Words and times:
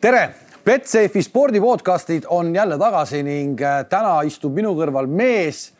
tere, 0.00 0.30
Betsafe'i 0.64 1.22
spordipodcastid 1.22 2.24
on 2.28 2.54
jälle 2.54 2.78
tagasi 2.78 3.22
ning 3.22 3.60
äh, 3.62 3.84
täna 3.88 4.20
istub 4.26 4.54
minu 4.56 4.74
kõrval 4.76 5.06
mees, 5.08 5.70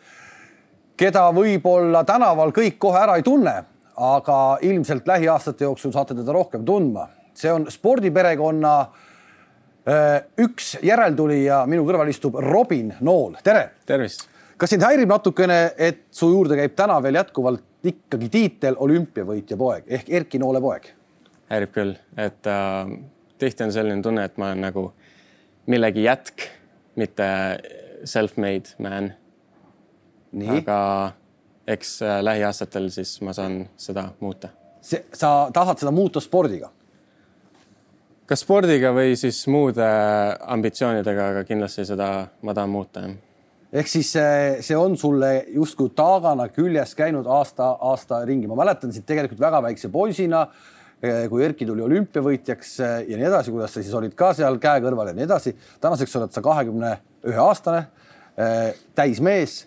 keda 0.97 1.27
võib-olla 1.35 2.03
tänaval 2.07 2.53
kõik 2.55 2.79
kohe 2.81 3.01
ära 3.01 3.17
ei 3.19 3.25
tunne, 3.25 3.55
aga 3.97 4.37
ilmselt 4.65 5.07
lähiaastate 5.07 5.67
jooksul 5.67 5.93
saate 5.93 6.15
teda 6.17 6.33
rohkem 6.33 6.65
tundma. 6.65 7.09
see 7.37 7.51
on 7.53 7.67
spordiperekonna 7.69 8.79
äh, 8.81 10.23
üks 10.37 10.77
järeltulija, 10.81 11.65
minu 11.65 11.85
kõrval 11.85 12.09
istub 12.09 12.39
Robin 12.41 12.95
Nool, 12.99 13.35
tere. 13.43 13.69
tervist. 13.85 14.27
kas 14.57 14.69
sind 14.69 14.81
häirib 14.81 15.09
natukene, 15.09 15.73
et 15.77 16.07
su 16.11 16.31
juurde 16.31 16.55
käib 16.55 16.73
täna 16.75 17.01
veel 17.03 17.19
jätkuvalt 17.21 17.63
ikkagi 17.83 18.29
tiitel 18.29 18.75
olümpiavõitja 18.79 19.57
poeg 19.57 19.83
ehk 19.87 20.09
Erki 20.09 20.39
Noole 20.39 20.61
poeg? 20.61 20.89
häirib 21.51 21.75
küll, 21.75 21.93
et 22.17 22.47
äh, 22.47 22.97
tihti 23.39 23.63
on 23.63 23.73
selline 23.73 24.01
tunne, 24.03 24.25
et 24.25 24.37
ma 24.37 24.51
olen 24.51 24.61
nagu 24.67 24.87
millegi 25.67 26.03
jätk, 26.03 26.47
mitte 26.95 27.27
self-made 28.05 28.77
man. 28.83 29.13
aga 30.57 30.79
eks 31.67 32.01
äh, 32.01 32.19
lähiaastatel 32.23 32.89
siis 32.93 33.21
ma 33.21 33.33
saan 33.33 33.67
seda 33.77 34.09
muuta. 34.19 34.49
see, 34.81 35.05
sa 35.13 35.49
tahad 35.53 35.79
seda 35.79 35.91
muuta 35.91 36.19
spordiga? 36.19 36.71
kas 38.27 38.43
spordiga 38.43 38.91
või 38.93 39.15
siis 39.15 39.45
muude 39.47 39.87
ambitsioonidega, 40.41 41.29
aga 41.31 41.43
kindlasti 41.47 41.85
seda 41.85 42.27
ma 42.41 42.53
tahan 42.53 42.69
muuta, 42.69 43.05
jah 43.07 43.15
ehk 43.73 43.89
siis 43.91 44.11
see, 44.15 44.61
see 44.63 44.77
on 44.79 44.95
sulle 44.97 45.31
justkui 45.55 45.91
taagana 45.95 46.47
küljes 46.55 46.95
käinud 46.95 47.27
aasta, 47.27 47.73
aasta 47.89 48.21
ringi. 48.25 48.47
ma 48.47 48.55
mäletan 48.55 48.93
sind 48.93 49.05
tegelikult 49.07 49.39
väga 49.39 49.61
väikse 49.63 49.89
poisina, 49.91 50.41
eh, 50.47 50.76
kui 51.29 51.43
Erki 51.45 51.65
tuli 51.69 51.83
olümpiavõitjaks 51.85 52.73
eh, 52.81 52.93
ja 53.11 53.17
nii 53.19 53.27
edasi, 53.29 53.53
kuidas 53.53 53.75
sa 53.75 53.83
siis 53.83 53.95
olid 53.97 54.15
ka 54.17 54.31
seal 54.37 54.57
käe 54.61 54.81
kõrval 54.81 55.11
ja 55.11 55.17
nii 55.17 55.27
edasi. 55.27 55.53
tänaseks 55.81 56.15
oled 56.19 56.33
sa 56.33 56.41
kahekümne 56.45 56.93
ühe 57.29 57.41
aastane, 57.43 57.83
eh, 58.37 58.71
täismees 58.97 59.59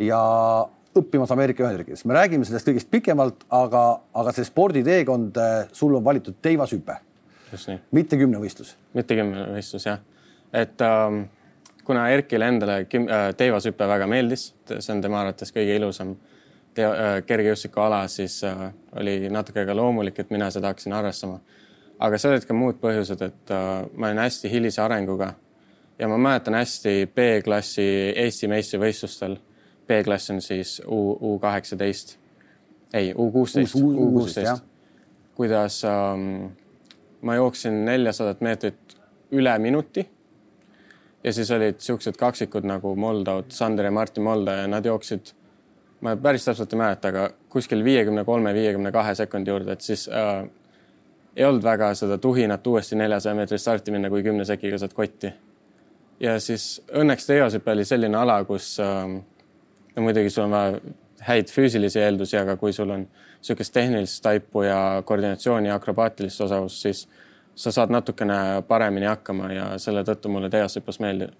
ja 0.00 0.20
õppimas 0.96 1.32
Ameerika 1.32 1.66
Ühendriikides. 1.66 2.04
me 2.04 2.16
räägime 2.16 2.48
sellest 2.48 2.68
kõigest 2.68 2.90
pikemalt, 2.90 3.44
aga, 3.50 3.84
aga 4.14 4.32
see 4.32 4.48
sporditeekond, 4.48 5.36
sul 5.72 5.94
on 5.94 6.04
valitud 6.04 6.40
teivashüpe. 6.42 6.96
mitte 7.92 8.16
kümnevõistlus. 8.16 8.76
mitte 8.94 9.14
kümnevõistlus 9.14 9.86
jah, 9.86 10.00
et 10.52 10.80
ähm 10.80 11.28
kuna 11.90 12.08
Erkile 12.14 12.46
endale 12.46 12.76
äh, 12.84 13.30
teivashüpe 13.36 13.88
väga 13.88 14.06
meeldis, 14.10 14.50
see 14.70 14.92
on 14.94 15.02
tema 15.02 15.24
arvates 15.24 15.50
kõige 15.54 15.74
ilusam 15.80 16.14
kergejõustikuala, 17.26 18.04
siis 18.08 18.44
äh, 18.44 18.70
oli 18.96 19.28
natuke 19.30 19.64
ka 19.66 19.76
loomulik, 19.76 20.18
et 20.18 20.30
mina 20.30 20.50
seda 20.50 20.70
hakkasin 20.70 20.92
arvestama. 20.92 21.40
aga 21.98 22.18
seal 22.18 22.32
olid 22.32 22.46
ka 22.48 22.54
muud 22.56 22.78
põhjused, 22.80 23.22
et 23.22 23.50
ma 23.94 24.06
olin 24.08 24.22
hästi 24.22 24.50
hilise 24.50 24.80
arenguga. 24.82 25.34
Ja 25.98 26.08
ma 26.08 26.16
mäletan 26.16 26.54
hästi 26.56 27.10
B-klassi 27.14 27.82
Eesti 28.16 28.48
meistrivõistlustel. 28.48 29.36
B-klass 29.86 30.30
on 30.30 30.40
siis 30.40 30.78
U, 30.86 31.12
U 31.20 31.38
kaheksateist, 31.42 32.14
ei 32.94 33.12
U 33.12 33.30
kuusteist, 33.30 33.74
U 33.74 34.08
kuusteist, 34.14 34.64
kuidas 35.36 35.82
ähm, 35.84 36.54
ma 37.20 37.34
jooksin 37.34 37.84
neljasadat 37.84 38.40
meetrit 38.40 38.96
üle 39.32 39.58
minuti. 39.58 40.06
Ja 41.24 41.32
siis 41.36 41.50
olid 41.50 41.82
siuksed 41.84 42.16
kaksikud 42.16 42.64
nagu 42.64 42.94
Moldau, 42.96 43.42
Sander 43.48 43.84
ja 43.84 43.92
Martin 43.92 44.24
Molda 44.24 44.62
ja 44.62 44.68
nad 44.70 44.86
jooksid, 44.88 45.34
ma 46.00 46.16
päris 46.16 46.44
täpselt 46.44 46.72
ei 46.72 46.78
mäleta, 46.80 47.08
aga 47.12 47.28
kuskil 47.52 47.84
viiekümne 47.84 48.24
kolme, 48.24 48.54
viiekümne 48.54 48.92
kahe 48.92 49.14
sekundi 49.14 49.52
juurde, 49.52 49.72
et 49.72 49.84
siis 49.84 50.06
äh, 50.08 50.44
ei 51.36 51.44
olnud 51.44 51.64
väga 51.64 51.92
seda 51.94 52.18
tuhinat 52.18 52.66
uuesti 52.66 52.96
neljasaja 52.96 53.34
meetri 53.36 53.58
starti 53.58 53.94
minna, 53.94 54.10
kui 54.10 54.22
kümne 54.22 54.44
sekiga 54.44 54.78
saad 54.78 54.94
kotti. 54.96 55.32
ja 56.20 56.40
siis 56.40 56.82
õnneks 56.96 57.26
teosüpe 57.26 57.72
oli 57.72 57.84
selline 57.84 58.16
ala, 58.16 58.42
kus 58.44 58.72
äh, 58.80 59.06
no 59.96 60.02
muidugi 60.02 60.30
sul 60.30 60.48
on 60.48 60.56
vaja 60.56 60.80
häid 61.28 61.52
füüsilisi 61.52 62.00
eeldusi, 62.00 62.36
aga 62.40 62.56
kui 62.56 62.72
sul 62.72 62.90
on 62.90 63.06
niisugust 63.40 63.72
tehnilist 63.72 64.22
taipu 64.22 64.62
ja 64.62 65.02
koordinatsiooni 65.04 65.68
ja 65.68 65.74
akrobaatilist 65.74 66.40
osavust, 66.40 66.80
siis 66.80 67.08
sa 67.54 67.72
saad 67.72 67.92
natukene 67.92 68.62
paremini 68.68 69.06
hakkama 69.06 69.52
ja 69.52 69.70
selle 69.78 70.04
tõttu 70.04 70.32
mulle 70.32 70.48
teivast 70.50 70.80
hüppas 70.80 71.00
meeldib, 71.00 71.32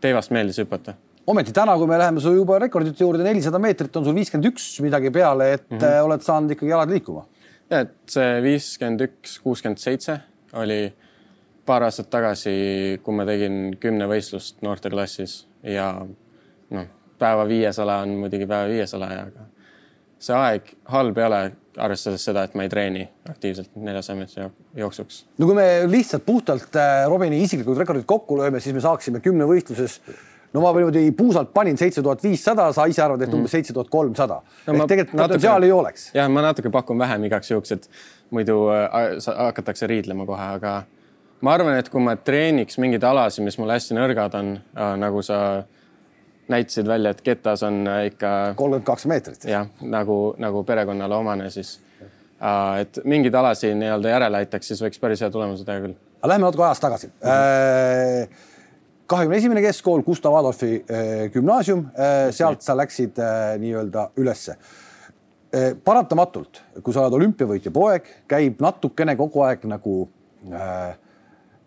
teivast 0.00 0.30
meeldis 0.30 0.58
hüpata 0.62 0.94
ometi 1.26 1.52
täna, 1.52 1.76
kui 1.78 1.88
me 1.90 1.98
läheme 2.00 2.22
su 2.22 2.32
juba 2.34 2.58
rekordite 2.62 3.04
juurde, 3.04 3.24
nelisada 3.26 3.60
meetrit 3.62 3.96
on 3.96 4.06
sul 4.06 4.16
viiskümmend 4.16 4.50
üks 4.52 4.70
midagi 4.84 5.12
peale, 5.14 5.52
et 5.52 5.68
mm 5.70 5.78
-hmm. 5.78 6.08
oled 6.08 6.24
saanud 6.26 6.50
ikkagi 6.56 6.70
jalad 6.70 6.90
liikuma. 6.90 7.26
ja, 7.70 7.80
et 7.80 7.94
see 8.06 8.42
viiskümmend 8.42 9.00
üks, 9.00 9.38
kuuskümmend 9.42 9.78
seitse 9.78 10.20
oli 10.52 10.92
paar 11.66 11.82
aastat 11.82 12.10
tagasi, 12.10 13.00
kui 13.02 13.14
ma 13.14 13.24
tegin 13.24 13.76
kümnevõistlust 13.80 14.62
noorteklassis 14.62 15.46
ja 15.62 16.06
noh, 16.70 16.86
päeva 17.18 17.46
viiesala 17.48 18.00
on 18.04 18.08
muidugi 18.08 18.46
päeva 18.46 18.68
viiesala, 18.68 19.06
aga 19.06 19.46
see 20.20 20.36
aeg 20.36 20.72
halb 20.92 21.18
ei 21.18 21.24
ole, 21.24 21.40
arvestades 21.80 22.24
seda, 22.26 22.42
et 22.44 22.56
ma 22.58 22.64
ei 22.66 22.72
treeni 22.72 23.04
aktiivselt 23.30 23.76
neljasaja 23.76 24.18
meetri 24.18 24.48
jooksuks. 24.76 25.24
no 25.38 25.46
kui 25.46 25.54
me 25.54 25.66
lihtsalt 25.88 26.26
puhtalt 26.26 26.76
äh, 26.76 27.04
Robini 27.08 27.42
isiklikud 27.44 27.78
rekordid 27.78 28.04
kokku 28.10 28.40
lööme, 28.40 28.60
siis 28.60 28.74
me 28.74 28.82
saaksime 28.84 29.22
kümnevõistluses 29.24 30.00
no 30.52 30.62
ma 30.62 30.72
niimoodi 30.74 31.10
puusalt 31.16 31.52
panin 31.54 31.78
seitse 31.78 32.02
tuhat 32.02 32.22
viissada, 32.22 32.70
sa 32.74 32.86
ise 32.90 33.02
arvad, 33.04 33.22
et 33.22 33.28
mhm. 33.30 33.42
umbes 33.42 33.54
seitse 33.54 33.74
tuhat 33.76 33.90
kolmsada. 33.92 34.40
ehk 34.66 34.86
tegelikult 34.92 35.22
potentsiaali 35.22 35.70
ei 35.70 35.74
oleks. 35.74 36.10
jah, 36.14 36.30
ma 36.30 36.42
natuke 36.44 36.72
pakun 36.74 36.98
vähem 36.98 37.28
igaks 37.30 37.50
juhuks, 37.50 37.72
et 37.76 37.90
muidu 38.30 38.62
äh, 38.74 39.18
hakatakse 39.46 39.86
riidlema 39.90 40.26
kohe, 40.26 40.48
aga 40.60 40.74
ma 41.46 41.54
arvan, 41.54 41.76
et 41.78 41.90
kui 41.92 42.02
ma 42.02 42.16
treeniks 42.16 42.80
mingeid 42.82 43.04
alasid, 43.06 43.46
mis 43.46 43.58
mul 43.60 43.70
hästi 43.74 43.98
nõrgad 43.98 44.34
on, 44.40 44.56
äh, 44.74 44.96
nagu 45.00 45.22
sa 45.26 45.40
näitasid 46.50 46.88
välja, 46.90 47.14
et 47.14 47.22
ketas 47.22 47.62
on 47.66 47.84
äh, 47.86 48.06
ikka. 48.10 48.34
kolmkümmend 48.58 48.88
kaks 48.88 49.06
meetrit. 49.10 49.46
jah, 49.48 49.70
nagu, 49.80 50.34
nagu 50.42 50.64
perekonnale 50.66 51.14
omane, 51.22 51.50
siis 51.54 51.78
äh, 52.02 52.82
et 52.84 53.02
mingeid 53.04 53.34
alasid 53.38 53.78
nii-öelda 53.78 54.16
järele 54.16 54.44
aitaks, 54.44 54.72
siis 54.72 54.82
võiks 54.82 55.02
päris 55.02 55.22
hea 55.22 55.30
tulemuse 55.30 55.66
teha 55.68 55.86
küll. 55.86 55.98
aga 56.20 56.34
lähme 56.34 56.48
natuke 56.48 56.66
ajas 56.66 56.88
tagasi 56.88 57.12
mm. 57.12 57.28
-hmm 57.28 58.48
kahekümne 59.10 59.40
esimene 59.40 59.64
keskkool, 59.64 60.04
Gustav 60.06 60.36
Adolfi 60.38 60.76
äh, 60.78 61.26
gümnaasium, 61.34 61.88
sealt 62.36 62.62
sa 62.62 62.76
läksid 62.78 63.18
nii-öelda 63.58 64.10
ülesse. 64.22 64.56
paratamatult, 65.84 66.60
kui 66.78 66.94
sa 66.94 67.02
oled 67.02 67.16
olümpiavõitja 67.18 67.72
poeg, 67.74 68.06
käib 68.30 68.60
natukene 68.62 69.16
kogu 69.18 69.42
aeg 69.42 69.64
nagu 69.66 69.94
äh, 70.46 70.92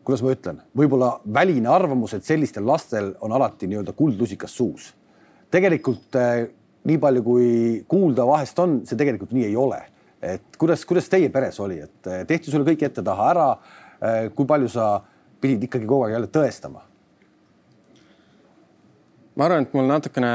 kuidas 0.04 0.24
ma 0.24 0.34
ütlen, 0.36 0.60
võib-olla 0.76 1.16
väline 1.36 1.70
arvamus, 1.72 2.14
et 2.18 2.28
sellistel 2.28 2.66
lastel 2.68 3.14
on 3.24 3.34
alati 3.36 3.70
nii-öelda 3.72 3.96
kuldlusikas 3.96 4.56
suus. 4.58 4.92
tegelikult 5.52 6.16
eh, 6.18 6.48
nii 6.90 6.98
palju, 7.00 7.24
kui 7.24 7.50
kuulda 7.88 8.26
vahest 8.28 8.60
on, 8.60 8.80
see 8.88 8.98
tegelikult 9.00 9.32
nii 9.32 9.46
ei 9.48 9.56
ole. 9.56 9.82
et 10.22 10.58
kuidas, 10.58 10.86
kuidas 10.86 11.10
teie 11.10 11.30
peres 11.30 11.60
oli, 11.60 11.80
et 11.80 12.08
eh, 12.08 12.26
tehti 12.28 12.52
sulle 12.52 12.68
kõik 12.68 12.88
ette-taha 12.88 13.30
ära 13.32 13.50
eh,? 13.54 14.30
kui 14.36 14.46
palju 14.46 14.70
sa 14.72 14.98
pidid 15.42 15.64
ikkagi 15.68 15.88
kogu 15.88 16.08
aeg 16.08 16.18
jälle 16.18 16.32
tõestama? 16.32 16.84
Ma 19.36 19.48
arvan, 19.48 19.66
et 19.66 19.74
mul 19.78 19.90
natukene, 19.90 20.34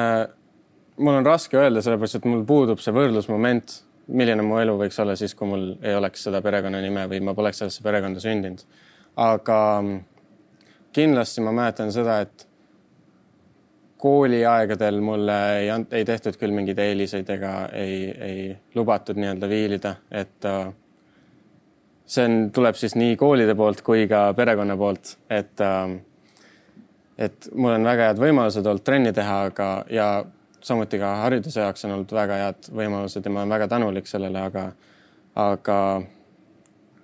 mul 0.98 1.20
on 1.20 1.26
raske 1.26 1.58
öelda, 1.58 1.82
sellepärast 1.84 2.20
et 2.20 2.28
mul 2.28 2.44
puudub 2.48 2.82
see 2.82 2.94
võrdlusmoment, 2.94 3.78
milline 4.08 4.44
mu 4.44 4.58
elu 4.60 4.74
võiks 4.80 4.98
olla 5.02 5.16
siis, 5.20 5.34
kui 5.36 5.48
mul 5.50 5.70
ei 5.84 5.94
oleks 5.98 6.24
seda 6.26 6.40
perekonnanime 6.44 7.06
või 7.10 7.20
ma 7.24 7.34
poleks 7.36 7.62
sellesse 7.62 7.84
perekonda 7.84 8.22
sündinud. 8.24 8.64
Aga 9.20 9.58
kindlasti 10.96 11.44
ma 11.44 11.52
mäletan 11.52 11.92
seda, 11.92 12.20
et 12.24 12.48
kooliaegadel 13.98 15.00
mulle 15.02 15.38
ei, 15.58 15.70
ei 15.90 16.04
tehtud 16.06 16.38
küll 16.38 16.54
mingeid 16.54 16.78
eeliseid 16.78 17.30
ega 17.34 17.52
ei, 17.74 17.96
ei 18.10 18.44
lubatud 18.78 19.18
nii-öelda 19.18 19.48
viilida, 19.50 19.94
et 20.10 20.46
äh, 20.46 20.68
see 22.06 22.28
on, 22.28 22.36
tuleb 22.54 22.78
siis 22.78 22.94
nii 22.98 23.16
koolide 23.18 23.56
poolt 23.58 23.82
kui 23.86 24.06
ka 24.10 24.28
perekonna 24.38 24.76
poolt, 24.78 25.16
et 25.30 25.64
äh, 25.64 25.98
et 27.18 27.48
mul 27.54 27.74
on 27.74 27.86
väga 27.86 28.10
head 28.10 28.20
võimalused 28.22 28.66
olnud 28.66 28.84
trenni 28.86 29.12
teha, 29.12 29.38
aga 29.50 29.68
ja 29.90 30.08
samuti 30.62 30.98
ka 31.00 31.14
hariduse 31.24 31.60
jaoks 31.60 31.84
on 31.86 31.96
olnud 31.96 32.14
väga 32.14 32.38
head 32.42 32.70
võimalused 32.74 33.24
ja 33.24 33.32
ma 33.32 33.42
olen 33.42 33.56
väga 33.56 33.68
tänulik 33.74 34.10
sellele, 34.10 34.42
aga 34.50 34.70
aga 35.38 35.78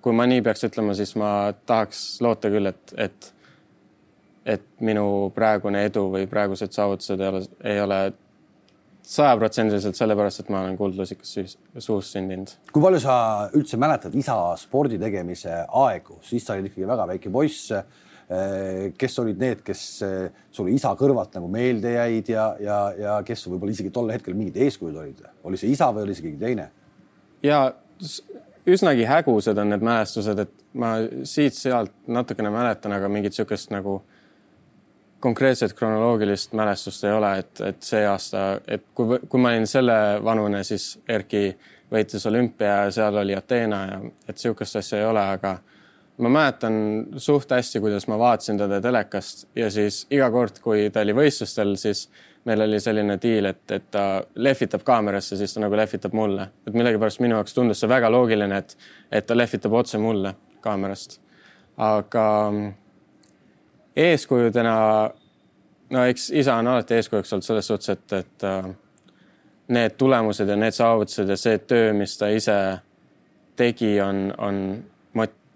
kui 0.03 0.13
ma 0.13 0.27
nii 0.29 0.43
peaks 0.45 0.67
ütlema, 0.67 0.93
siis 0.97 1.15
ma 1.17 1.29
tahaks 1.65 2.03
loota 2.21 2.51
küll, 2.53 2.69
et, 2.69 2.93
et, 3.01 3.31
et 4.57 4.67
minu 4.85 5.31
praegune 5.35 5.81
edu 5.87 6.05
või 6.13 6.27
praegused 6.29 6.75
saavutused 6.75 7.21
ei 7.21 7.31
ole, 7.31 7.41
ei 7.65 7.81
ole 7.81 7.99
sajaprotsendiliselt 9.05 9.97
sellepärast, 9.97 10.41
et 10.41 10.51
ma 10.53 10.63
olen 10.65 10.77
kuldlusikas 10.77 11.55
suus 11.77 12.11
sündinud. 12.13 12.53
kui 12.73 12.83
palju 12.83 13.01
sa 13.03 13.15
üldse 13.57 13.77
mäletad 13.81 14.15
isa 14.17 14.37
spordi 14.61 14.99
tegemise 15.01 15.63
aegu, 15.65 16.19
siis 16.25 16.45
sa 16.45 16.55
olid 16.55 16.71
ikkagi 16.71 16.89
väga 16.89 17.07
väike 17.13 17.33
poiss. 17.33 17.73
Eh, 18.25 18.93
kes 18.97 19.19
olid 19.21 19.37
need, 19.37 19.59
kes 19.61 19.81
eh, 20.01 20.31
sulle 20.49 20.71
isa 20.73 20.95
kõrvalt 20.97 21.35
nagu 21.37 21.45
meelde 21.53 21.91
jäid 21.93 22.31
ja, 22.33 22.45
ja, 22.57 22.77
ja 22.97 23.17
kes 23.21 23.43
võib-olla 23.45 23.75
isegi 23.75 23.91
tol 23.93 24.09
hetkel 24.09 24.33
mingid 24.33 24.55
eeskujud 24.65 24.95
olid? 24.97 25.19
oli 25.45 25.59
see 25.61 25.69
isa 25.69 25.91
või 25.93 26.07
oli 26.07 26.15
see 26.17 26.25
keegi 26.25 26.41
teine? 26.41 26.65
ja 27.45 27.59
üsnagi 28.65 29.05
hägusad 29.05 29.61
on 29.61 29.69
need 29.69 29.85
mälestused, 29.85 30.41
et 30.41 30.65
ma 30.73 30.95
siit-sealt 31.21 31.93
natukene 32.09 32.49
mäletan, 32.49 32.95
aga 32.97 33.11
mingit 33.13 33.35
niisugust 33.35 33.69
nagu 33.75 33.99
konkreetset 35.21 35.77
kronoloogilist 35.77 36.57
mälestust 36.57 37.05
ei 37.05 37.13
ole, 37.13 37.31
et, 37.43 37.61
et 37.61 37.85
see 37.85 38.01
aasta, 38.09 38.47
et 38.65 38.89
kui, 38.97 39.19
kui 39.29 39.41
ma 39.45 39.53
olin 39.53 39.69
selle 39.69 39.99
vanune, 40.25 40.63
siis 40.65 40.95
Erki 41.05 41.51
võitis 41.93 42.25
olümpia 42.25 42.87
ja 42.87 42.91
seal 42.97 43.21
oli 43.21 43.37
Ateena 43.37 43.85
ja 43.85 44.01
et 44.25 44.33
niisugust 44.33 44.81
asja 44.81 45.03
ei 45.03 45.09
ole, 45.13 45.29
aga 45.37 45.59
ma 46.17 46.29
mäletan 46.29 47.05
suht 47.17 47.51
hästi, 47.51 47.79
kuidas 47.79 48.07
ma 48.07 48.19
vaatasin 48.19 48.57
teda 48.57 48.79
telekast 48.81 49.47
ja 49.55 49.71
siis 49.71 50.05
iga 50.11 50.29
kord, 50.31 50.61
kui 50.63 50.89
ta 50.89 51.03
oli 51.03 51.15
võistlustel, 51.15 51.75
siis 51.79 52.05
meil 52.45 52.61
oli 52.61 52.79
selline 52.79 53.17
diil, 53.21 53.49
et, 53.49 53.63
et 53.71 53.89
ta 53.91 54.23
lehvitab 54.35 54.85
kaamerasse, 54.85 55.37
siis 55.37 55.53
ta 55.53 55.63
nagu 55.63 55.75
lehvitab 55.75 56.13
mulle, 56.13 56.47
et 56.67 56.73
millegipärast 56.73 57.19
minu 57.23 57.39
jaoks 57.39 57.57
tundus 57.57 57.83
see 57.83 57.89
väga 57.89 58.11
loogiline, 58.13 58.57
et, 58.57 58.77
et 59.11 59.27
ta 59.27 59.37
lehvitab 59.37 59.73
otse 59.73 59.99
mulle 59.99 60.35
kaamerast. 60.61 61.19
aga 61.77 62.25
eeskujudena, 63.95 64.75
no 65.89 66.03
eks 66.05 66.29
isa 66.31 66.55
on 66.55 66.67
alati 66.67 66.95
eeskujuks 66.95 67.33
olnud 67.33 67.47
selles 67.47 67.67
suhtes, 67.67 67.89
et, 67.89 68.13
et 68.13 68.43
äh, 68.47 68.69
need 69.67 69.97
tulemused 69.97 70.49
ja 70.49 70.55
need 70.55 70.75
saavutused 70.75 71.29
ja 71.29 71.37
see 71.37 71.57
töö, 71.57 71.93
mis 71.93 72.17
ta 72.17 72.29
ise 72.31 72.57
tegi, 73.55 73.97
on, 74.01 74.29
on 74.37 74.61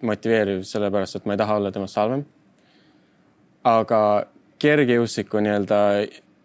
motiveeriv, 0.05 0.63
sellepärast 0.67 1.19
et 1.19 1.25
ma 1.25 1.35
ei 1.35 1.41
taha 1.41 1.57
olla 1.59 1.71
temast 1.71 1.97
halvem. 1.99 2.25
aga 3.63 4.01
kergejõustiku 4.59 5.41
nii-öelda 5.43 5.79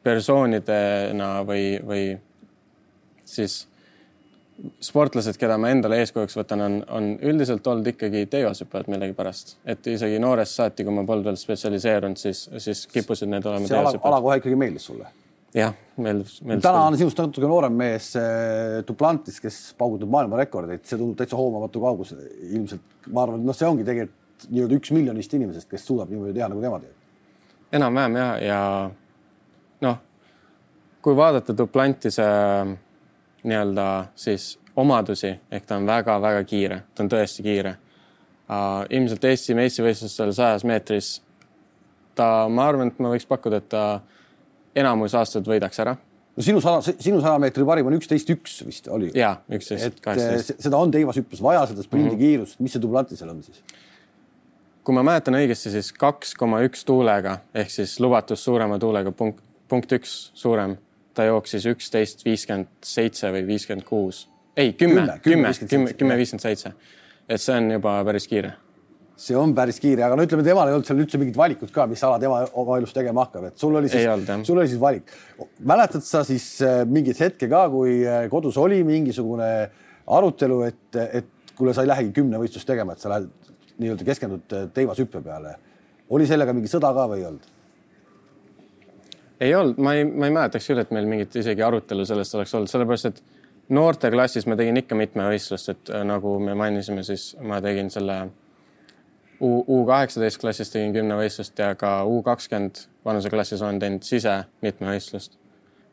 persoonidena 0.03 1.29
või, 1.47 1.79
või 1.87 2.03
siis 3.25 3.65
sportlased, 4.85 5.39
keda 5.41 5.57
ma 5.59 5.71
endale 5.75 5.99
eeskujuks 6.03 6.37
võtan, 6.39 6.63
on, 6.67 6.77
on 6.95 7.11
üldiselt 7.23 7.67
olnud 7.67 7.89
ikkagi 7.95 8.27
teivashüppajad 8.31 8.91
millegipärast, 8.93 9.57
et 9.67 9.87
isegi 9.91 10.21
noorest 10.23 10.61
saati, 10.61 10.87
kui 10.87 10.95
ma 10.95 11.07
polnud 11.07 11.31
veel 11.31 11.39
spetsialiseerunud, 11.41 12.21
siis, 12.21 12.47
siis 12.63 12.87
kippusid 12.93 13.31
need 13.31 13.47
olema. 13.51 13.71
see 13.71 13.79
ala, 13.79 13.95
ala 14.11 14.21
kohe 14.23 14.39
ikkagi 14.43 14.59
meeldis 14.59 14.87
sulle? 14.91 15.11
Jah, 15.55 15.75
meeldis, 15.97 16.41
meeldis. 16.43 16.65
täna 16.65 16.83
on 16.89 16.99
sinust 16.99 17.21
natuke 17.21 17.49
noorem 17.49 17.77
mees 17.79 18.11
Duplantis, 18.89 19.39
kes 19.43 19.59
paugutab 19.79 20.11
maailmarekordeid, 20.15 20.83
see 20.87 20.99
tundub 20.99 21.19
täitsa 21.21 21.39
hoomamatu 21.39 21.83
kaugus. 21.83 22.15
ilmselt 22.51 23.09
ma 23.13 23.27
arvan, 23.27 23.45
noh, 23.47 23.57
see 23.57 23.69
ongi 23.69 23.87
tegelikult 23.87 24.49
nii-öelda 24.51 24.79
üks 24.81 24.93
miljonist 24.93 25.35
inimesest, 25.37 25.69
kes 25.71 25.87
suudab 25.87 26.11
niimoodi 26.11 26.35
teha, 26.37 26.49
nagu 26.51 26.65
tema 26.65 26.81
teeb. 26.83 26.97
enam-vähem 27.73 28.19
ja, 28.19 28.27
ja 28.43 28.61
noh, 29.87 30.03
kui 31.03 31.17
vaadata 31.17 31.57
Duplantise 31.57 32.27
nii-öelda 33.45 33.89
siis 34.17 34.55
omadusi 34.77 35.35
ehk 35.51 35.67
ta 35.67 35.79
on 35.79 35.87
väga-väga 35.87 36.45
kiire, 36.49 36.83
ta 36.95 37.05
on 37.05 37.11
tõesti 37.13 37.45
kiire 37.47 37.77
uh,. 38.49 38.83
ilmselt 38.91 39.25
Eesti 39.31 39.55
meistrivõistlustel 39.55 40.33
sajas 40.35 40.65
meetris 40.67 41.15
ta, 42.15 42.49
ma 42.49 42.69
arvan, 42.69 42.91
et 42.91 42.99
ma 43.03 43.13
võiks 43.13 43.27
pakkuda, 43.29 43.61
et 43.63 43.69
ta 43.71 43.85
enamus 44.77 45.15
aastaid 45.15 45.47
võidaks 45.49 45.81
ära 45.83 45.97
no 46.37 46.43
sinu 46.43 46.61
sada, 46.63 46.95
sinu 46.99 47.21
saja 47.23 47.39
meetri 47.43 47.65
parim 47.67 47.89
on 47.91 47.97
üksteist 47.99 48.31
üks 48.35 48.59
vist 48.67 48.89
oli. 48.93 49.11
ja 49.15 49.37
üksteist, 49.53 50.01
kaheksateist. 50.03 50.57
seda 50.67 50.81
on 50.81 50.93
teivashüppes 50.95 51.43
vaja, 51.43 51.65
seda 51.71 51.85
sprindikiirust 51.87 52.55
mm, 52.55 52.59
-hmm. 52.59 52.67
mis 52.67 52.77
see 52.77 52.83
Duplantisel 52.83 53.31
on 53.31 53.43
siis? 53.43 53.63
kui 54.85 54.97
ma 54.97 55.05
mäletan 55.07 55.39
õigesti, 55.39 55.73
siis 55.73 55.93
kaks 55.97 56.35
koma 56.39 56.61
üks 56.67 56.85
tuulega 56.85 57.39
ehk 57.55 57.71
siis 57.73 57.97
lubatud 58.01 58.39
suurema 58.41 58.79
tuulega 58.79 59.13
punkt, 59.13 59.41
punkt 59.69 59.93
üks 59.97 60.31
suurem, 60.35 60.77
ta 61.15 61.25
jooksis 61.25 61.67
üksteist 61.71 62.25
viiskümmend 62.25 62.69
seitse 62.85 63.31
või 63.33 63.47
viiskümmend 63.47 63.87
kuus, 63.89 64.27
ei 64.57 64.73
kümme, 64.73 65.07
kümme, 65.23 65.55
kümme, 65.69 65.95
kümme 65.95 66.19
viiskümmend 66.21 66.43
seitse. 66.43 66.75
et 67.29 67.41
see 67.41 67.57
on 67.57 67.71
juba 67.71 68.03
päris 68.05 68.29
kiire. 68.29 68.53
See 69.17 69.37
on 69.39 69.55
päris 69.55 69.79
kiire, 69.83 70.03
aga 70.07 70.17
no 70.19 70.25
ütleme, 70.27 70.43
temal 70.47 70.69
ei 70.69 70.75
olnud 70.75 70.89
seal 70.89 71.01
üldse 71.05 71.19
mingit 71.21 71.37
valikut 71.39 71.71
ka, 71.75 71.87
mis 71.91 72.03
ala 72.07 72.19
tema 72.23 72.41
oma 72.59 72.79
elus 72.81 72.95
tegema 72.97 73.27
hakkab, 73.27 73.47
et 73.51 73.63
sul 73.63 73.77
oli 73.79 73.91
siis, 73.93 74.09
sul 74.47 74.59
oli 74.59 74.71
siis 74.71 74.81
valik. 74.83 75.15
mäletad 75.63 76.03
sa 76.07 76.25
siis 76.27 76.49
äh, 76.67 76.83
mingit 76.91 77.21
hetke 77.23 77.49
ka, 77.51 77.69
kui 77.71 78.01
äh, 78.03 78.27
kodus 78.33 78.59
oli 78.59 78.83
mingisugune 78.87 79.51
arutelu, 80.19 80.61
et, 80.67 81.01
et 81.21 81.55
kuule, 81.55 81.75
sa 81.75 81.87
ei 81.87 81.93
lähegi 81.93 82.13
kümnevõistlust 82.19 82.67
tegema, 82.67 82.95
et 82.95 83.05
sa 83.05 83.15
lähed 83.15 83.31
nii-öelda 83.79 84.11
keskendud 84.11 84.59
äh, 84.59 84.69
teivashüppe 84.75 85.23
peale. 85.23 85.57
oli 86.11 86.27
sellega 86.27 86.53
mingi 86.53 86.71
sõda 86.71 86.91
ka 86.95 87.07
või 87.15 87.23
ei 87.23 87.31
olnud? 87.31 87.51
ei 89.45 89.55
olnud, 89.55 89.79
ma 89.79 89.95
ei, 89.95 90.05
ma 90.11 90.27
ei 90.27 90.39
mäletaks 90.43 90.73
küll, 90.73 90.83
et 90.83 90.91
meil 90.95 91.07
mingit 91.07 91.37
isegi 91.39 91.63
arutelu 91.63 92.07
sellest 92.07 92.35
oleks 92.35 92.55
olnud, 92.55 92.71
sellepärast 92.71 93.13
et 93.13 93.23
noorteklassis 93.75 94.47
ma 94.51 94.59
tegin 94.59 94.83
ikka 94.83 94.99
mitmevõistlust, 94.99 95.71
et 95.71 95.99
nagu 96.07 96.41
me 96.43 96.55
mainisime, 96.59 97.07
siis 97.07 97.37
ma 97.43 97.63
tegin 97.63 97.95
selle 97.95 98.25
U, 99.45 99.65
U 99.69 99.83
kaheksateist 99.89 100.41
klassis 100.41 100.73
tegin 100.73 100.95
kümnevõistlust 100.97 101.59
ja 101.61 101.75
ka 101.79 101.99
U 102.09 102.23
kakskümmend 102.25 102.87
vanuseklassis 103.05 103.63
olen 103.63 103.81
teinud 103.83 104.07
sise 104.07 104.39
mitmevõistlust 104.65 105.37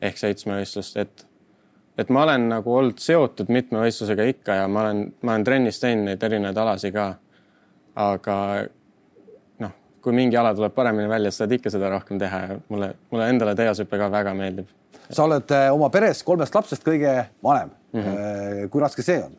ehk 0.02 0.18
seitsmevõistlust, 0.18 0.98
et 0.98 1.26
et 2.00 2.10
ma 2.10 2.24
olen 2.24 2.48
nagu 2.50 2.74
olnud 2.74 3.02
seotud 3.04 3.52
mitmevõistlusega 3.52 4.26
ikka 4.32 4.62
ja 4.62 4.68
ma 4.72 4.86
olen, 4.86 5.02
ma 5.22 5.36
olen 5.36 5.44
trennis 5.46 5.82
teinud 5.82 6.08
neid 6.08 6.24
erinevaid 6.24 6.62
alasid 6.64 6.96
ka. 6.96 7.08
aga 8.02 8.36
kui 10.02 10.16
mingi 10.16 10.38
ala 10.38 10.54
tuleb 10.56 10.74
paremini 10.74 11.10
välja, 11.10 11.32
siis 11.32 11.44
saad 11.44 11.52
ikka 11.56 11.70
seda 11.74 11.90
rohkem 11.92 12.20
teha 12.20 12.40
ja 12.46 12.56
mulle, 12.70 12.94
mulle 13.12 13.28
endale 13.30 13.56
teashüpe 13.56 14.00
ka 14.00 14.08
väga 14.12 14.34
meeldib. 14.34 14.70
sa 15.12 15.26
oled 15.28 15.52
äh, 15.52 15.68
oma 15.74 15.90
peres 15.92 16.24
kolmest 16.24 16.56
lapsest 16.56 16.88
kõige 16.88 17.26
vanem 17.44 17.70
mm. 17.94 18.02
-hmm. 18.02 18.70
kui 18.70 18.82
raske 18.82 19.04
see 19.04 19.24
on 19.24 19.34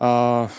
uh,? 0.00 0.50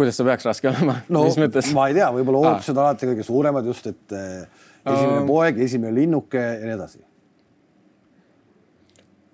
Kuidas 0.00 0.16
see 0.16 0.26
peaks 0.28 0.48
raske 0.48 0.70
olema 0.70 0.96
no,? 1.12 1.26
mis 1.28 1.38
mõttes? 1.40 1.70
ma 1.76 1.90
ei 1.90 1.98
tea, 1.98 2.08
võib-olla 2.14 2.54
ootused 2.54 2.76
ah. 2.76 2.88
alati 2.88 3.10
kõige 3.12 3.26
suuremad 3.26 3.68
just, 3.68 3.90
et 3.92 4.16
äh, 4.16 4.64
esimene 4.86 5.20
uh, 5.20 5.28
poeg, 5.28 5.60
esimene 5.66 5.92
linnuke 5.96 6.40
ja 6.40 6.64
nii 6.64 6.76
edasi. 6.78 7.02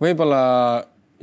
võib-olla 0.02 0.42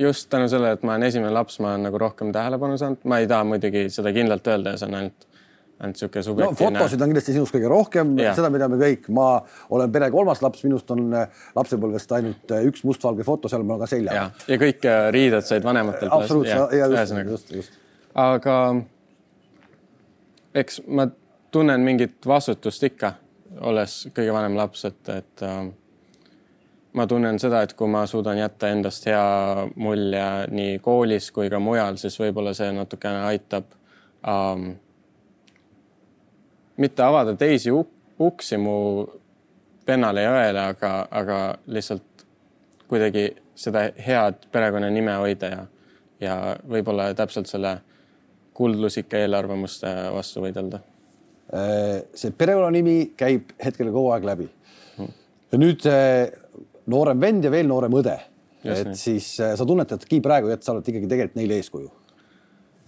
just 0.00 0.30
tänu 0.32 0.48
sellele, 0.50 0.78
et 0.78 0.82
ma 0.86 0.96
olen 0.96 1.06
esimene 1.10 1.34
laps, 1.34 1.60
ma 1.62 1.74
olen 1.74 1.86
nagu 1.88 2.00
rohkem 2.00 2.32
tähelepanu 2.34 2.80
saanud, 2.80 3.04
ma 3.10 3.20
ei 3.22 3.30
taha 3.30 3.46
muidugi 3.46 3.86
seda 3.94 4.12
kindlalt 4.16 4.48
öelda 4.50 4.74
ja 4.74 4.80
see 4.80 4.90
on 4.90 4.98
ainult 5.02 5.28
ainult 5.74 5.98
niisugune 5.98 6.22
subjektiivne 6.22 6.78
no,. 6.78 6.80
fotosid 6.80 7.02
on 7.02 7.10
kindlasti 7.10 7.32
sinust 7.34 7.54
kõige 7.54 7.68
rohkem, 7.70 8.12
seda 8.38 8.48
me 8.52 8.60
teame 8.62 8.78
kõik, 8.78 9.08
ma 9.14 9.28
olen 9.74 9.92
pere 9.92 10.08
kolmas 10.14 10.40
laps, 10.44 10.62
minust 10.64 10.90
on 10.94 11.08
äh, 11.18 11.44
lapsepõlvest 11.58 12.14
ainult 12.14 12.54
äh, 12.54 12.66
üks 12.70 12.84
mustvalge 12.86 13.26
foto, 13.26 13.50
seal 13.50 13.66
on 13.66 13.82
ka 13.82 13.90
selja. 13.90 14.14
ja, 14.16 14.24
ja 14.54 14.58
kõik 14.62 14.86
riided 15.14 15.46
said 15.46 15.66
vanematelt. 15.66 16.14
absoluutselt, 16.14 16.76
just, 16.78 17.16
just, 17.34 17.54
just. 17.58 17.80
aga 18.14 18.56
eks 20.54 20.82
ma 20.86 21.08
tunnen 21.50 21.80
mingit 21.80 22.26
vastutust 22.26 22.82
ikka, 22.82 23.14
olles 23.60 24.04
kõige 24.14 24.34
vanem 24.34 24.56
laps, 24.58 24.84
et, 24.88 25.08
et 25.14 25.42
äh, 25.46 25.66
ma 26.94 27.06
tunnen 27.10 27.38
seda, 27.42 27.62
et 27.62 27.74
kui 27.78 27.90
ma 27.90 28.04
suudan 28.10 28.38
jätta 28.38 28.70
endast 28.74 29.06
hea 29.10 29.66
mulje 29.76 30.26
nii 30.54 30.78
koolis 30.82 31.30
kui 31.34 31.50
ka 31.50 31.60
mujal, 31.62 31.98
siis 32.00 32.18
võib-olla 32.20 32.54
see 32.54 32.70
natukene 32.74 33.24
aitab 33.30 33.74
ähm, 34.30 34.72
mitte 36.76 37.02
avada 37.02 37.36
teisi 37.38 37.74
uksi 37.74 38.58
mu 38.62 38.76
vennale 39.86 40.22
ja 40.22 40.34
õele, 40.34 40.66
aga, 40.74 40.92
aga 41.10 41.38
lihtsalt 41.66 42.26
kuidagi 42.88 43.28
seda 43.58 43.88
head 44.06 44.46
perekonnanime 44.52 45.18
hoida 45.22 45.50
ja, 45.50 45.64
ja 46.20 46.36
võib-olla 46.68 47.10
täpselt 47.14 47.50
selle 47.50 47.78
kuldlusika 48.54 49.18
eelarvamuste 49.24 49.90
vastu 50.14 50.44
võidelda. 50.44 50.80
Äh, 51.54 52.04
see 52.16 52.32
perekonnanimi 52.32 53.14
käib 53.18 53.52
hetkel 53.62 53.90
kogu 53.92 54.12
aeg 54.14 54.24
läbi. 54.26 54.46
Ja 55.52 55.60
nüüd 55.60 55.84
äh, 55.90 56.30
noorem 56.90 57.20
vend 57.20 57.44
ja 57.44 57.52
veel 57.52 57.68
noorem 57.70 57.98
õde. 58.00 58.16
et 58.64 58.86
nii. 58.88 58.96
siis 58.96 59.26
äh, 59.44 59.52
sa 59.60 59.66
tunnetadki 59.68 60.22
praegu, 60.24 60.48
et 60.48 60.64
sa 60.64 60.72
oled 60.72 60.86
ikkagi 60.88 61.10
tegelikult 61.10 61.36
neile 61.36 61.58
eeskuju 61.60 61.90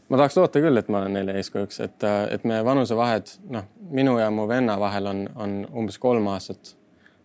ma 0.09 0.17
tahaks 0.17 0.39
loota 0.39 0.63
küll, 0.63 0.79
et 0.81 0.89
ma 0.89 1.03
olen 1.03 1.17
neile 1.19 1.35
eeskujuks, 1.37 1.81
et, 1.85 2.05
et 2.31 2.45
meie 2.47 2.65
vanusevahed, 2.65 3.33
noh, 3.53 3.67
minu 3.91 4.15
ja 4.21 4.31
mu 4.31 4.47
venna 4.49 4.77
vahel 4.81 5.11
on, 5.11 5.23
on 5.35 5.57
umbes 5.83 5.99
kolm 5.99 6.29
aastat. 6.33 6.77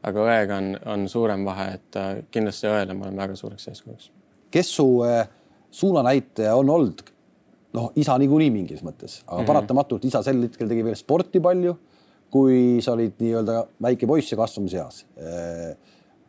aga 0.02 0.24
õega 0.26 0.58
on, 0.58 0.70
on 0.90 1.08
suurem 1.10 1.46
vahe, 1.46 1.76
et 1.78 1.98
kindlasti 2.34 2.66
õele 2.68 2.96
ma 2.98 3.06
olen 3.06 3.22
väga 3.22 3.36
suureks 3.38 3.68
eeskujuks. 3.70 4.10
kes 4.52 4.76
su 4.76 4.88
suunanäitaja 5.72 6.56
on 6.58 6.70
olnud? 6.70 7.06
Noh, 7.74 7.92
isa 7.96 8.18
niikuinii 8.22 8.52
mingis 8.52 8.84
mõttes, 8.84 9.22
aga 9.26 9.36
mm 9.36 9.42
-hmm. 9.42 9.48
paratamatult 9.48 10.06
isa 10.06 10.24
sel 10.24 10.42
hetkel 10.44 10.68
tegi 10.68 10.84
veel 10.84 10.96
sporti 10.96 11.40
palju, 11.40 11.78
kui 12.32 12.80
sa 12.82 12.94
olid 12.94 13.20
nii-öelda 13.20 13.66
väike 13.82 14.08
poiss 14.08 14.32
ja 14.32 14.38
kasvamiseas. 14.38 15.06
Äh, 15.18 15.78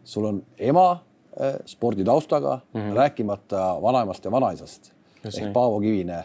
sul 0.05 0.25
on 0.25 0.43
ema 0.59 1.05
sporditaustaga 1.67 2.61
mm, 2.75 2.81
-hmm. 2.81 2.97
rääkimata 2.97 3.83
vanaemast 3.83 4.25
ja 4.25 4.31
vanaisast 4.31 4.93
Just 5.25 5.39
ehk 5.39 5.47
nii. 5.47 5.53
Paavo 5.53 5.81
Kivine 5.81 6.25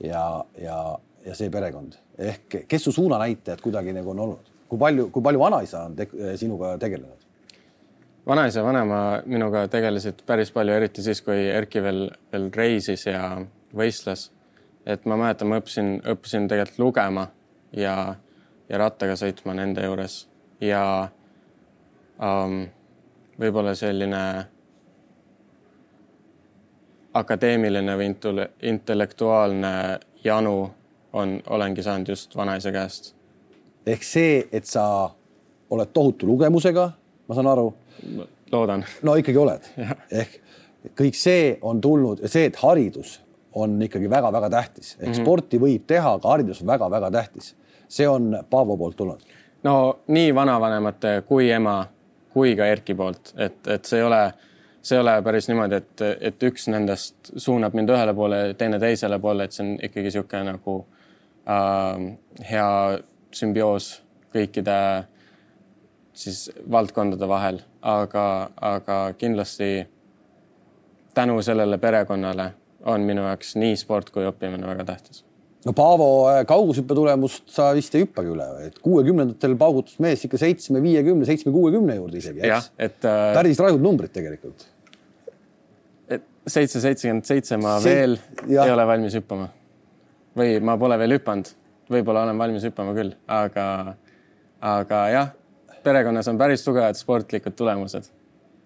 ja, 0.00 0.44
ja, 0.62 0.98
ja 1.26 1.34
see 1.34 1.50
perekond 1.50 1.92
ehk 2.18 2.68
kes 2.68 2.84
su 2.84 2.92
suunanäitajad 2.92 3.60
kuidagi 3.60 3.92
nagu 3.92 4.10
on 4.10 4.20
olnud, 4.20 4.48
kui 4.68 4.78
palju, 4.78 5.10
kui 5.10 5.22
palju 5.22 5.40
vanaisa 5.40 5.82
on 5.82 5.96
te 5.96 6.08
sinuga 6.36 6.78
tegelenud? 6.78 7.26
vanaisa 8.26 8.64
vanaema 8.64 9.22
minuga 9.26 9.68
tegelesid 9.68 10.22
päris 10.26 10.50
palju, 10.52 10.72
eriti 10.72 11.02
siis, 11.02 11.22
kui 11.22 11.48
Erki 11.48 11.82
veel, 11.82 12.10
veel 12.32 12.50
reisis 12.54 13.06
ja 13.06 13.20
võistles. 13.76 14.30
Et 14.86 15.04
ma 15.04 15.16
mäletan, 15.18 15.50
ma 15.50 15.60
õppisin, 15.60 15.98
õppisin 16.06 16.48
tegelikult 16.48 16.78
lugema 16.78 17.26
ja, 17.76 18.14
ja 18.68 18.78
rattaga 18.78 19.16
sõitma 19.18 19.54
nende 19.58 19.84
juures 19.84 20.20
ja 20.62 20.82
um, 22.22 22.62
võib-olla 23.40 23.74
selline 23.76 24.22
akadeemiline 27.16 27.96
või 27.96 28.10
intellektuaalne 28.62 29.72
janu 30.24 30.56
on, 31.16 31.40
olengi 31.46 31.82
saanud 31.82 32.08
just 32.08 32.36
vanaisa 32.36 32.72
käest. 32.72 33.14
ehk 33.86 34.02
see, 34.02 34.48
et 34.52 34.64
sa 34.64 35.10
oled 35.70 35.92
tohutu 35.92 36.26
lugemusega, 36.26 36.90
ma 37.28 37.34
saan 37.34 37.46
aru. 37.46 37.74
loodan. 38.52 38.84
no 39.02 39.14
ikkagi 39.14 39.38
oled 39.38 39.70
ehk 40.22 40.40
kõik 40.94 41.16
see 41.18 41.58
on 41.62 41.80
tulnud 41.80 42.22
see, 42.26 42.46
et 42.46 42.56
haridus 42.62 43.20
on 43.56 43.76
ikkagi 43.82 44.10
väga-väga 44.10 44.50
tähtis, 44.50 44.94
ehk 44.94 45.08
mm 45.08 45.12
-hmm. 45.12 45.22
sporti 45.24 45.60
võib 45.60 45.86
teha, 45.86 46.12
aga 46.18 46.28
haridus 46.28 46.60
on 46.62 46.66
väga-väga 46.66 47.10
tähtis. 47.10 47.54
see 47.88 48.08
on 48.08 48.44
Paavo 48.50 48.76
poolt 48.76 48.96
tulnud. 48.96 49.20
no 49.62 49.98
nii 50.06 50.34
vanavanemate 50.34 51.22
kui 51.26 51.50
ema 51.50 51.86
kui 52.30 52.56
ka 52.56 52.66
Erki 52.66 52.94
poolt, 52.94 53.32
et, 53.36 53.66
et 53.66 53.84
see 53.84 53.98
ei 53.98 54.04
ole 54.04 54.32
see 54.82 54.96
ei 54.96 55.00
ole 55.00 55.22
päris 55.22 55.48
niimoodi, 55.48 55.74
et, 55.74 56.02
et 56.20 56.42
üks 56.42 56.68
nendest 56.70 57.32
suunab 57.36 57.74
mind 57.74 57.90
ühele 57.90 58.14
poole, 58.14 58.54
teine 58.54 58.78
teisele 58.78 59.18
poole, 59.18 59.44
et 59.44 59.52
see 59.52 59.64
on 59.64 59.72
ikkagi 59.82 60.04
niisugune 60.06 60.44
nagu 60.52 60.76
äh, 61.48 62.04
hea 62.50 62.68
sümbioos 63.34 63.88
kõikide 64.34 64.76
siis 66.16 66.50
valdkondade 66.70 67.28
vahel, 67.28 67.60
aga, 67.82 68.50
aga 68.60 69.00
kindlasti 69.18 69.88
tänu 71.14 71.42
sellele 71.42 71.78
perekonnale 71.78 72.50
on 72.86 73.06
minu 73.06 73.24
jaoks 73.26 73.56
nii 73.60 73.76
sport 73.78 74.12
kui 74.14 74.26
õppimine 74.28 74.68
väga 74.68 74.86
tähtis 74.92 75.24
no 75.66 75.74
Paavo 75.76 76.08
äh, 76.30 76.40
kaugushüppe 76.48 76.94
tulemust 76.94 77.50
sa 77.52 77.72
vist 77.76 77.94
ei 77.98 78.06
hüppagi 78.06 78.32
üle, 78.32 78.46
et 78.68 78.78
kuuekümnendatel 78.84 79.56
paugutas 79.60 79.98
mees 80.02 80.22
ikka 80.28 80.40
seitsme, 80.40 80.82
viiekümne, 80.84 81.26
seitsme, 81.28 81.52
kuuekümne 81.54 81.98
juurde 81.98 82.22
isegi, 82.22 82.44
eks? 82.46 82.72
et 82.78 83.06
äh, 83.08 83.28
päris 83.36 83.60
rajud 83.62 83.82
numbrid 83.82 84.14
tegelikult 84.14 84.68
seitse, 86.46 86.80
seitsekümmend 86.80 87.26
seitse 87.26 87.58
ma 87.60 87.76
See... 87.82 87.94
veel 87.94 88.18
ja. 88.48 88.64
ei 88.64 88.74
ole 88.74 88.86
valmis 88.86 89.16
hüppama. 89.18 89.48
või 90.36 90.58
ma 90.64 90.76
pole 90.78 90.98
veel 91.00 91.16
hüpanud, 91.16 91.48
võib-olla 91.90 92.26
olen 92.26 92.38
valmis 92.38 92.66
hüppama 92.68 92.92
küll, 92.96 93.14
aga, 93.32 93.66
aga 94.60 95.02
jah, 95.14 95.34
perekonnas 95.86 96.28
on 96.28 96.38
päris 96.38 96.64
tugevad 96.66 96.98
sportlikud 96.98 97.56
tulemused. 97.56 98.10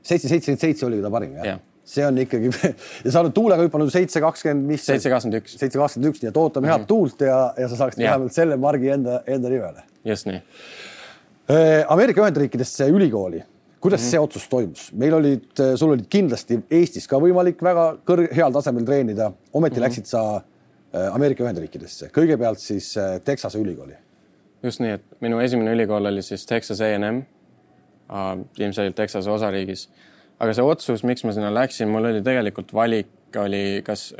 seitse, 0.02 0.28
seitsekümmend 0.28 0.66
seitse 0.66 0.86
oli 0.86 1.02
ta 1.02 1.12
parim 1.12 1.36
jah 1.40 1.52
ja.? 1.54 1.58
See 1.84 2.06
on 2.06 2.18
ikkagi 2.22 2.50
ja 3.04 3.12
sa 3.12 3.22
oled 3.22 3.34
tuulega 3.34 3.64
hüpanud 3.66 3.90
seitse, 3.92 4.20
kakskümmend, 4.22 4.66
mis? 4.68 4.84
seitse, 4.86 5.10
kakskümmend 5.12 5.40
üks. 5.42 5.56
seitse, 5.56 5.78
kakskümmend 5.78 6.12
üks, 6.12 6.22
nii 6.22 6.30
et 6.30 6.36
ootame 6.36 6.66
mm 6.66 6.70
-hmm. 6.70 6.74
head 6.74 6.84
mhm. 6.84 6.88
tuult 6.88 7.20
ja, 7.26 7.38
ja 7.58 7.68
sa 7.68 7.80
saaksid 7.84 8.04
vähemalt 8.04 8.36
selle 8.36 8.56
margi 8.56 8.92
enda, 8.96 9.22
enda 9.26 9.48
nimele. 9.48 9.82
just 10.04 10.26
nii. 10.26 10.42
Äh, 11.50 11.84
Ameerika 11.88 12.22
Ühendriikidesse 12.22 12.88
ülikooli 12.88 13.42
kuidas 13.80 14.00
mm 14.00 14.06
-hmm. 14.06 14.10
see 14.10 14.20
otsus 14.20 14.48
toimus? 14.48 14.92
meil 14.92 15.14
olid, 15.14 15.44
äh, 15.60 15.74
sul 15.76 15.90
olid 15.90 16.06
kindlasti 16.08 16.60
Eestis 16.70 17.08
ka 17.08 17.16
võimalik 17.16 17.62
väga 17.62 17.96
kõrg-, 18.06 18.34
heal 18.34 18.52
tasemel 18.52 18.84
treenida, 18.84 19.32
ometi 19.52 19.74
mm 19.74 19.78
-hmm. 19.78 19.84
läksid 19.84 20.06
sa 20.06 20.36
äh, 20.36 21.14
Ameerika 21.14 21.44
Ühendriikidesse, 21.44 22.08
kõigepealt 22.08 22.58
siis 22.58 22.94
Texase 23.24 23.58
ülikooli. 23.58 23.94
just 24.62 24.80
nii, 24.80 24.90
et 24.90 25.02
minu 25.20 25.40
esimene 25.40 25.72
ülikool 25.72 26.06
oli 26.06 26.22
siis 26.22 26.46
Texas 26.46 26.80
A&M, 26.80 27.22
ilmselgelt 28.58 28.96
Texase 28.96 29.30
osariigis. 29.30 29.88
Aga 30.40 30.56
see 30.56 30.66
otsus, 30.66 31.04
miks 31.06 31.24
ma 31.26 31.34
sinna 31.36 31.52
läksin, 31.54 31.90
mul 31.92 32.10
oli 32.10 32.22
tegelikult 32.24 32.74
valik, 32.74 33.12
oli, 33.38 33.80
kas 33.86 34.10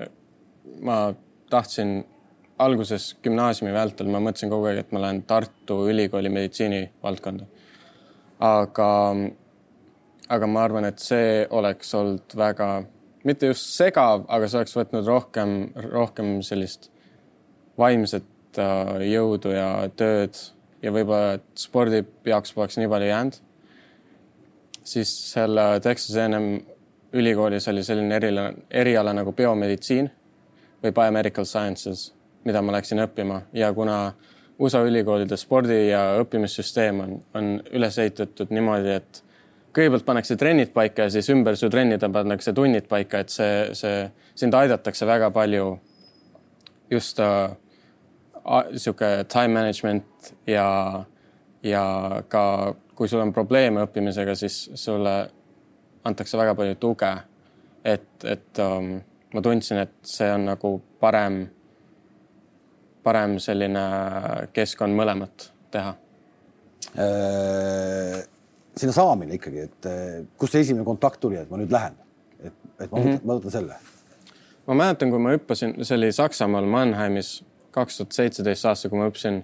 ma 0.85 1.03
tahtsin 1.51 2.01
alguses 2.61 3.15
gümnaasiumi 3.25 3.73
vältel, 3.73 4.11
ma 4.13 4.21
mõtlesin 4.23 4.53
kogu 4.53 4.69
aeg, 4.69 4.83
et 4.83 4.93
ma 4.93 5.03
lähen 5.07 5.23
Tartu 5.29 5.83
Ülikooli 5.91 6.33
meditsiinivaldkonda. 6.33 7.49
aga 8.41 8.91
aga 10.31 10.47
ma 10.47 10.65
arvan, 10.65 10.87
et 10.87 11.03
see 11.03 11.45
oleks 11.51 11.91
olnud 11.99 12.37
väga, 12.39 12.69
mitte 13.27 13.51
just 13.51 13.73
segav, 13.75 14.25
aga 14.29 14.49
see 14.49 14.61
oleks 14.61 14.77
võtnud 14.77 15.09
rohkem, 15.09 15.55
rohkem 15.91 16.39
sellist 16.47 16.91
vaimset 17.81 18.61
äh, 18.61 18.97
jõudu 19.11 19.55
ja 19.55 19.71
tööd 19.97 20.39
ja 20.85 20.93
võib-olla 20.95 21.41
spordi 21.59 22.05
jaoks 22.29 22.55
poleks 22.57 22.79
nii 22.81 22.91
palju 22.93 23.11
jäänud. 23.11 23.41
Siis 24.91 25.11
selle 25.33 25.65
Texas 25.85 26.17
A&M 26.19 26.53
ülikoolis 27.13 27.69
oli 27.71 27.85
selline 27.87 28.17
eriala, 28.17 28.51
eriala 28.71 29.15
nagu 29.15 29.33
biomeditsiin 29.37 30.11
või 30.83 30.93
biomedical 30.97 31.47
sciences, 31.47 32.11
mida 32.45 32.63
ma 32.63 32.75
läksin 32.79 33.03
õppima. 33.05 33.43
Ja 33.53 33.73
kuna 33.77 34.13
USA 34.61 34.83
ülikoolide 34.85 35.37
spordi 35.41 35.87
ja 35.89 36.03
õppimissüsteem 36.21 37.01
on, 37.05 37.19
on 37.35 37.51
üles 37.73 37.99
ehitatud 37.99 38.53
niimoodi, 38.55 38.97
et 39.01 39.23
kõigepealt 39.77 40.07
pannakse 40.07 40.37
trennid 40.37 40.73
paika 40.75 41.07
ja 41.07 41.15
siis 41.15 41.31
ümber 41.33 41.57
su 41.57 41.71
trennide 41.73 42.11
pannakse 42.13 42.53
tunnid 42.57 42.89
paika, 42.91 43.23
et 43.23 43.33
see, 43.33 43.71
see 43.79 44.05
sind 44.39 44.57
aidatakse 44.57 45.07
väga 45.09 45.31
palju 45.35 45.73
just 46.91 47.21
äh, 47.23 47.55
sihuke 48.75 49.25
time 49.31 49.55
management 49.55 50.35
ja, 50.47 50.67
ja 51.63 51.85
ka 52.29 52.75
kui 52.95 53.09
sul 53.09 53.21
on 53.21 53.33
probleeme 53.33 53.85
õppimisega, 53.87 54.35
siis 54.37 54.71
sulle 54.75 55.15
antakse 56.05 56.39
väga 56.39 56.55
palju 56.55 56.75
tuge. 56.81 57.13
et, 57.85 58.25
et 58.25 58.59
um, 58.59 59.01
ma 59.35 59.41
tundsin, 59.41 59.79
et 59.79 59.93
see 60.05 60.29
on 60.33 60.45
nagu 60.51 60.75
parem, 61.01 61.47
parem 63.03 63.39
selline 63.41 63.85
keskkond 64.53 64.97
mõlemat 64.97 65.49
teha 65.73 65.95
äh 66.99 68.29
sinna 68.81 68.93
saamine 68.93 69.37
ikkagi, 69.37 69.67
et 69.67 69.89
eh, 69.89 70.19
kust 70.39 70.55
see 70.55 70.65
esimene 70.65 70.87
kontakt 70.87 71.21
tuli, 71.23 71.39
et 71.41 71.51
ma 71.51 71.59
nüüd 71.61 71.73
lähen, 71.75 71.97
et, 72.41 72.55
et 72.79 72.91
ma 72.91 72.99
võtan 72.99 73.07
mm, 73.07 73.17
-hmm. 73.17 73.27
ma 73.27 73.39
võtan 73.39 73.55
selle. 73.57 73.79
ma 74.67 74.77
mäletan, 74.83 75.11
kui 75.11 75.23
ma 75.23 75.35
hüppasin, 75.35 75.75
see 75.83 75.97
oli 75.99 76.13
Saksamaal 76.13 76.69
Mannheimis 76.71 77.33
kaks 77.75 77.99
tuhat 77.99 78.17
seitseteist 78.17 78.67
aasta, 78.67 78.89
kui 78.89 78.99
ma 78.99 79.09
hüppasin. 79.11 79.43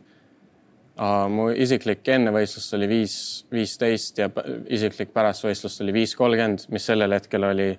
Mu 1.29 1.51
isiklik 1.53 2.09
ennevõistlus 2.09 2.71
oli 2.79 2.89
viis, 2.89 3.19
viisteist 3.53 4.19
ja 4.23 4.31
isiklik 4.73 5.13
pärastvõistlus 5.17 5.81
oli 5.85 5.93
viis 5.93 6.17
kolmkümmend, 6.17 6.67
mis 6.73 6.89
sellel 6.89 7.13
hetkel 7.13 7.45
oli 7.45 7.71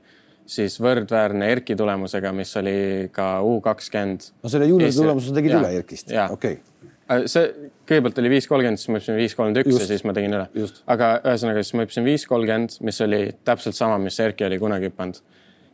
siis 0.48 0.78
võrdväärne 0.80 1.50
Erki 1.52 1.76
tulemusega, 1.76 2.32
mis 2.32 2.54
oli 2.62 2.78
ka 3.12 3.42
U 3.44 3.58
kakskümmend. 3.62 4.32
no 4.44 4.50
selle 4.54 4.70
juuniori 4.70 4.96
tulemuse 4.96 5.34
tegid 5.36 5.56
ja, 5.58 5.62
üle 5.64 5.74
Erkist, 5.82 6.14
okei 6.14 6.60
okay 6.60 6.78
Äh, 7.08 7.24
see 7.32 7.52
kõigepealt 7.88 8.18
oli 8.20 8.32
viis 8.34 8.48
kolmkümmend, 8.52 8.82
siis 8.82 8.90
ma 8.92 8.98
hüppasin 8.98 9.16
viis 9.20 9.36
kolmkümmend 9.38 9.62
üks 9.64 9.80
ja 9.80 9.88
siis 9.88 10.04
ma 10.04 10.14
tegin 10.16 10.36
üle. 10.36 10.48
aga 10.92 11.12
ühesõnaga, 11.22 11.64
siis 11.64 11.78
ma 11.78 11.86
hüppasin 11.86 12.08
viis 12.08 12.26
kolmkümmend, 12.28 12.80
mis 12.84 13.00
oli 13.06 13.22
täpselt 13.48 13.78
sama, 13.78 14.00
mis 14.02 14.20
Erki 14.20 14.48
oli 14.48 14.60
kunagi 14.60 14.90
hüpanud. 14.92 15.22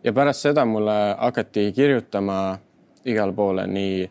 ja 0.04 0.14
pärast 0.14 0.46
seda 0.46 0.66
mulle 0.70 0.98
hakati 1.18 1.72
kirjutama 1.74 2.60
igale 3.06 3.34
poole 3.34 3.66
nii 3.68 4.06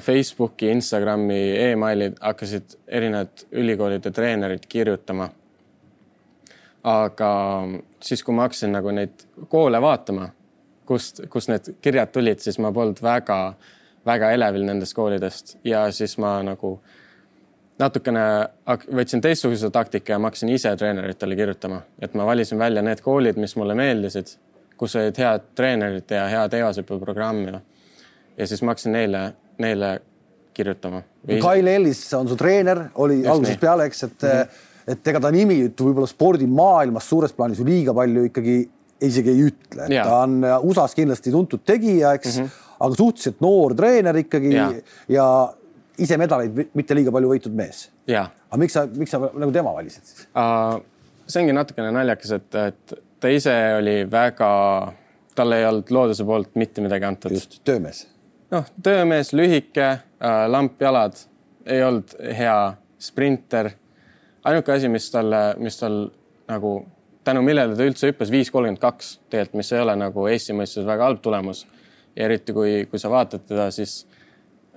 Facebooki, 0.00 0.70
Instagrami 0.72 1.36
e, 1.36 1.72
emailid 1.72 2.14
hakkasid 2.20 2.78
erinevad 2.88 3.44
ülikoolide 3.52 4.10
treenerid 4.10 4.64
kirjutama. 4.68 5.28
aga 6.84 7.32
siis, 8.00 8.22
kui 8.24 8.34
ma 8.34 8.46
hakkasin 8.46 8.72
nagu 8.72 8.90
neid 8.90 9.26
koole 9.48 9.80
vaatama, 9.82 10.30
kust, 10.88 11.20
kust 11.28 11.52
need 11.52 11.74
kirjad 11.84 12.08
tulid, 12.12 12.40
siis 12.40 12.56
ma 12.58 12.72
polnud 12.72 13.02
väga 13.04 13.40
väga 14.06 14.32
elevil 14.36 14.64
nendest 14.64 14.94
koolidest 14.96 15.56
ja 15.64 15.84
siis 15.92 16.16
ma 16.18 16.38
nagu 16.44 16.78
natukene 17.80 18.22
võtsin 18.96 19.22
teistsuguse 19.24 19.70
taktika 19.72 20.14
ja 20.14 20.20
ma 20.20 20.30
hakkasin 20.30 20.52
ise 20.52 20.72
treeneritele 20.76 21.36
kirjutama, 21.36 21.82
et 22.00 22.14
ma 22.14 22.26
valisin 22.28 22.58
välja 22.60 22.82
need 22.84 23.00
koolid, 23.04 23.40
mis 23.40 23.56
mulle 23.56 23.76
meeldisid, 23.76 24.34
kus 24.80 24.96
olid 25.00 25.20
head 25.20 25.52
treenerid 25.56 26.12
ja 26.12 26.26
head 26.32 26.56
eosõiduprogramm 26.60 27.46
ja, 27.48 27.60
ja 28.36 28.48
siis 28.48 28.62
ma 28.62 28.74
hakkasin 28.74 28.96
neile, 28.96 29.30
neile 29.60 29.92
kirjutama. 30.56 31.02
Kail 31.40 31.68
Ellis 31.70 32.02
on 32.18 32.28
su 32.28 32.36
treener, 32.36 32.86
oli 33.00 33.20
Just 33.20 33.30
algusest 33.34 33.56
nii. 33.56 33.62
peale, 33.62 33.86
eks, 33.90 34.02
et 34.08 34.22
mm, 34.22 34.28
-hmm. 34.28 34.92
et 34.94 35.08
ega 35.12 35.20
ta 35.20 35.30
nimi 35.30 35.60
võib-olla 35.68 36.08
spordimaailmas 36.10 37.08
suures 37.08 37.32
plaanis 37.36 37.60
ju 37.60 37.68
liiga 37.68 37.94
palju 37.94 38.24
ikkagi 38.30 38.56
isegi 39.00 39.30
ei 39.30 39.46
ütle, 39.48 39.86
et 39.86 39.94
ja. 39.94 40.04
ta 40.04 40.24
on 40.24 40.42
USA-s 40.68 40.94
kindlasti 40.94 41.32
tuntud 41.32 41.62
tegija, 41.64 42.12
eks 42.18 42.36
mm, 42.36 42.44
-hmm 42.44 42.66
aga 42.80 42.96
suhteliselt 42.96 43.42
noor 43.44 43.74
treener 43.76 44.20
ikkagi 44.22 44.52
ja, 44.54 44.68
ja 45.12 45.26
ise 46.00 46.16
medaleid 46.20 46.72
mitte 46.76 46.96
liiga 46.96 47.12
palju 47.14 47.32
võitnud 47.34 47.56
mees. 47.56 47.88
aga 48.08 48.60
miks 48.62 48.76
sa, 48.76 48.86
miks 48.88 49.12
sa 49.14 49.20
nagu 49.28 49.52
tema 49.54 49.74
valisid 49.76 50.06
siis 50.06 50.24
uh,? 50.32 50.80
see 51.30 51.44
ongi 51.44 51.54
natukene 51.54 51.92
naljakas, 51.94 52.32
et, 52.40 52.56
et 52.58 52.94
ta 53.22 53.30
ise 53.30 53.52
oli 53.76 54.00
väga, 54.10 54.48
talle 55.38 55.60
ei 55.60 55.66
olnud 55.68 55.92
looduse 55.94 56.24
poolt 56.26 56.56
mitte 56.58 56.82
midagi 56.82 57.06
antud. 57.06 57.36
just, 57.36 57.60
töömees. 57.62 58.00
Noh, 58.50 58.70
töömees, 58.82 59.32
lühike 59.36 59.88
uh,, 59.92 60.46
lampjalad, 60.50 61.18
ei 61.66 61.82
olnud 61.84 62.16
hea 62.36 62.56
sprinter. 63.00 63.70
ainuke 64.44 64.72
asi, 64.72 64.88
mis 64.88 65.10
talle, 65.10 65.54
mis 65.58 65.76
tal 65.78 66.02
nagu 66.48 66.74
tänu 67.24 67.42
millele 67.44 67.76
ta 67.76 67.84
üldse 67.84 68.10
hüppas 68.10 68.30
viis 68.32 68.50
kolmkümmend 68.50 68.80
kaks 68.80 69.18
tegelikult, 69.30 69.60
mis 69.60 69.72
ei 69.72 69.82
ole 69.84 69.96
nagu 70.00 70.26
Eesti 70.30 70.56
mõistes 70.56 70.86
väga 70.88 71.08
halb 71.08 71.20
tulemus 71.22 71.66
ja 72.16 72.26
eriti 72.26 72.54
kui, 72.56 72.86
kui 72.90 72.98
sa 72.98 73.10
vaatad 73.12 73.44
teda, 73.48 73.70
siis 73.74 74.06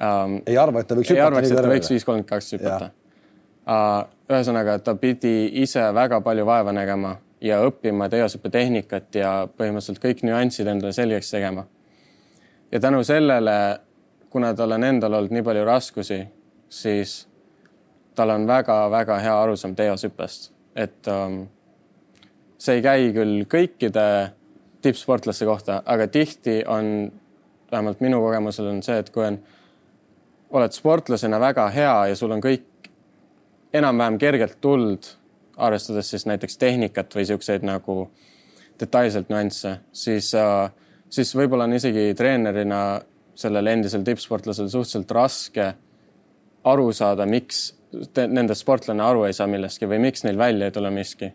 ähm,. 0.02 0.42
ei 0.48 0.58
arva, 0.58 0.84
et 0.84 0.90
ta 0.92 0.98
võiks 1.00 1.14
ei 1.14 1.22
arvaks, 1.24 1.52
et 1.52 1.62
ta 1.62 1.72
võiks 1.72 1.94
viis 1.94 2.06
kolmkümmend 2.06 2.30
kaks 2.30 2.54
hüpata. 2.58 2.92
Uh, 3.64 4.02
ühesõnaga, 4.28 4.76
ta 4.84 4.96
pidi 5.00 5.48
ise 5.64 5.86
väga 5.96 6.20
palju 6.24 6.44
vaeva 6.46 6.74
nägema 6.76 7.16
ja 7.44 7.62
õppima 7.64 8.10
teosõppetehnikat 8.12 9.16
ja 9.20 9.32
põhimõtteliselt 9.48 10.04
kõik 10.04 10.24
nüansid 10.28 10.68
endale 10.68 10.96
selgeks 10.96 11.32
tegema. 11.32 11.64
Ja 12.74 12.80
tänu 12.80 13.04
sellele, 13.04 13.80
kuna 14.30 14.54
tal 14.54 14.72
on 14.72 14.84
endal 14.84 15.14
olnud 15.14 15.34
nii 15.34 15.44
palju 15.46 15.66
raskusi, 15.66 16.24
siis 16.70 17.28
tal 18.16 18.34
on 18.34 18.48
väga-väga 18.50 19.20
hea 19.22 19.36
arusaam 19.44 19.76
teosõppest, 19.78 20.50
et 20.76 21.10
um, 21.12 21.44
see 22.58 22.80
ei 22.80 22.86
käi 22.86 23.12
küll 23.14 23.46
kõikide 23.50 24.08
tippsportlaste 24.82 25.46
kohta, 25.46 25.82
aga 25.86 26.08
tihti 26.10 26.64
on, 26.68 27.12
vähemalt 27.72 28.02
minu 28.02 28.22
kogemusel 28.26 28.72
on 28.74 28.82
see, 28.86 28.98
et 29.04 29.14
kui 29.14 29.26
on, 29.28 29.38
oled 30.54 30.74
sportlasena 30.74 31.40
väga 31.42 31.70
hea 31.74 31.96
ja 32.10 32.18
sul 32.18 32.34
on 32.34 32.42
kõik 32.42 32.90
enam-vähem 33.74 34.18
kergelt 34.22 34.58
tuld, 34.62 35.14
arvestades 35.58 36.10
siis 36.10 36.26
näiteks 36.26 36.58
tehnikat 36.58 37.14
või 37.14 37.30
siukseid 37.30 37.66
nagu 37.66 38.08
detailselt 38.82 39.30
nüansse, 39.30 39.78
siis, 39.94 40.34
äh, 40.34 40.72
siis 41.14 41.34
võib-olla 41.38 41.68
on 41.70 41.78
isegi 41.78 42.12
treenerina 42.18 42.82
sellel 43.38 43.70
endisel 43.74 44.04
tippsportlasel 44.06 44.70
suhteliselt 44.70 45.12
raske 45.16 45.70
aru 46.70 46.90
saada, 46.96 47.26
miks 47.30 47.72
nende 48.18 48.56
sportlane 48.58 49.04
aru 49.06 49.28
ei 49.28 49.36
saa 49.38 49.48
millestki 49.50 49.90
või 49.90 50.02
miks 50.08 50.26
neil 50.26 50.38
välja 50.40 50.70
ei 50.70 50.76
tule 50.76 50.90
miski. 50.94 51.32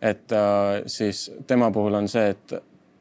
et 0.00 0.32
äh, 0.32 0.82
siis 0.86 1.30
tema 1.46 1.70
puhul 1.72 1.94
on 1.94 2.08
see, 2.08 2.28
et 2.34 2.58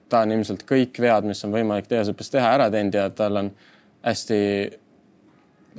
ta 0.09 0.21
on 0.23 0.31
ilmselt 0.31 0.63
kõik 0.69 0.99
vead, 1.01 1.25
mis 1.27 1.43
on 1.45 1.51
võimalik 1.53 1.89
teosõppes 1.91 2.31
teha, 2.31 2.53
ära 2.55 2.69
teinud 2.71 2.95
ja 2.95 3.09
tal 3.09 3.41
on 3.41 3.51
hästi 4.05 4.39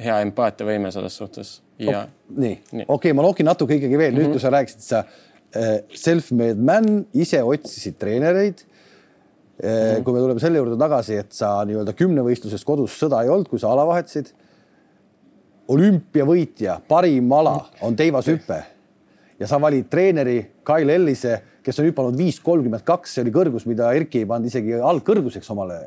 hea 0.02 0.18
empaatiavõime 0.26 0.90
selles 0.92 1.16
suhtes 1.16 1.60
ja 1.78 2.02
oh,. 2.04 2.10
nii, 2.28 2.58
nii., 2.72 2.84
okei 2.84 2.94
okay,, 2.98 3.16
ma 3.16 3.24
nokin 3.24 3.48
natuke 3.48 3.78
ikkagi 3.78 3.98
veel 3.98 4.12
mm, 4.12 4.16
-hmm. 4.16 4.20
nüüd 4.20 4.28
mhm. 4.28 4.36
kui 4.36 4.44
sa 4.44 4.52
rääkisid, 4.52 4.84
sa 4.84 4.98
äh, 5.56 5.78
self-made 5.94 6.60
man, 6.60 7.06
ise 7.14 7.42
otsisid 7.42 7.98
treenereid 7.98 8.66
mm. 9.62 9.68
-hmm. 9.68 10.02
kui 10.04 10.14
me 10.14 10.20
tuleme 10.20 10.40
selle 10.40 10.58
juurde 10.58 10.76
tagasi, 10.76 11.16
et 11.16 11.32
sa 11.32 11.64
nii-öelda 11.64 11.92
kümnevõistluses 11.96 12.64
kodus 12.64 12.98
sõda 13.02 13.22
ei 13.24 13.28
olnud, 13.28 13.48
kui 13.48 13.58
sa 13.58 13.72
ala 13.72 13.86
vahetasid. 13.86 14.32
olümpiavõitja, 15.68 16.80
parim 16.88 17.32
ala 17.32 17.66
on 17.82 17.96
teivashüpe 17.96 18.62
ja 19.40 19.46
sa 19.46 19.60
valid 19.60 19.88
treeneri 19.90 20.38
Kyle 20.66 20.94
Ellise, 20.94 21.40
kes 21.64 21.80
on 21.80 21.88
hüpanud 21.88 22.16
viis 22.18 22.38
kolmkümmend 22.40 22.84
kaks, 22.86 23.16
see 23.16 23.24
oli 23.24 23.32
kõrgus, 23.34 23.66
mida 23.66 23.90
Erki 23.96 24.22
ei 24.22 24.28
pannud 24.28 24.46
isegi 24.46 24.76
algkõrguseks 24.78 25.50
omale. 25.50 25.80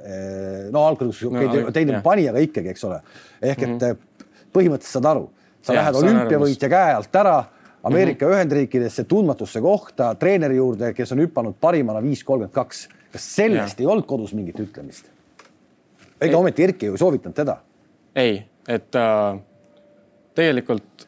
no 0.73 0.83
algkõrgus 0.88 1.21
no, 1.31 1.71
teine 1.75 2.01
pani, 2.05 2.27
aga 2.29 2.43
ikkagi, 2.43 2.73
eks 2.73 2.83
ole. 2.89 2.99
ehk 3.41 3.63
et 3.63 3.69
mm 3.69 3.77
-hmm. 3.77 4.27
põhimõtteliselt 4.53 4.99
saad 4.99 5.05
aru, 5.05 5.29
sa 5.61 5.73
ja, 5.73 5.81
lähed 5.81 5.95
olümpiavõitja 6.03 6.69
käe 6.69 6.93
alt 6.99 7.15
ära 7.15 7.38
Ameerika 7.83 8.25
mm 8.25 8.31
-hmm. 8.31 8.35
Ühendriikidesse 8.35 9.03
tundmatusse 9.03 9.61
kohta 9.61 10.15
treeneri 10.15 10.55
juurde, 10.55 10.93
kes 10.93 11.11
on 11.11 11.19
hüpanud 11.19 11.55
parimana 11.61 12.01
viis 12.03 12.23
kolmkümmend 12.23 12.53
kaks. 12.53 12.89
Kas 13.13 13.25
sellest 13.36 13.80
ja. 13.80 13.84
ei 13.84 13.92
olnud 13.92 14.08
kodus 14.10 14.34
mingit 14.38 14.60
ütlemist? 14.60 15.12
ega 16.22 16.38
ometi 16.38 16.63
Erki 16.63 16.89
ju 16.89 16.98
ei 16.98 17.01
soovitanud 17.01 17.36
teda? 17.36 17.58
ei, 18.16 18.42
et 18.68 18.96
äh, 18.96 19.39
tegelikult 20.36 21.08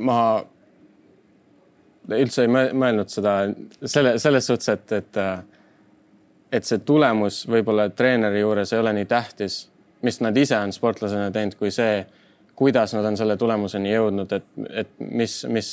ma 0.00 0.20
üldse 2.10 2.46
ei 2.46 2.50
mõelnud 2.50 3.10
seda 3.12 3.34
selle, 3.84 4.16
selles 4.18 4.46
suhtes, 4.48 4.70
et, 4.72 4.92
et, 4.96 5.18
et 6.52 6.66
see 6.66 6.80
tulemus 6.86 7.44
võib-olla 7.50 7.90
treeneri 7.94 8.42
juures 8.42 8.72
ei 8.72 8.80
ole 8.80 8.94
nii 8.96 9.08
tähtis, 9.10 9.60
mis 10.02 10.20
nad 10.24 10.36
ise 10.36 10.58
on 10.58 10.72
sportlasena 10.74 11.30
teinud, 11.34 11.56
kui 11.60 11.70
see, 11.74 12.02
kuidas 12.58 12.94
nad 12.96 13.06
on 13.06 13.16
selle 13.20 13.36
tulemuseni 13.40 13.92
jõudnud, 13.92 14.32
et, 14.36 14.48
et 14.82 14.90
mis, 14.98 15.36
mis 15.48 15.70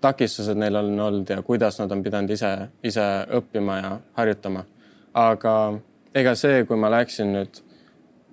takistused 0.00 0.58
neil 0.58 0.76
on 0.76 1.00
olnud 1.00 1.30
ja 1.30 1.42
kuidas 1.42 1.78
nad 1.80 1.92
on 1.92 2.02
pidanud 2.02 2.30
ise, 2.30 2.50
ise 2.84 3.04
õppima 3.38 3.78
ja 3.82 3.92
harjutama. 4.18 4.64
aga 5.14 5.52
ega 6.14 6.34
see, 6.34 6.64
kui 6.64 6.76
ma 6.76 6.90
läksin 6.92 7.32
nüüd 7.32 7.62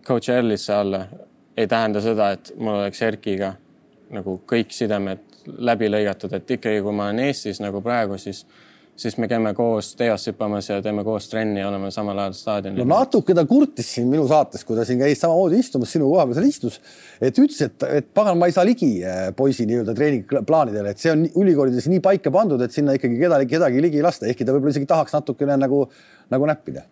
coach 0.07 0.29
Erlisse 0.29 0.73
alla, 0.73 1.05
ei 1.57 1.67
tähenda 1.67 2.01
seda, 2.01 2.31
et 2.35 2.51
mul 2.57 2.81
oleks 2.81 3.01
Erkiga 3.01 3.53
nagu 4.13 4.41
kõik 4.49 4.73
sidemed 4.75 5.23
läbi 5.57 5.89
lõigatud, 5.89 6.33
et 6.35 6.51
ikkagi, 6.51 6.81
kui 6.83 6.95
ma 6.95 7.09
olen 7.09 7.23
Eestis 7.25 7.59
nagu 7.63 7.81
praegu, 7.83 8.17
siis, 8.17 8.43
siis 8.95 9.15
me 9.17 9.27
käime 9.27 9.53
koos 9.57 9.93
teos 9.97 10.27
hüppamas 10.29 10.67
ja 10.69 10.77
teeme 10.85 11.03
koos 11.03 11.25
trenni 11.29 11.59
ja 11.59 11.67
oleme 11.69 11.89
samal 11.91 12.19
ajal 12.23 12.35
staadionil. 12.37 12.85
no 12.85 12.99
natuke 12.99 13.33
ta 13.33 13.45
kurtis 13.49 13.89
siin 13.95 14.07
minu 14.11 14.27
saates, 14.29 14.63
kui 14.67 14.77
ta 14.77 14.85
siin 14.85 15.01
käis 15.01 15.21
samamoodi 15.23 15.61
istumas 15.63 15.93
sinu 15.95 16.09
koha 16.11 16.27
peal 16.29 16.37
seal 16.37 16.49
istus, 16.49 16.79
et 17.21 17.39
ütles, 17.41 17.61
et, 17.65 17.87
et 17.99 18.11
pagan, 18.13 18.37
ma 18.37 18.49
ei 18.49 18.55
saa 18.55 18.65
ligi 18.67 18.91
eh, 19.01 19.31
poisi 19.37 19.65
nii-öelda 19.69 19.95
treeningplaanidele, 19.97 20.93
et 20.93 21.01
see 21.01 21.13
on 21.13 21.25
ülikoolides 21.25 21.89
nii 21.89 22.03
paika 22.05 22.33
pandud, 22.33 22.61
et 22.61 22.75
sinna 22.75 22.95
ikkagi 22.99 23.17
kedagi, 23.21 23.49
kedagi 23.55 23.81
ligi 23.87 24.01
ei 24.01 24.05
lasta, 24.05 24.29
ehkki 24.29 24.45
ta 24.45 24.55
võib-olla 24.55 24.75
isegi 24.75 24.89
tahaks 24.89 25.17
natukene 25.17 25.57
nagu, 25.63 25.83
nagu 26.33 26.51
näppida. 26.51 26.85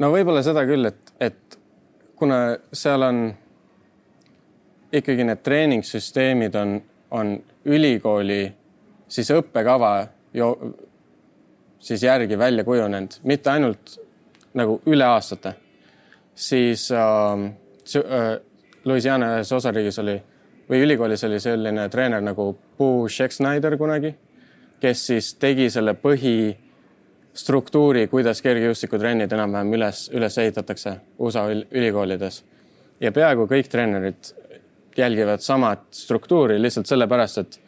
no 0.00 0.10
võib-olla 0.14 0.42
seda 0.46 0.64
küll, 0.68 0.88
et, 0.88 1.14
et 1.20 1.60
kuna 2.16 2.40
seal 2.72 3.04
on 3.04 3.22
ikkagi 4.94 5.26
need 5.26 5.40
treeningsüsteemid 5.44 6.56
on 6.56 6.76
on 7.14 7.38
ülikooli 7.64 8.54
siis 9.08 9.30
õppekava 9.30 10.06
ju 10.34 10.50
siis 11.84 12.02
järgi 12.02 12.38
välja 12.38 12.64
kujunenud, 12.64 13.10
mitte 13.22 13.50
ainult 13.50 14.00
nagu 14.54 14.80
üle 14.86 15.04
aastate, 15.04 15.52
siis 16.34 16.92
ähm, 16.92 17.46
äh, 17.96 18.40
Louisiana 18.84 19.36
ühes 19.36 19.52
osariigis 19.52 19.98
oli 20.02 20.22
või 20.70 20.82
ülikoolis 20.84 21.24
oli 21.28 21.40
selline 21.40 21.88
treener 21.92 22.22
nagu 22.24 22.58
Boo 22.78 23.08
Schecksnyder 23.08 23.76
kunagi, 23.80 24.14
kes 24.80 25.06
siis 25.10 25.34
tegi 25.40 25.70
selle 25.70 25.94
põhistruktuuri, 26.00 28.08
kuidas 28.12 28.42
kergejõustikutrennid 28.44 29.32
enam-vähem 29.32 29.72
üles, 29.78 29.98
üles 30.14 30.38
ehitatakse 30.38 30.90
USA 31.18 31.42
ülikoolides. 31.52 32.44
ja 33.00 33.12
peaaegu 33.12 33.46
kõik 33.50 33.68
treenerid 33.68 34.34
jälgivad 34.96 35.40
samat 35.40 35.80
struktuuri 35.90 36.62
lihtsalt 36.62 36.86
sellepärast, 36.86 37.38
et 37.38 37.60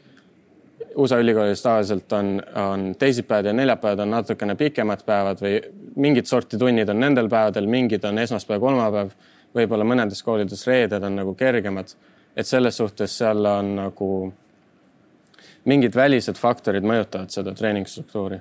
USA 0.96 1.18
ülikoolis 1.20 1.62
tavaliselt 1.62 2.12
on, 2.12 2.42
on 2.56 2.94
teisipäevad 2.98 3.50
ja 3.50 3.52
neljapäevad 3.52 4.00
on 4.04 4.10
natukene 4.10 4.54
pikemad 4.56 5.02
päevad 5.06 5.40
või 5.44 5.58
mingit 5.96 6.26
sorti 6.26 6.58
tunnid 6.58 6.88
on 6.88 7.00
nendel 7.00 7.28
päevadel, 7.28 7.68
mingid 7.68 8.04
on 8.08 8.18
esmaspäev, 8.18 8.60
kolmapäev, 8.60 9.12
võib-olla 9.56 9.84
mõnedes 9.84 10.22
koolides 10.24 10.66
reeded 10.66 11.04
on 11.04 11.16
nagu 11.20 11.34
kergemad. 11.34 11.94
et 12.36 12.46
selles 12.46 12.76
suhtes 12.76 13.18
seal 13.18 13.46
on 13.46 13.76
nagu 13.76 14.32
mingid 15.64 15.94
välised 15.96 16.36
faktorid 16.36 16.84
mõjutavad 16.84 17.30
seda 17.32 17.54
treeningstruktuuri. 17.54 18.38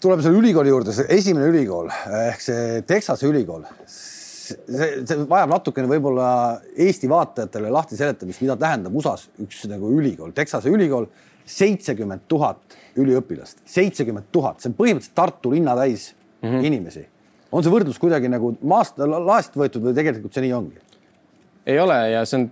Tuleme 0.00 0.22
selle 0.22 0.38
ülikooli 0.38 0.68
juurde, 0.68 0.92
see 0.92 1.06
esimene 1.08 1.48
ülikool 1.48 1.88
ehk 2.28 2.44
see 2.44 2.82
Texase 2.86 3.26
ülikool, 3.26 3.64
see, 4.44 4.88
see 5.06 5.26
vajab 5.30 5.52
natukene 5.52 5.88
võib-olla 5.90 6.28
Eesti 6.86 7.10
vaatajatele 7.10 7.70
lahti 7.72 7.98
seletamist, 7.98 8.42
mida 8.44 8.56
tähendab 8.60 8.96
USA-s 8.96 9.28
üks 9.44 9.64
nagu 9.70 9.90
ülikool, 9.96 10.34
Texase 10.36 10.72
ülikool, 10.72 11.08
seitsekümmend 11.44 12.24
tuhat 12.28 12.78
üliõpilast, 13.00 13.64
seitsekümmend 13.68 14.30
tuhat, 14.32 14.60
see 14.60 14.70
on 14.70 14.76
põhimõtteliselt 14.78 15.16
Tartu 15.18 15.52
linna 15.52 15.76
täis 15.76 16.12
mm 16.42 16.48
-hmm. 16.48 16.66
inimesi. 16.70 17.06
on 17.52 17.62
see 17.62 17.72
võrdlus 17.72 17.98
kuidagi 17.98 18.28
nagu 18.28 18.56
maast, 18.62 18.98
laest 18.98 19.56
võetud 19.56 19.82
või 19.82 19.94
tegelikult 19.94 20.34
see 20.34 20.42
nii 20.46 20.52
ongi? 20.52 20.78
ei 21.66 21.80
ole 21.80 21.98
ja 22.10 22.24
see 22.24 22.40
on, 22.40 22.50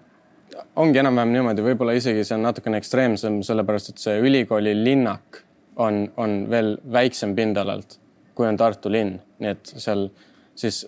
ongi 0.76 0.98
enam-vähem 0.98 1.32
niimoodi, 1.32 1.62
võib-olla 1.62 1.96
isegi 1.96 2.24
see 2.24 2.36
on 2.36 2.42
natukene 2.42 2.76
ekstreemsem, 2.76 3.42
sellepärast 3.42 3.88
et 3.88 3.98
see 3.98 4.20
ülikooli 4.20 4.74
linnak 4.84 5.42
on, 5.76 6.12
on 6.16 6.50
veel 6.50 6.76
väiksem 6.92 7.34
pindalalt, 7.36 7.98
kui 8.34 8.46
on 8.48 8.56
Tartu 8.56 8.92
linn, 8.92 9.18
nii 9.38 9.50
et 9.50 9.74
seal 9.76 10.08
siis 10.54 10.86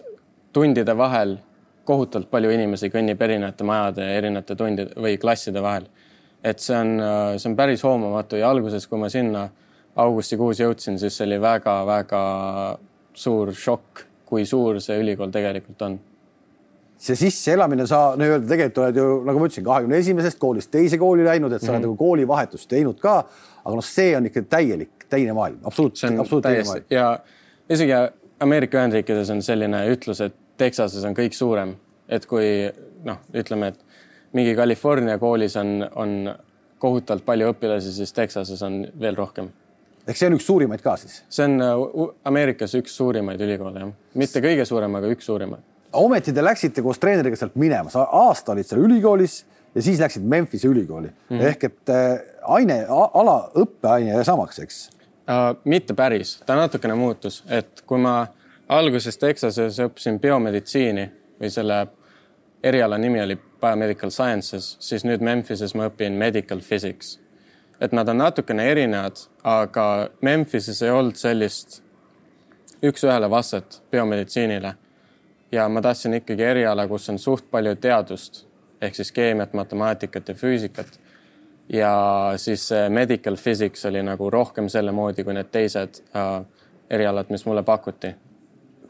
tundide 0.55 0.95
vahel 0.97 1.37
kohutavalt 1.85 2.31
palju 2.31 2.53
inimesi 2.55 2.89
kõnnib 2.93 3.21
erinevate 3.27 3.67
majade 3.67 4.07
ja 4.07 4.23
erinevate 4.23 4.57
tundide 4.57 4.95
või 4.97 5.19
klasside 5.21 5.63
vahel. 5.63 5.91
et 6.45 6.61
see 6.61 6.77
on, 6.77 6.99
see 7.41 7.49
on 7.51 7.57
päris 7.57 7.83
hoomamatu 7.83 8.37
ja 8.37 8.51
alguses, 8.53 8.87
kui 8.87 8.99
ma 9.01 9.09
sinna 9.09 9.49
augustikuus 9.97 10.61
jõudsin, 10.61 10.99
siis 11.01 11.17
see 11.17 11.27
oli 11.27 11.39
väga-väga 11.41 12.25
suur 13.15 13.53
šokk, 13.55 14.03
kui 14.29 14.45
suur 14.47 14.81
see 14.83 14.99
ülikool 15.01 15.33
tegelikult 15.33 15.87
on 15.87 15.97
see 17.05 17.17
sisseelamine, 17.19 17.87
sa 17.91 18.15
nii-öelda 18.19 18.49
tegelikult 18.49 18.83
oled 18.85 18.99
ju, 19.01 19.07
nagu 19.27 19.41
ma 19.41 19.49
ütlesin, 19.49 19.67
kahekümne 19.67 19.99
esimesest 20.01 20.39
koolist 20.41 20.71
teise 20.73 20.99
kooli 21.01 21.25
läinud, 21.27 21.53
et 21.53 21.61
sa 21.61 21.67
mm 21.67 21.69
-hmm. 21.69 21.77
oled 21.77 21.81
mhm. 21.81 21.91
nagu 21.91 21.97
koolivahetust 21.97 22.69
teinud 22.69 23.01
ka. 23.01 23.25
aga 23.65 23.75
noh, 23.77 23.85
see 23.85 24.17
on 24.17 24.27
ikka 24.27 24.43
täielik 24.43 25.07
teine 25.09 25.33
maailm, 25.33 25.59
absoluutselt, 25.65 26.19
absoluutselt 26.19 26.55
teine 26.55 26.65
maailm. 26.65 26.85
ja 26.91 27.19
isegi 27.71 27.93
Ameerika 28.41 28.79
Ühendriikides 28.79 29.31
on 29.33 29.43
selline 29.43 29.87
ütlus, 29.89 30.21
et 30.21 30.35
Texases 30.59 31.05
on 31.05 31.17
kõik 31.17 31.35
suurem, 31.35 31.75
et 32.09 32.27
kui 32.31 32.47
noh, 33.05 33.21
ütleme, 33.35 33.73
et 33.73 34.35
mingi 34.35 34.55
California 34.57 35.19
koolis 35.19 35.57
on, 35.61 35.77
on 35.95 36.17
kohutavalt 36.83 37.25
palju 37.27 37.53
õpilasi, 37.55 37.93
siis 37.97 38.13
Texases 38.15 38.63
on 38.67 38.83
veel 39.01 39.17
rohkem. 39.19 39.51
ehk 40.07 40.19
see 40.21 40.29
on 40.29 40.37
üks 40.37 40.47
suurimaid 40.47 40.83
ka 40.85 40.97
siis? 41.01 41.23
see 41.33 41.47
on 41.49 41.63
uh, 41.65 42.11
Ameerikas 42.29 42.75
üks 42.77 42.97
suurimaid 42.99 43.41
ülikoole 43.41 43.81
jah, 43.81 43.93
mitte 44.21 44.43
kõige 44.45 44.67
suurem, 44.69 44.95
aga 45.01 45.11
üks 45.15 45.31
suurimaid. 45.31 45.63
ometi 45.93 46.33
te 46.33 46.45
läksite 46.45 46.83
koos 46.83 47.01
treeneriga 47.01 47.39
sealt 47.41 47.57
minema, 47.57 47.91
sa 47.91 48.09
aasta 48.25 48.53
olid 48.53 48.69
seal 48.69 48.85
ülikoolis 48.85 49.43
ja 49.75 49.83
siis 49.83 50.01
läksid 50.01 50.27
Memphise 50.29 50.69
ülikooli 50.69 51.09
mm 51.09 51.39
-hmm. 51.39 51.47
ehk 51.49 51.65
et 51.65 51.89
äh, 51.89 52.19
aine, 52.43 52.85
ala, 52.89 53.51
õppeaine 53.55 54.17
jäi 54.17 54.25
samaks, 54.25 54.59
eks 54.59 54.91
uh,? 55.29 55.57
mitte 55.65 55.95
päris, 55.95 56.41
ta 56.47 56.57
natukene 56.57 56.95
muutus, 56.95 57.45
et 57.49 57.83
kui 57.87 57.99
ma 57.99 58.27
alguses 58.79 59.19
Texases 59.19 59.79
õppisin 59.83 60.19
biomeditsiini 60.21 61.05
või 61.41 61.51
selle 61.51 61.87
eriala 62.65 62.99
nimi 62.99 63.23
oli 63.23 63.37
Biomedical 63.61 64.11
Sciences, 64.11 64.77
siis 64.81 65.05
nüüd 65.05 65.23
Memphises 65.25 65.75
ma 65.75 65.89
õpin 65.91 66.17
medical 66.19 66.61
physics. 66.61 67.21
et 67.81 67.93
nad 67.93 68.09
on 68.09 68.19
natukene 68.19 68.65
erinevad, 68.71 69.17
aga 69.43 70.09
Memphises 70.21 70.83
ei 70.83 70.91
olnud 70.91 71.17
sellist 71.17 71.83
üks-ühele 72.83 73.31
vastet 73.31 73.83
biomeditsiinile. 73.91 74.75
ja 75.53 75.69
ma 75.69 75.83
tahtsin 75.83 76.15
ikkagi 76.15 76.43
eriala, 76.43 76.89
kus 76.89 77.09
on 77.09 77.19
suht 77.19 77.51
palju 77.51 77.77
teadust 77.77 78.47
ehk 78.81 78.95
siis 78.95 79.13
keemiat, 79.13 79.53
matemaatikat 79.53 80.29
ja 80.29 80.35
füüsikat. 80.35 81.01
ja 81.69 82.33
siis 82.37 82.71
medical 82.89 83.37
physics 83.37 83.85
oli 83.85 84.03
nagu 84.03 84.31
rohkem 84.31 84.69
selle 84.69 84.93
moodi 84.93 85.25
kui 85.25 85.35
need 85.35 85.51
teised 85.51 86.03
äh, 86.17 86.45
erialad, 86.91 87.27
mis 87.31 87.47
mulle 87.47 87.63
pakuti 87.63 88.15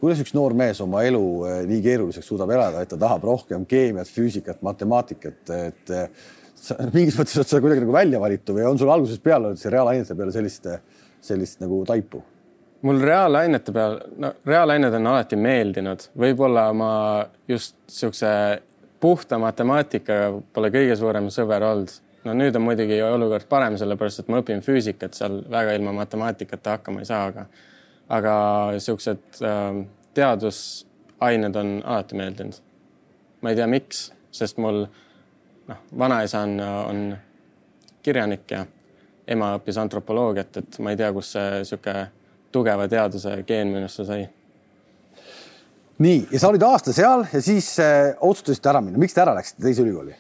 kuidas 0.05 0.21
üks 0.21 0.35
noor 0.37 0.53
mees 0.57 0.83
oma 0.85 1.01
elu 1.09 1.25
äh, 1.49 1.61
nii 1.69 1.81
keeruliseks 1.85 2.29
suudab 2.29 2.53
elada, 2.53 2.85
et 2.85 2.93
ta 2.93 3.01
tahab 3.01 3.25
rohkem 3.25 3.64
keemiat, 3.69 4.11
füüsikat, 4.12 4.61
matemaatikat, 4.67 5.40
et 5.57 5.95
äh, 5.97 6.29
sa, 6.61 6.77
mingis 6.93 7.17
mõttes 7.17 7.40
oled 7.40 7.49
sa 7.49 7.62
kuidagi 7.64 7.85
nagu 7.87 7.97
välja 7.97 8.21
valitud 8.21 8.57
või 8.59 8.69
on 8.69 8.81
sul 8.81 8.93
algusest 8.93 9.25
peale 9.25 9.49
olnud 9.49 9.61
see 9.61 9.73
reaalainete 9.73 10.17
peale 10.19 10.37
sellist, 10.37 10.69
sellist 11.25 11.64
nagu 11.64 11.81
taipu? 11.88 12.21
mul 12.85 13.01
reaalainete 13.01 13.73
peal, 13.73 13.99
no 14.21 14.35
reaalained 14.45 14.93
on 14.99 15.07
alati 15.09 15.38
meeldinud, 15.40 16.03
võib-olla 16.21 16.67
ma 16.77 16.93
just 17.49 17.79
niisuguse 17.88 18.33
puhta 19.01 19.38
matemaatikaga 19.40 20.35
pole 20.53 20.69
kõige 20.73 20.97
suurem 21.01 21.31
sõber 21.33 21.64
olnud. 21.64 21.93
no 22.29 22.35
nüüd 22.37 22.57
on 22.57 22.64
muidugi 22.64 23.01
olukord 23.05 23.49
parem, 23.49 23.79
sellepärast 23.81 24.21
et 24.21 24.29
ma 24.33 24.40
õpin 24.45 24.61
füüsikat, 24.64 25.17
seal 25.17 25.40
väga 25.49 25.79
ilma 25.79 25.97
matemaatikata 25.97 26.77
hakkama 26.77 27.01
ei 27.01 27.09
saa, 27.09 27.25
aga 27.33 27.49
aga 28.09 28.35
niisugused 28.75 29.40
äh, 29.43 29.85
teadusained 30.14 31.57
on 31.57 31.77
alati 31.85 32.19
meeldinud. 32.21 32.61
ma 33.40 33.51
ei 33.51 33.57
tea, 33.57 33.67
miks, 33.69 34.07
sest 34.33 34.59
mul 34.62 34.85
noh, 35.69 35.83
vanaisa 35.99 36.40
on, 36.45 36.61
on 36.61 37.03
kirjanik 38.03 38.51
ja 38.51 38.64
ema 39.29 39.55
õppis 39.59 39.79
antropoloogiat, 39.81 40.57
et 40.61 40.79
ma 40.85 40.93
ei 40.93 41.01
tea, 41.01 41.12
kust 41.12 41.37
see 41.37 41.61
niisugune 41.61 42.09
tugeva 42.53 42.88
teaduse 42.88 43.38
geen 43.49 43.73
minusse 43.73 44.05
sai 44.07 44.27
nii, 46.05 46.27
ja 46.33 46.40
sa 46.43 46.51
olid 46.51 46.62
aasta 46.67 46.93
seal 46.95 47.25
ja 47.33 47.40
siis 47.43 47.71
äh, 47.83 48.12
otsustasite 48.21 48.71
ära 48.71 48.83
minna, 48.85 49.01
miks 49.01 49.14
te 49.17 49.23
ära 49.25 49.35
läksite 49.37 49.64
teise 49.64 49.85
ülikooli? 49.85 50.14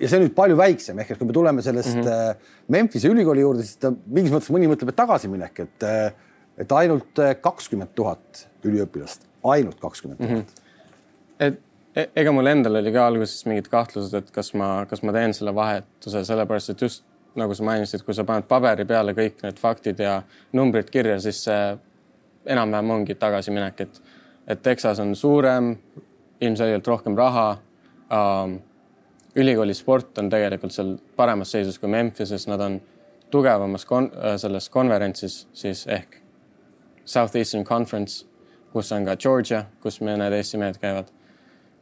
ja 0.00 0.10
see 0.10 0.18
on 0.18 0.24
nüüd 0.26 0.34
palju 0.36 0.56
väiksem, 0.58 0.98
ehk 1.00 1.14
et 1.14 1.20
kui 1.20 1.28
me 1.28 1.34
tuleme 1.36 1.62
sellest 1.62 1.94
mm 1.94 2.02
-hmm. 2.02 2.52
Memphise 2.68 3.08
ülikooli 3.08 3.40
juurde, 3.40 3.62
siis 3.62 3.76
ta 3.76 3.92
mingis 3.92 4.32
mõttes 4.32 4.50
mõni 4.50 4.68
mõtleb, 4.70 4.88
et 4.88 4.96
tagasiminek, 4.96 5.60
et, 5.60 5.82
äh, 5.82 6.12
et 6.58 6.72
ainult 6.72 7.18
äh, 7.18 7.34
kakskümmend 7.40 7.94
tuhat 7.94 8.46
üliõpilast, 8.64 9.26
ainult 9.44 9.80
kakskümmend 9.80 10.20
tuhat. 10.20 10.30
Mhm. 10.30 10.44
et 11.40 11.60
e-, 11.96 12.10
ega 12.22 12.32
mul 12.32 12.46
endal 12.46 12.80
oli 12.80 12.92
ka 12.92 13.06
alguses 13.06 13.46
mingid 13.46 13.68
kahtlused, 13.72 14.14
et 14.14 14.30
kas 14.34 14.54
ma, 14.54 14.86
kas 14.90 15.02
ma 15.02 15.14
teen 15.16 15.34
selle 15.34 15.54
vahetuse, 15.54 16.24
sellepärast 16.24 16.74
et 16.74 16.86
just 16.86 17.04
nagu 17.34 17.54
sa 17.54 17.66
mainisid, 17.66 18.04
kui 18.06 18.14
sa 18.14 18.24
paned 18.24 18.46
paberi 18.48 18.86
peale 18.86 19.14
kõik 19.14 19.42
need 19.42 19.58
faktid 19.58 20.00
ja 20.00 20.20
numbrid 20.54 20.90
kirja, 20.90 21.18
siis 21.20 21.42
see 21.48 21.62
enam-vähem 22.46 22.90
ongi 22.98 23.16
tagasiminek, 23.18 23.80
et 23.80 24.02
et 24.46 24.62
Texas 24.62 24.98
on 25.00 25.14
suurem, 25.16 25.70
ilmselgelt 26.40 26.86
rohkem 26.86 27.16
raha 27.16 27.58
ähm,. 28.12 28.56
ülikooli 29.36 29.74
sport 29.74 30.18
on 30.18 30.28
tegelikult 30.30 30.72
seal 30.72 30.92
paremas 31.16 31.50
seisus 31.50 31.78
kui 31.78 31.88
Memphises, 31.88 32.46
nad 32.46 32.60
on 32.60 32.80
tugevamas 33.30 33.84
kon 33.84 34.10
äh, 34.12 34.36
selles 34.36 34.68
konverentsis 34.70 35.48
siis 35.52 35.86
ehk 35.86 36.20
Southeastern 37.04 37.64
Conference, 37.64 38.24
kus 38.72 38.92
on 38.92 39.04
ka 39.04 39.16
Georgia, 39.16 39.64
kus 39.82 40.00
mõned 40.00 40.32
Eesti 40.32 40.58
mehed 40.58 40.78
käivad. 40.82 41.12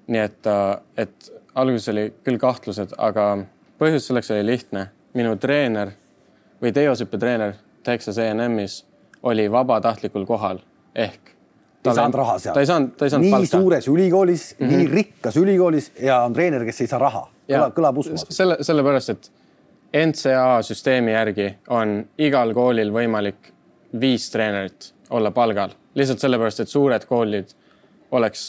nii 0.07 0.21
et, 0.21 0.47
äh, 0.47 0.77
et 0.97 1.33
alguses 1.55 1.89
oli 1.89 2.13
küll 2.25 2.39
kahtlused, 2.39 2.95
aga 2.99 3.45
põhjus 3.79 4.09
selleks 4.09 4.31
oli 4.31 4.47
lihtne. 4.47 4.89
minu 5.15 5.37
treener 5.37 5.91
või 6.63 6.73
teosõppetreener 6.73 7.55
Texas 7.85 8.19
A&M-is 8.19 8.85
oli 9.23 9.51
vabatahtlikul 9.51 10.25
kohal 10.27 10.63
ehk 10.95 11.33
ta 11.83 11.91
ei 11.91 11.95
saanud 11.95 12.15
raha 12.15 12.39
seal. 12.39 12.55
ta 12.55 12.61
ei 12.61 12.67
saanud, 12.67 12.95
ta 12.97 13.05
ei 13.05 13.11
saanud 13.11 13.27
nii 13.27 13.35
palka. 13.35 13.59
suures 13.59 13.89
ülikoolis 13.89 14.57
mm, 14.59 14.67
-hmm. 14.67 14.77
nii 14.77 14.89
rikkas 14.93 15.37
ülikoolis 15.37 15.91
ja 16.01 16.23
on 16.23 16.33
treener, 16.33 16.65
kes 16.65 16.81
ei 16.81 16.87
saa 16.87 16.99
raha. 16.99 17.27
kõlab, 17.51 17.75
kõlab 17.77 17.99
uskumatult. 17.99 18.33
selle, 18.33 18.57
sellepärast, 18.61 19.11
et 19.11 19.31
NCA 20.07 20.63
süsteemi 20.63 21.13
järgi 21.13 21.55
on 21.69 22.07
igal 22.19 22.55
koolil 22.55 22.93
võimalik 22.93 23.53
viis 24.01 24.31
treenerit 24.31 24.95
olla 25.13 25.31
palgal, 25.31 25.75
lihtsalt 25.95 26.21
sellepärast, 26.25 26.65
et 26.65 26.73
suured 26.73 27.07
koolid 27.09 27.55
oleks 28.13 28.47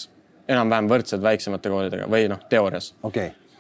enam-vähem 0.48 0.90
võrdsed 0.92 1.24
väiksemate 1.24 1.72
koolidega 1.72 2.08
või 2.12 2.28
noh, 2.32 2.42
teoorias. 2.50 2.94
okei 3.04 3.28
okay. 3.28 3.60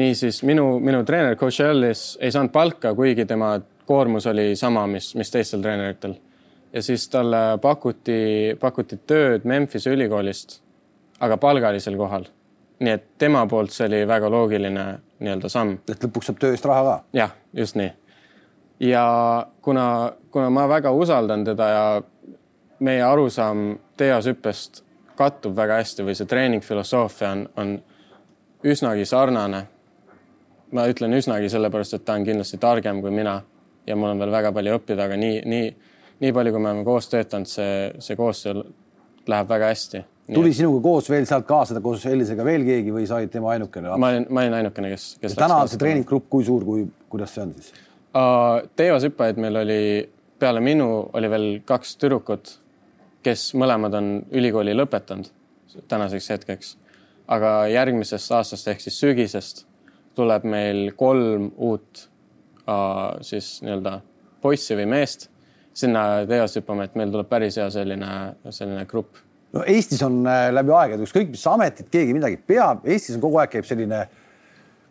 niisiis 0.00 0.42
minu, 0.42 0.78
minu 0.80 1.04
treener 1.04 1.36
coach 1.40 1.60
Ellis 1.64 2.14
ei 2.20 2.32
saanud 2.32 2.52
palka, 2.52 2.94
kuigi 2.94 3.26
tema 3.28 3.56
koormus 3.86 4.26
oli 4.26 4.54
sama, 4.56 4.86
mis, 4.86 5.14
mis 5.14 5.30
teistel 5.30 5.62
treeneritel 5.62 6.16
ja 6.74 6.82
siis 6.82 7.08
talle 7.08 7.58
pakuti, 7.62 8.56
pakuti 8.60 8.98
tööd 9.06 9.44
Memphise 9.44 9.92
ülikoolist, 9.94 10.58
aga 11.20 11.36
palgalisel 11.36 11.96
kohal. 11.96 12.26
nii 12.84 12.90
et 12.90 13.04
tema 13.18 13.44
poolt 13.46 13.70
see 13.70 13.86
oli 13.86 14.00
väga 14.08 14.28
loogiline 14.30 14.84
nii-öelda 15.22 15.48
samm. 15.48 15.76
et 15.88 16.02
lõpuks 16.04 16.26
saab 16.30 16.40
töö 16.42 16.56
eest 16.56 16.64
raha 16.66 16.82
ka? 16.84 16.96
jah, 17.12 17.36
just 17.52 17.76
nii. 17.78 17.92
ja 18.80 19.04
kuna, 19.62 20.12
kuna 20.30 20.50
ma 20.50 20.66
väga 20.68 20.90
usaldan 20.90 21.44
teda 21.44 21.68
ja 21.68 21.84
meie 22.84 23.02
arusaam 23.02 23.78
teeashüppest 23.96 24.82
kattub 25.16 25.56
väga 25.56 25.78
hästi 25.80 26.04
või 26.06 26.16
see 26.18 26.28
treeningfilosoofia 26.28 27.30
on, 27.30 27.46
on 27.56 27.74
üsnagi 28.64 29.06
sarnane. 29.06 29.66
ma 30.74 30.86
ütlen 30.90 31.12
üsnagi 31.14 31.48
sellepärast, 31.48 31.94
et 31.94 32.04
ta 32.04 32.16
on 32.18 32.24
kindlasti 32.26 32.58
targem 32.58 33.00
kui 33.00 33.10
mina 33.14 33.42
ja 33.86 33.96
mul 33.96 34.10
on 34.10 34.18
veel 34.18 34.32
väga 34.32 34.52
palju 34.52 34.78
õppida, 34.78 35.04
aga 35.06 35.16
nii, 35.16 35.42
nii 35.46 35.66
nii 36.20 36.32
palju, 36.32 36.54
kui 36.54 36.62
me 36.62 36.70
oleme 36.70 36.84
koos 36.86 37.08
töötanud, 37.12 37.50
see, 37.50 37.76
see 38.04 38.16
koostöö 38.18 38.64
läheb 39.30 39.48
väga 39.48 39.70
hästi. 39.72 40.02
tuli 40.32 40.52
et... 40.52 40.56
sinuga 40.56 40.82
koos 40.84 41.08
veel 41.10 41.26
sealt 41.28 41.46
kaasa 41.48 41.80
koos 41.84 42.04
Ellisega 42.08 42.44
veel 42.44 42.64
keegi 42.64 42.92
või 42.94 43.06
sa 43.08 43.18
olid 43.20 43.32
tema 43.32 43.52
ainukene 43.54 43.96
ma 44.00 44.12
olin, 44.12 44.26
ma 44.30 44.44
olin 44.44 44.58
ainukene, 44.60 44.92
kes, 44.94 45.08
kes. 45.20 45.36
täna 45.38 45.62
on 45.64 45.68
see 45.68 45.80
treeninggrupp 45.80 46.28
kui 46.32 46.46
suur, 46.46 46.64
kui, 46.64 46.86
kuidas 47.12 47.34
see 47.34 47.44
on 47.44 47.54
siis 47.56 47.72
uh,? 47.74 48.62
teevashüppajaid 48.76 49.40
meil 49.44 49.60
oli, 49.64 49.80
peale 50.40 50.62
minu 50.64 50.88
oli 51.12 51.30
veel 51.32 51.48
kaks 51.68 51.96
tüdrukut, 52.00 52.54
kes 53.24 53.52
mõlemad 53.58 53.94
on 53.98 54.08
ülikooli 54.32 54.74
lõpetanud 54.76 55.30
tänaseks 55.88 56.30
hetkeks. 56.30 56.76
aga 57.28 57.66
järgmisest 57.72 58.32
aastast 58.36 58.68
ehk 58.68 58.82
siis 58.84 58.98
sügisest 59.00 59.64
tuleb 60.14 60.44
meil 60.44 60.90
kolm 60.96 61.50
uut 61.56 62.08
uh, 62.68 63.16
siis 63.24 63.62
nii-öelda 63.64 64.00
poissi 64.44 64.76
või 64.76 64.86
meest 64.92 65.30
sinna 65.74 66.24
teos 66.28 66.54
hüppama, 66.58 66.84
et 66.86 66.94
meil 66.98 67.10
tuleb 67.10 67.28
päris 67.30 67.56
hea 67.58 67.66
selline, 67.72 68.10
selline 68.50 68.84
grupp. 68.86 69.16
no 69.52 69.64
Eestis 69.66 70.02
on 70.06 70.20
äh, 70.26 70.50
läbi 70.54 70.74
aegade, 70.74 71.02
ükskõik 71.06 71.32
mis 71.32 71.46
ametit 71.50 71.88
keegi 71.90 72.14
midagi 72.14 72.38
peab, 72.46 72.84
Eestis 72.86 73.16
on 73.16 73.24
kogu 73.24 73.40
aeg 73.42 73.56
käib 73.56 73.66
selline 73.66 74.04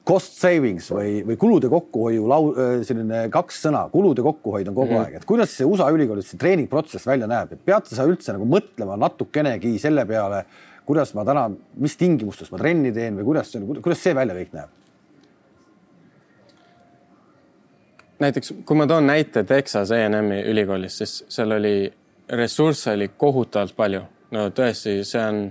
cost 0.07 0.35
savings 0.35 0.89
või, 0.91 1.21
või 1.27 1.37
kulude 1.39 1.69
kokkuhoiu 1.71 2.27
lau-, 2.27 2.51
äh, 2.59 2.75
selline 2.87 3.25
kaks 3.31 3.61
sõna, 3.65 3.85
kulude 3.93 4.25
kokkuhoid 4.25 4.67
on 4.67 4.75
kogu 4.75 4.91
mm 4.91 4.97
-hmm. 4.97 5.05
aeg, 5.05 5.15
et 5.21 5.25
kuidas 5.25 5.55
see 5.55 5.67
USA 5.67 5.89
ülikoolis 5.95 6.33
see 6.33 6.39
treeningprotsess 6.41 7.07
välja 7.07 7.27
näeb, 7.27 7.53
et 7.53 7.65
pead 7.65 7.87
sa 7.87 8.07
üldse 8.07 8.35
nagu 8.35 8.45
mõtlema 8.45 8.97
natukenegi 8.99 9.77
selle 9.79 10.05
peale, 10.05 10.45
kuidas 10.85 11.13
ma 11.15 11.25
täna, 11.25 11.49
mis 11.79 11.97
tingimustes 11.97 12.51
ma 12.51 12.57
trenni 12.57 12.91
teen 12.91 13.17
või 13.17 13.23
kuidas 13.31 13.51
see, 13.51 13.61
kuidas 13.81 14.03
see 14.03 14.15
välja 14.15 14.35
kõik 14.35 14.55
näeb? 14.59 14.79
näiteks 18.23 18.53
kui 18.65 18.77
ma 18.77 18.87
toon 18.87 19.07
näite 19.07 19.43
Texas 19.43 19.91
A&M-i 19.91 20.43
ülikoolist, 20.51 21.01
siis 21.01 21.23
seal 21.29 21.51
oli 21.51 21.93
ressursse 22.29 22.93
oli 22.93 23.09
kohutavalt 23.17 23.75
palju. 23.75 24.01
no 24.31 24.47
tõesti, 24.49 25.03
see 25.03 25.21
on 25.21 25.43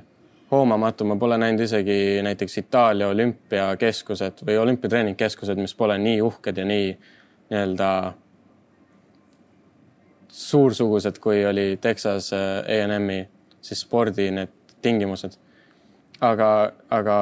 hoomamatu, 0.53 1.05
ma 1.09 1.17
pole 1.17 1.38
näinud 1.41 1.65
isegi 1.65 2.21
näiteks 2.23 2.59
Itaalia 2.61 3.09
olümpiakeskused 3.09 4.43
või 4.47 4.59
olümpiatreeningkeskused, 4.61 5.61
mis 5.61 5.75
pole 5.75 5.99
nii 5.99 6.21
uhked 6.23 6.61
ja 6.61 6.65
nii 6.69 6.91
nii-öelda 7.53 7.88
suursugused, 10.29 11.19
kui 11.21 11.47
oli 11.47 11.77
Texas 11.81 12.31
A&M-i 12.33 13.23
siis 13.61 13.81
spordi 13.81 14.31
need 14.31 14.53
tingimused. 14.83 15.37
aga, 16.21 16.73
aga 16.91 17.17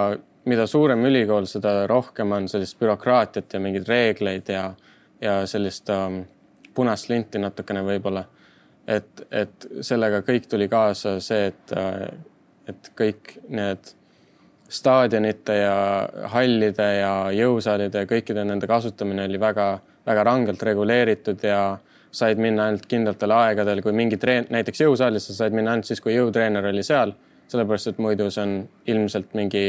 mida 0.44 0.66
suurem 0.66 1.04
ülikool, 1.04 1.46
seda 1.46 1.86
rohkem 1.86 2.32
on 2.32 2.48
sellist 2.48 2.78
bürokraatiat 2.78 3.52
ja 3.52 3.60
mingeid 3.60 3.88
reegleid 3.88 4.48
ja 4.48 4.72
ja 5.20 5.46
sellist 5.46 5.90
ähm, 5.90 6.20
punast 6.74 7.08
linti 7.08 7.38
natukene 7.38 7.82
võib-olla. 7.84 8.24
et, 8.86 9.26
et 9.30 9.66
sellega 9.80 10.22
kõik 10.26 10.46
tuli 10.50 10.68
kaasa 10.68 11.18
see, 11.20 11.46
et, 11.46 11.72
et 12.70 12.92
kõik 12.98 13.36
need 13.48 13.92
staadionite 14.70 15.56
ja 15.58 15.76
hallide 16.30 16.88
ja 17.00 17.12
jõusaalide 17.34 18.04
ja 18.04 18.08
kõikide 18.10 18.44
nende 18.46 18.68
kasutamine 18.70 19.26
oli 19.26 19.40
väga-väga 19.42 20.26
rangelt 20.26 20.62
reguleeritud 20.62 21.42
ja 21.42 21.62
said 22.10 22.38
minna 22.42 22.68
ainult 22.68 22.86
kindlatel 22.90 23.34
aegadel, 23.34 23.82
kui 23.82 23.94
mingi 23.94 24.18
treen-, 24.20 24.48
näiteks 24.50 24.84
jõusaalis 24.84 25.28
sa 25.30 25.36
said 25.42 25.56
minna 25.56 25.74
ainult 25.74 25.90
siis, 25.90 26.02
kui 26.02 26.14
jõutreener 26.14 26.70
oli 26.70 26.82
seal, 26.86 27.14
sellepärast 27.50 27.92
et 27.92 28.00
muidu 28.02 28.30
see 28.30 28.46
on 28.46 28.56
ilmselt 28.90 29.34
mingi 29.38 29.64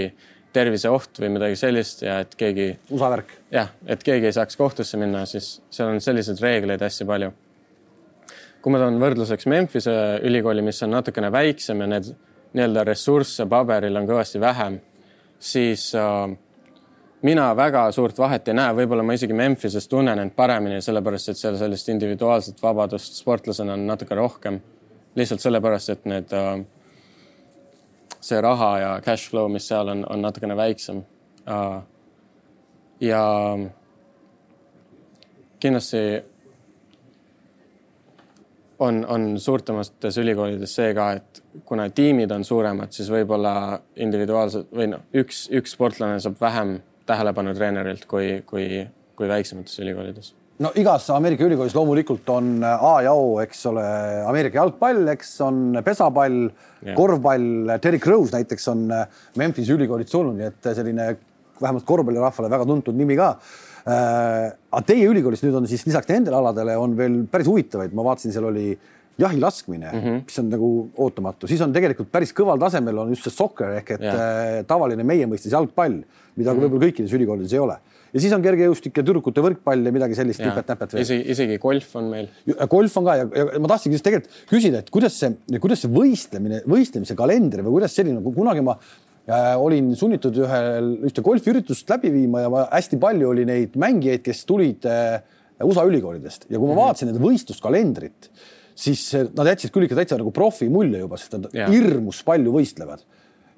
terviseoht 0.54 1.22
või 1.22 1.32
midagi 1.38 1.58
sellist 1.60 2.02
ja 2.04 2.20
et 2.26 2.34
keegi. 2.38 2.74
USA 2.92 3.12
värk. 3.14 3.38
jah, 3.54 3.72
et 3.88 4.04
keegi 4.04 4.30
ei 4.30 4.36
saaks 4.36 4.60
kohtusse 4.60 5.00
minna, 5.00 5.24
siis 5.30 5.54
seal 5.72 5.94
on 5.94 6.02
selliseid 6.04 6.42
reegleid 6.44 6.84
hästi 6.84 7.08
palju. 7.08 7.32
kui 8.62 8.74
ma 8.74 8.78
toon 8.78 9.00
võrdluseks 9.02 9.48
Memphise 9.50 9.94
ülikooli, 10.28 10.62
mis 10.62 10.84
on 10.86 10.92
natukene 10.94 11.32
väiksem 11.34 11.80
ja 11.82 11.88
need 11.96 12.12
nii-öelda 12.54 12.84
ressursse 12.84 13.46
paberil 13.50 13.96
on 13.96 14.08
kõvasti 14.10 14.40
vähem, 14.42 14.80
siis 15.40 15.92
äh, 15.96 16.32
mina 17.22 17.56
väga 17.56 17.92
suurt 17.92 18.18
vahet 18.20 18.48
ei 18.48 18.58
näe, 18.58 18.74
võib-olla 18.76 19.04
ma 19.06 19.16
isegi 19.16 19.36
Memphises 19.38 19.88
tunnen 19.88 20.20
end 20.20 20.36
paremini, 20.36 20.82
sellepärast 20.82 21.32
et 21.32 21.40
seal 21.40 21.58
sellist 21.60 21.90
individuaalset 21.94 22.62
vabadust 22.64 23.20
sportlasena 23.22 23.74
on 23.78 23.88
natuke 23.88 24.16
rohkem. 24.16 24.62
lihtsalt 25.16 25.42
sellepärast, 25.44 25.90
et 25.90 26.06
need, 26.06 26.34
äh, 26.34 26.62
see 28.22 28.42
raha 28.42 28.80
ja 28.80 28.92
cash 29.04 29.30
flow, 29.30 29.50
mis 29.52 29.68
seal 29.68 29.90
on, 29.92 30.06
on 30.10 30.22
natukene 30.22 30.56
väiksem. 30.56 31.04
Äh, 31.48 31.82
ja 33.02 33.24
kindlasti 35.60 36.24
on, 38.80 39.06
on 39.06 39.40
suurtemates 39.40 40.18
ülikoolides 40.18 40.76
see 40.76 40.94
ka, 40.94 41.12
et 41.12 41.41
kuna 41.66 41.90
tiimid 41.90 42.32
on 42.32 42.46
suuremad, 42.48 42.92
siis 42.96 43.10
võib-olla 43.12 43.80
individuaalselt 44.04 44.70
või 44.76 44.92
noh, 44.94 45.08
üks, 45.24 45.46
üks 45.54 45.76
sportlane 45.76 46.20
saab 46.24 46.38
vähem 46.42 46.78
tähelepanu 47.10 47.56
treenerilt 47.58 48.06
kui, 48.10 48.42
kui, 48.48 48.86
kui 49.18 49.32
väiksemates 49.32 49.80
ülikoolides 49.84 50.34
no 50.62 50.72
igas 50.78 51.08
Ameerika 51.14 51.46
ülikoolis 51.48 51.74
loomulikult 51.76 52.30
on 52.34 52.54
A 52.64 52.94
ja 53.06 53.14
O, 53.18 53.40
eks 53.44 53.66
ole, 53.72 53.84
Ameerika 54.30 54.60
jalgpall, 54.62 55.08
eks 55.16 55.34
on 55.46 55.82
pesapall 55.86 56.38
yeah., 56.46 56.96
korvpall, 56.98 57.76
Derrick 57.82 58.08
Rose 58.10 58.36
näiteks 58.36 58.70
on 58.74 58.86
Memphis 59.42 59.72
ülikoolist 59.74 60.14
tulnud, 60.14 60.38
nii 60.38 60.50
et 60.52 60.72
selline 60.78 61.12
vähemalt 61.62 61.86
korvpallirahvale 61.88 62.50
väga 62.52 62.68
tuntud 62.70 62.98
nimi 62.98 63.18
ka 63.20 63.34
äh,. 63.86 64.50
aga 64.72 64.84
teie 64.88 65.10
ülikoolis 65.10 65.44
nüüd 65.46 65.58
on 65.58 65.70
siis 65.70 65.86
lisaks 65.88 66.10
nendele 66.10 66.38
aladele 66.38 66.78
on 66.78 66.96
veel 66.98 67.22
päris 67.32 67.50
huvitavaid, 67.50 67.94
ma 67.98 68.06
vaatasin, 68.06 68.34
seal 68.36 68.50
oli 68.50 68.70
jahi 69.20 69.40
laskmine 69.40 69.92
mm, 69.92 70.00
-hmm. 70.00 70.24
mis 70.26 70.40
on 70.40 70.50
nagu 70.50 70.70
ootamatu, 71.06 71.48
siis 71.48 71.62
on 71.62 71.74
tegelikult 71.74 72.12
päris 72.12 72.34
kõval 72.36 72.60
tasemel 72.62 73.04
on 73.04 73.10
just 73.14 73.28
see 73.28 73.36
soccer 73.36 73.78
ehk 73.80 73.96
et 73.98 74.06
yeah. 74.06 74.20
äh, 74.20 74.60
tavaline 74.68 75.04
meie 75.08 75.28
mõistes 75.30 75.52
jalgpall, 75.52 76.02
mida 76.36 76.54
mm 76.54 76.58
-hmm. 76.58 76.64
võib-olla 76.64 76.86
kõikides 76.88 77.16
ülikoolides 77.18 77.54
ei 77.54 77.60
ole. 77.60 77.78
ja 78.14 78.20
siis 78.20 78.34
on 78.36 78.42
kergejõustik 78.44 78.98
ja 78.98 79.04
tüdrukute 79.04 79.44
võrkpall 79.44 79.86
ja 79.86 79.92
midagi 79.92 80.16
sellist 80.16 80.40
nipet-näpet 80.40 80.94
veel. 80.94 81.04
isegi, 81.04 81.30
isegi 81.32 81.58
golf 81.58 81.96
on 81.96 82.10
meil. 82.10 82.28
golf 82.70 82.98
on 82.98 83.06
ka 83.06 83.16
ja, 83.16 83.28
ja 83.36 83.60
ma 83.60 83.68
tahtsingi 83.68 83.96
just 83.96 84.08
tegelikult 84.08 84.34
küsida, 84.50 84.80
et 84.80 84.90
kuidas 84.90 85.20
see, 85.20 85.36
kuidas 85.60 85.82
see 85.82 85.92
võistlemine, 85.92 86.64
võistlemise 86.68 87.16
kalender 87.16 87.64
või 87.64 87.80
kuidas 87.80 87.96
selline, 87.96 88.24
kunagi 88.24 88.62
ma 88.62 88.78
äh, 89.28 89.54
olin 89.58 89.94
sunnitud 89.96 90.38
ühel, 90.38 90.96
ühte 91.08 91.22
golfiüritust 91.22 91.90
läbi 91.90 92.12
viima 92.12 92.48
ja 92.48 92.50
ma, 92.50 92.66
hästi 92.72 92.98
palju 92.98 93.30
oli 93.36 93.46
neid 93.46 93.76
mängijaid, 93.76 94.24
kes 94.24 94.46
tulid 94.46 94.88
äh, 94.90 95.22
USA 95.64 95.86
ülikoolidest 95.86 96.50
ja 96.50 96.58
kui 96.58 96.68
ma 96.68 96.74
mm 96.74 96.78
-hmm. 96.78 96.84
vaatasin 96.84 97.12
nende 97.12 97.22
võistluskalendrit 97.22 98.32
siis 98.82 99.04
nad 99.36 99.50
jätsid 99.52 99.74
küll 99.74 99.88
ikka 99.88 99.98
täitsa 100.00 100.20
nagu 100.20 100.34
profi 100.36 100.70
mulje 100.72 101.04
juba, 101.04 101.20
sest 101.22 101.38
nad 101.38 101.50
yeah. 101.56 101.72
hirmus 101.72 102.22
palju 102.28 102.54
võistlevad. 102.56 103.04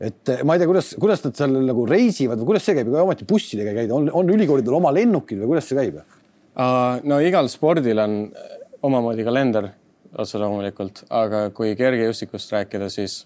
et 0.03 0.33
eh, 0.33 0.41
ma 0.43 0.55
ei 0.55 0.61
tea, 0.61 0.69
kuidas, 0.69 0.93
kuidas 0.99 1.23
nad 1.23 1.37
seal 1.37 1.53
nagu 1.67 1.85
reisivad 1.87 2.41
või 2.41 2.51
kuidas 2.51 2.65
see 2.67 2.75
käib, 2.77 2.89
ega 2.91 3.05
ometi 3.05 3.27
bussidega 3.29 3.71
ei 3.71 3.83
käida, 3.83 3.95
on, 3.95 4.09
on 4.11 4.33
ülikoolidel 4.33 4.75
oma 4.79 4.91
lennukid 4.95 5.39
või 5.43 5.53
kuidas 5.53 5.69
see 5.69 5.79
käib 5.79 6.01
uh,? 6.01 6.99
no 7.07 7.21
igal 7.23 7.47
spordil 7.51 8.01
on 8.03 8.17
eh, 8.27 8.57
omamoodi 8.83 9.25
kalender 9.27 9.71
otse 10.19 10.37
loomulikult, 10.37 11.05
aga 11.09 11.47
kui 11.55 11.73
kergejõustikust 11.77 12.51
rääkida, 12.53 12.89
siis 12.93 13.23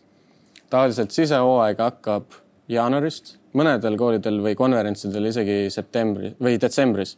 tavaliselt 0.72 1.12
sisehooaeg 1.16 1.82
hakkab 1.84 2.38
jaanuarist, 2.72 3.36
mõnedel 3.58 3.98
koolidel 4.00 4.40
või 4.44 4.56
konverentsidel 4.60 5.30
isegi 5.32 5.58
septembri 5.74 6.34
või 6.44 6.60
detsembris 6.62 7.16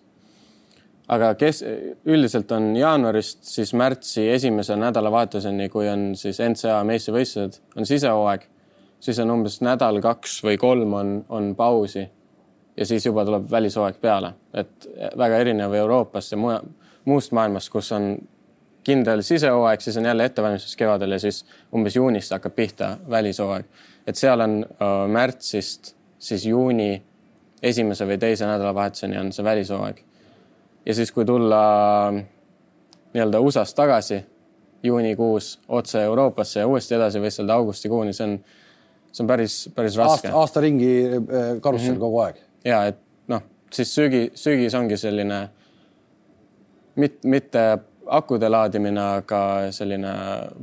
aga 1.09 1.33
kes 1.39 1.63
üldiselt 2.09 2.51
on 2.53 2.71
jaanuarist 2.77 3.43
siis 3.47 3.73
märtsi 3.77 4.27
esimese 4.29 4.77
nädalavahetuseni, 4.77 5.69
kui 5.73 5.89
on 5.89 6.11
siis 6.19 6.37
NCAA 6.43 6.83
meistrivõistlused, 6.85 7.59
on 7.77 7.89
sisehooaeg, 7.89 8.45
siis 9.01 9.19
on 9.23 9.33
umbes 9.33 9.59
nädal-kaks 9.65 10.39
või 10.45 10.59
kolm 10.61 10.93
on, 10.93 11.13
on 11.29 11.53
pausi. 11.57 12.05
Ja 12.77 12.85
siis 12.87 13.05
juba 13.05 13.25
tuleb 13.27 13.49
välishooaeg 13.51 13.97
peale, 13.99 14.33
et 14.55 14.85
väga 15.17 15.39
erinev 15.43 15.73
Euroopast 15.75 16.31
ja 16.31 16.37
muja, 16.39 16.59
muust 17.09 17.33
maailmast, 17.35 17.71
kus 17.73 17.89
on 17.91 18.13
kindel 18.87 19.23
sisehooaeg, 19.25 19.81
siis 19.83 19.97
on 19.99 20.07
jälle 20.07 20.29
ettevalmistus 20.29 20.77
kevadel 20.79 21.17
ja 21.17 21.19
siis 21.19 21.41
umbes 21.75 21.97
juunist 21.97 22.31
hakkab 22.31 22.55
pihta 22.55 22.97
välishooaeg. 23.09 23.65
et 24.07 24.15
seal 24.15 24.41
on 24.41 24.61
märtsist 25.11 25.95
siis 26.19 26.45
juuni 26.45 27.01
esimese 27.61 28.07
või 28.07 28.17
teise 28.17 28.47
nädalavahetuseni 28.47 29.19
on 29.19 29.33
see 29.35 29.43
välishooaeg 29.43 29.99
ja 30.85 30.93
siis, 30.93 31.11
kui 31.11 31.25
tulla 31.25 31.61
nii-öelda 33.13 33.39
USA-st 33.39 33.75
tagasi 33.75 34.25
juunikuus 34.83 35.59
otse 35.67 36.03
Euroopasse 36.03 36.59
ja 36.59 36.67
uuesti 36.67 36.95
edasi 36.95 37.19
võistelda 37.19 37.57
augustikuuni, 37.59 38.13
see 38.13 38.27
on, 38.27 38.35
see 39.11 39.23
on 39.23 39.27
päris, 39.27 39.59
päris 39.75 39.97
raske. 39.99 40.27
aasta, 40.29 40.33
aasta 40.39 40.63
ringi 40.63 40.91
äh, 41.05 41.21
karussell 41.61 41.91
mm 41.91 41.95
-hmm. 41.95 41.99
kogu 41.99 42.19
aeg. 42.19 42.35
ja 42.65 42.85
et 42.85 42.99
noh, 43.27 43.41
siis 43.71 43.95
sügi, 43.95 44.31
sügis 44.35 44.75
ongi 44.75 44.97
selline 44.97 45.49
mit, 46.95 47.23
mitte 47.23 47.79
akude 48.07 48.49
laadimine, 48.49 49.01
aga 49.01 49.71
selline 49.71 50.13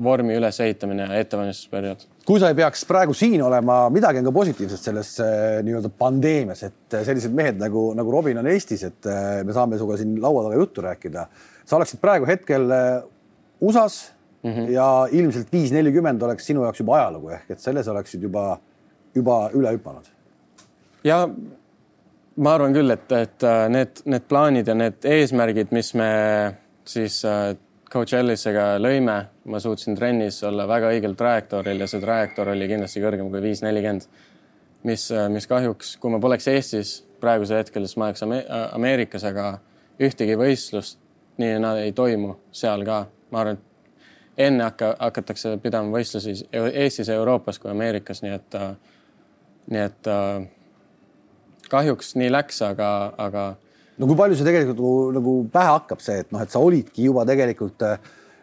vormi 0.02 0.34
ülesehitamine 0.34 1.02
ja 1.02 1.20
ettevalmistusperiood. 1.20 2.06
Kui 2.26 2.42
sa 2.42 2.50
ei 2.50 2.56
peaks 2.58 2.82
praegu 2.88 3.14
siin 3.14 3.42
olema, 3.46 3.84
midagi 3.94 4.18
on 4.20 4.26
ka 4.26 4.32
positiivset 4.34 4.88
selles 4.88 5.12
äh, 5.22 5.60
nii-öelda 5.66 5.90
pandeemias, 5.98 6.64
et 6.66 6.96
äh, 6.98 7.04
sellised 7.06 7.34
mehed 7.36 7.60
nagu, 7.60 7.88
nagu 7.96 8.12
Robin 8.12 8.40
on 8.42 8.48
Eestis, 8.50 8.82
et 8.88 9.08
äh, 9.10 9.42
me 9.46 9.54
saame 9.54 9.78
sinuga 9.78 9.98
siin 10.00 10.16
laua 10.22 10.42
taga 10.48 10.58
juttu 10.58 10.84
rääkida. 10.84 11.26
sa 11.66 11.76
oleksid 11.76 12.00
praegu 12.02 12.26
hetkel 12.26 12.70
USA-s 13.60 14.12
mm 14.42 14.50
-hmm. 14.50 14.70
ja 14.70 15.08
ilmselt 15.10 15.52
viis 15.52 15.72
nelikümmend 15.72 16.22
oleks 16.22 16.46
sinu 16.46 16.62
jaoks 16.62 16.80
juba 16.80 16.96
ajalugu 16.96 17.30
ehk 17.30 17.50
et 17.50 17.60
selles 17.60 17.88
oleksid 17.88 18.22
juba, 18.22 18.58
juba 19.14 19.50
üle 19.54 19.72
hüpanud. 19.78 20.10
ja 21.04 21.28
ma 22.36 22.54
arvan 22.54 22.74
küll, 22.74 22.90
et, 22.90 23.12
et 23.12 23.42
need, 23.68 24.02
need 24.04 24.22
plaanid 24.28 24.66
ja 24.66 24.74
need 24.74 25.04
eesmärgid, 25.04 25.70
mis 25.70 25.94
me 25.94 26.10
siis 26.84 27.24
coach 27.92 28.14
Ellisega 28.18 28.76
lõime, 28.82 29.16
ma 29.44 29.60
suutsin 29.62 29.96
trennis 29.96 30.42
olla 30.46 30.66
väga 30.68 30.90
õigel 30.94 31.14
trajektooril 31.18 31.84
ja 31.84 31.88
see 31.90 32.02
trajektoor 32.02 32.52
oli 32.54 32.68
kindlasti 32.70 33.02
kõrgem 33.02 33.30
kui 33.30 33.42
viis 33.42 33.62
nelikümmend. 33.62 34.08
mis, 34.86 35.10
äh, 35.10 35.28
mis 35.28 35.46
kahjuks, 35.46 35.96
kui 35.96 36.10
ma 36.10 36.20
poleks 36.20 36.48
Eestis 36.48 37.04
praegusel 37.20 37.56
hetkel, 37.58 37.86
siis 37.86 37.96
ma 37.96 38.06
oleks 38.06 38.22
Ameerikas, 38.72 39.24
aga 39.24 39.58
ühtegi 40.00 40.36
võistlust 40.36 40.98
nii 41.38 41.58
nad 41.58 41.78
ei 41.78 41.92
toimu 41.92 42.36
seal 42.52 42.84
ka. 42.84 43.06
ma 43.30 43.40
arvan, 43.40 43.56
et 43.56 44.46
enne 44.46 44.64
hakka, 44.64 44.96
hakatakse 44.98 45.56
pidama 45.62 45.90
võistlusi 45.98 46.46
Eestis 46.52 47.08
ja 47.08 47.14
Euroopas 47.14 47.58
kui 47.58 47.70
Ameerikas, 47.70 48.22
nii 48.22 48.32
et, 48.32 48.54
äh, 48.54 48.76
nii 49.70 49.80
et 49.80 50.08
kahjuks 51.68 52.14
nii 52.14 52.30
läks, 52.30 52.62
aga, 52.62 53.12
aga 53.18 53.56
no 53.98 54.10
kui 54.10 54.18
palju 54.18 54.36
see 54.38 54.46
tegelikult 54.46 54.78
nagu, 54.80 54.94
nagu 55.16 55.34
pähe 55.52 55.72
hakkab, 55.72 56.04
see, 56.04 56.20
et 56.24 56.32
noh, 56.34 56.42
et 56.44 56.52
sa 56.52 56.62
olidki 56.62 57.08
juba 57.08 57.24
tegelikult 57.28 57.84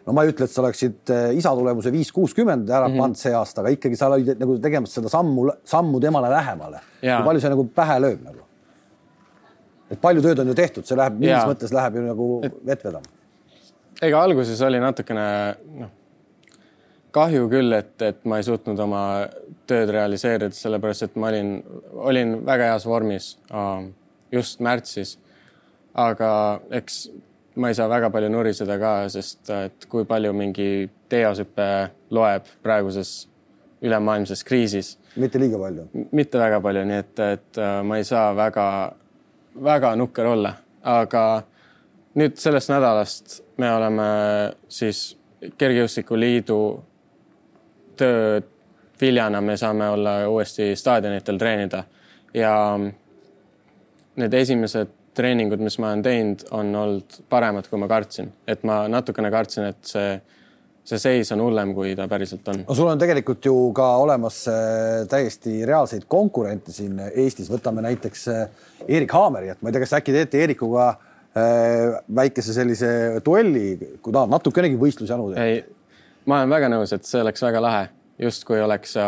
no 0.04 0.14
ma 0.16 0.24
ei 0.24 0.32
ütle, 0.32 0.46
et 0.46 0.52
sa 0.52 0.62
oleksid 0.62 1.12
eh, 1.14 1.26
isa 1.38 1.54
tulemuse 1.56 1.92
viis 1.94 2.10
kuuskümmend 2.12 2.68
ära 2.68 2.88
mm 2.88 2.94
-hmm. 2.94 3.04
pannud 3.04 3.20
see 3.20 3.34
aasta, 3.34 3.62
aga 3.62 3.72
ikkagi 3.76 3.96
sa 3.96 4.10
olid 4.12 4.40
nagu 4.40 4.58
tegemas 4.58 4.94
seda 4.94 5.08
sammu, 5.08 5.48
sammu 5.64 6.00
temale 6.00 6.30
lähemale. 6.30 6.80
kui 7.00 7.24
palju 7.24 7.40
see 7.40 7.54
nagu 7.54 7.64
pähe 7.64 7.98
lööb 8.00 8.22
nagu? 8.24 8.44
et 9.90 10.00
palju 10.00 10.22
tööd 10.22 10.40
on 10.40 10.48
ju 10.48 10.54
tehtud, 10.54 10.86
see 10.86 10.96
läheb 10.96 11.18
mingis 11.18 11.44
mõttes 11.48 11.72
läheb 11.72 11.96
ju 11.96 12.06
nagu 12.06 12.28
et, 12.44 12.54
vett 12.66 12.84
vedama. 12.84 13.04
ega 14.02 14.22
alguses 14.22 14.62
oli 14.62 14.80
natukene 14.80 15.56
noh, 15.80 15.90
kahju 17.10 17.48
küll, 17.48 17.72
et, 17.72 18.02
et 18.02 18.24
ma 18.24 18.38
ei 18.38 18.42
suutnud 18.42 18.78
oma 18.80 19.28
tööd 19.66 19.92
realiseerida, 19.94 20.50
sellepärast 20.50 21.02
et 21.02 21.16
ma 21.16 21.28
olin, 21.28 21.62
olin 21.92 22.46
väga 22.46 22.72
heas 22.72 22.86
vormis 22.86 23.36
just 24.32 24.60
märtsis 24.60 25.18
aga 25.94 26.30
eks 26.70 27.08
ma 27.56 27.68
ei 27.70 27.74
saa 27.74 27.88
väga 27.88 28.10
palju 28.10 28.28
nuriseda 28.28 28.78
ka, 28.78 28.94
sest 29.08 29.50
et 29.54 29.86
kui 29.88 30.04
palju 30.08 30.32
mingi 30.34 30.88
teeoshüpe 31.08 31.68
loeb 32.10 32.50
praeguses 32.62 33.28
ülemaailmses 33.84 34.44
kriisis. 34.44 34.98
mitte 35.16 35.38
liiga 35.38 35.58
palju? 35.58 35.88
mitte 36.12 36.38
väga 36.38 36.60
palju, 36.60 36.84
nii 36.84 37.00
et, 37.02 37.18
et 37.18 37.58
äh, 37.58 37.76
ma 37.86 37.98
ei 38.00 38.04
saa 38.04 38.32
väga, 38.36 38.66
väga 39.64 39.94
nukker 39.96 40.26
olla, 40.26 40.54
aga 40.82 41.24
nüüd 42.18 42.40
sellest 42.40 42.72
nädalast 42.72 43.38
me 43.58 43.70
oleme 43.72 44.08
siis 44.68 45.12
Kergejõustikuliidu 45.44 46.58
töö 48.00 48.40
viljana 49.00 49.42
me 49.44 49.56
saame 49.60 49.88
olla 49.92 50.14
uuesti 50.28 50.70
staadionitel 50.76 51.38
treenida 51.38 51.82
ja 52.34 52.54
need 54.16 54.34
esimesed 54.34 54.88
treeningud, 55.14 55.62
mis 55.62 55.76
ma 55.82 55.92
olen 55.92 56.04
teinud, 56.04 56.44
on 56.54 56.70
olnud 56.78 57.18
paremad, 57.30 57.68
kui 57.70 57.80
ma 57.80 57.88
kartsin, 57.90 58.30
et 58.50 58.64
ma 58.66 58.84
natukene 58.90 59.30
kartsin, 59.32 59.68
et 59.72 59.80
see, 59.88 60.16
see 60.86 61.00
seis 61.00 61.32
on 61.34 61.42
hullem, 61.44 61.74
kui 61.76 61.94
ta 61.98 62.06
päriselt 62.10 62.48
on. 62.52 62.64
no 62.66 62.76
sul 62.76 62.90
on 62.90 63.00
tegelikult 63.00 63.46
ju 63.46 63.54
ka 63.76 63.88
olemas 64.02 64.42
äh, 64.50 65.04
täiesti 65.10 65.62
reaalseid 65.68 66.08
konkurente 66.10 66.74
siin 66.74 67.00
Eestis, 67.10 67.50
võtame 67.52 67.84
näiteks 67.86 68.26
äh, 68.32 68.68
Erik 68.88 69.14
Haameri, 69.14 69.54
et 69.54 69.62
ma 69.62 69.70
ei 69.70 69.76
tea, 69.76 69.84
kas 69.86 69.96
äkki 70.00 70.16
teete 70.16 70.42
Eerikuga 70.44 70.90
äh, 70.90 71.94
väikese 72.22 72.56
sellise 72.56 72.90
duelli, 73.24 73.96
kui 74.02 74.12
tahab 74.12 74.34
natukenegi 74.34 74.80
võistlusjanu 74.80 75.32
teha? 75.32 75.48
ei, 75.48 75.64
ma 76.26 76.42
olen 76.42 76.58
väga 76.58 76.72
nõus, 76.74 76.94
et 76.96 77.08
see 77.08 77.22
oleks 77.22 77.46
väga 77.46 77.64
lahe, 77.64 77.88
justkui 78.22 78.60
oleks 78.62 78.98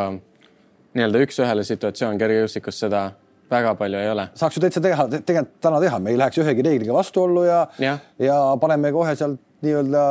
nii-öelda 0.96 1.20
üks-ühele 1.26 1.64
situatsioon 1.66 2.18
kergejõustikus 2.20 2.80
seda 2.86 3.10
väga 3.50 3.74
palju 3.78 3.98
ei 4.00 4.10
ole. 4.10 4.28
saaks 4.34 4.56
ju 4.56 4.62
täitsa 4.64 4.82
teha, 4.84 5.08
tegelikult 5.16 5.58
täna 5.62 5.80
teha, 5.82 5.98
me 6.02 6.12
ei 6.12 6.20
läheks 6.20 6.40
ühegi 6.42 6.64
reegliga 6.66 6.94
vastuollu 6.96 7.44
ja, 7.46 7.66
ja., 7.82 7.98
ja 8.22 8.38
paneme 8.60 8.92
kohe 8.94 9.14
sealt 9.18 9.42
nii-öelda 9.64 10.04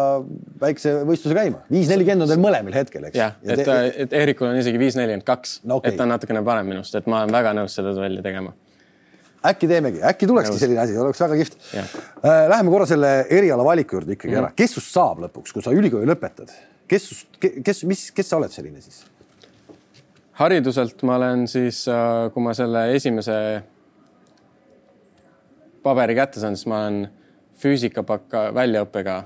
väikse 0.62 0.93
võistluse 1.08 1.38
käima. 1.38 1.63
viis 1.71 1.89
nelikümmend 1.91 2.26
on 2.26 2.32
teil 2.32 2.41
mõlemil 2.41 2.76
hetkel, 2.76 3.08
eks. 3.10 3.17
jah, 3.19 3.36
et, 3.43 3.65
et 4.06 4.13
Eerikul 4.21 4.50
on 4.50 4.60
isegi 4.60 4.82
viis 4.82 4.98
nelikümmend 4.98 5.26
kaks, 5.28 5.60
et 5.84 5.98
ta 5.98 6.06
on 6.06 6.13
natukene 6.15 6.43
parem 6.45 6.69
minust, 6.74 6.95
et 6.98 7.10
ma 7.12 7.24
olen 7.24 7.36
väga 7.36 7.56
nõus 7.60 7.76
seda 7.78 7.93
duelli 7.95 8.24
tegema. 8.26 8.56
äkki 9.45 9.69
teemegi, 9.69 10.02
äkki 10.10 10.30
tulekski 10.30 10.58
selline 10.58 10.82
asi, 10.82 10.95
oleks 10.98 11.21
väga 11.21 11.36
kihvt. 11.41 11.60
Äh, 11.76 12.48
läheme 12.50 12.71
korra 12.74 12.88
selle 12.89 13.12
eriala 13.30 13.65
valiku 13.67 14.00
juurde 14.00 14.15
ikkagi 14.15 14.34
mm 14.34 14.39
-hmm. 14.39 14.48
ära, 14.48 14.56
kes 14.63 14.80
sust 14.80 14.95
saab 14.95 15.21
lõpuks, 15.28 15.54
kui 15.54 15.62
sa 15.62 15.76
ülikooli 15.76 16.10
lõpetad, 16.10 16.56
kes 16.88 17.12
kes, 17.39 17.84
mis, 17.84 18.10
kes 18.12 18.30
sa 18.30 18.39
oled 18.41 18.52
selline 18.52 18.82
siis? 18.82 19.04
Hariduselt 20.39 21.04
ma 21.04 21.15
olen 21.15 21.48
siis, 21.48 21.88
äh, 21.88 22.32
kui 22.34 22.43
ma 22.43 22.54
selle 22.54 22.89
esimese 22.95 23.63
paberi 25.84 26.15
kätte 26.17 26.41
saan, 26.41 26.58
siis 26.58 26.67
ma 26.67 26.82
olen 26.84 27.08
füüsikapakka 27.62 28.50
väljaõppega 28.56 29.24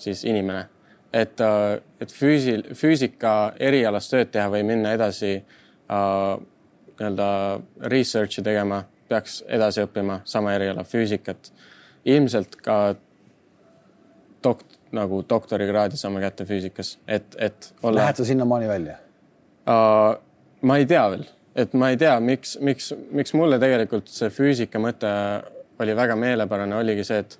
siis 0.00 0.24
inimene. 0.24 0.66
et, 1.12 1.40
äh, 1.40 1.80
et 2.00 2.12
füüsil, 2.12 2.62
füüsika 2.74 3.52
erialast 3.58 4.10
tööd 4.12 4.28
teha 4.28 4.50
või 4.52 4.62
minna 4.62 4.92
edasi 4.92 5.36
äh, 5.36 6.40
nii-öelda 6.98 7.28
research'i 7.80 8.42
tegema, 8.44 8.82
peaks 9.08 9.42
edasi 9.48 9.80
õppima 9.86 10.20
sama 10.24 10.52
eriala 10.52 10.84
füüsikat. 10.84 11.52
ilmselt 12.04 12.56
ka 12.56 12.94
dok-, 14.44 14.78
nagu 14.92 15.24
doktorikraadi 15.30 15.96
saama 15.96 16.20
kätte 16.20 16.44
füüsikas, 16.44 16.98
et, 17.08 17.36
et 17.38 17.74
olla. 17.82 18.00
Lähed 18.00 18.16
sa 18.16 18.24
sinnamaani 18.24 18.68
välja 18.68 18.96
uh,? 19.66 20.27
Ma 20.62 20.78
ei 20.78 20.86
tea 20.86 21.04
veel, 21.10 21.26
et 21.56 21.74
ma 21.78 21.90
ei 21.92 21.96
tea, 22.00 22.14
miks, 22.20 22.56
miks, 22.64 22.92
miks 23.14 23.34
mulle 23.34 23.58
tegelikult 23.62 24.10
see 24.12 24.30
füüsika 24.32 24.80
mõte 24.82 25.10
oli 25.78 25.94
väga 25.96 26.16
meelepärane, 26.18 26.76
oligi 26.76 27.04
see, 27.06 27.18
et 27.22 27.38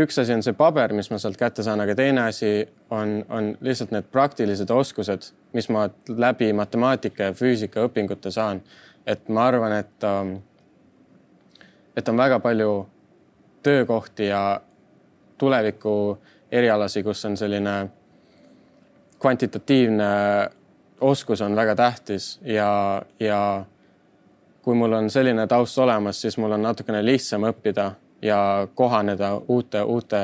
üks 0.00 0.18
asi 0.22 0.34
on 0.34 0.42
see 0.44 0.56
paber, 0.56 0.94
mis 0.96 1.10
ma 1.10 1.18
sealt 1.20 1.38
kätte 1.40 1.64
saan, 1.66 1.82
aga 1.82 1.94
teine 1.98 2.24
asi 2.28 2.52
on, 2.94 3.20
on 3.28 3.52
lihtsalt 3.64 3.92
need 3.94 4.08
praktilised 4.12 4.70
oskused, 4.70 5.30
mis 5.56 5.68
ma 5.72 5.88
läbi 6.08 6.52
matemaatika 6.56 7.30
ja 7.30 7.36
füüsika 7.36 7.84
õpingute 7.88 8.32
saan. 8.34 8.62
et 9.06 9.28
ma 9.28 9.46
arvan, 9.48 9.72
et, 9.72 10.04
ähm, 10.04 10.34
et 11.96 12.08
on 12.08 12.16
väga 12.16 12.38
palju 12.40 12.86
töökohti 13.62 14.26
ja 14.28 14.60
tuleviku 15.38 16.18
erialasi, 16.52 17.02
kus 17.02 17.24
on 17.24 17.36
selline 17.36 17.88
kvantitatiivne 19.18 20.10
oskus 21.00 21.40
on 21.40 21.56
väga 21.56 21.74
tähtis 21.76 22.40
ja, 22.44 23.02
ja 23.20 23.64
kui 24.62 24.74
mul 24.74 24.92
on 24.92 25.10
selline 25.10 25.46
taust 25.46 25.78
olemas, 25.78 26.20
siis 26.20 26.36
mul 26.38 26.52
on 26.52 26.62
natukene 26.62 27.02
lihtsam 27.04 27.46
õppida 27.48 27.90
ja 28.22 28.68
kohaneda 28.74 29.34
uute, 29.48 29.82
uute 29.82 30.22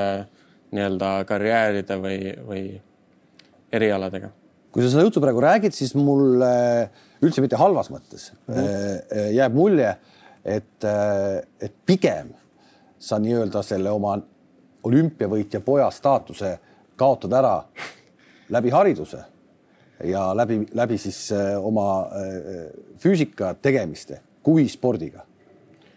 nii-öelda 0.77 1.13
karjääride 1.29 1.97
või, 2.01 2.19
või 2.47 2.65
erialadega. 3.73 4.31
kui 4.73 4.85
sa 4.85 4.91
seda 4.93 5.07
juttu 5.07 5.21
praegu 5.25 5.41
räägid, 5.41 5.73
siis 5.73 5.95
mul 5.97 6.43
üldse 7.25 7.41
mitte 7.41 7.57
halvas 7.57 7.91
mõttes 7.91 8.33
mm 8.47 8.55
-hmm. 8.55 9.31
jääb 9.33 9.55
mulje, 9.55 9.97
et, 10.45 10.85
et 11.61 11.75
pigem 11.87 12.35
sa 12.99 13.19
nii-öelda 13.19 13.63
selle 13.63 13.91
oma 13.91 14.19
olümpiavõitja 14.85 15.61
poja 15.61 15.91
staatuse 15.91 16.59
kaotad 16.97 17.33
ära 17.33 17.65
läbi 18.49 18.71
hariduse 18.71 19.25
ja 20.05 20.37
läbi, 20.37 20.67
läbi 20.75 20.99
siis 20.99 21.33
äh, 21.33 21.55
oma 21.65 22.09
äh, 22.13 22.67
füüsika 22.99 23.55
tegemiste 23.63 24.21
kui 24.43 24.69
spordiga. 24.69 25.25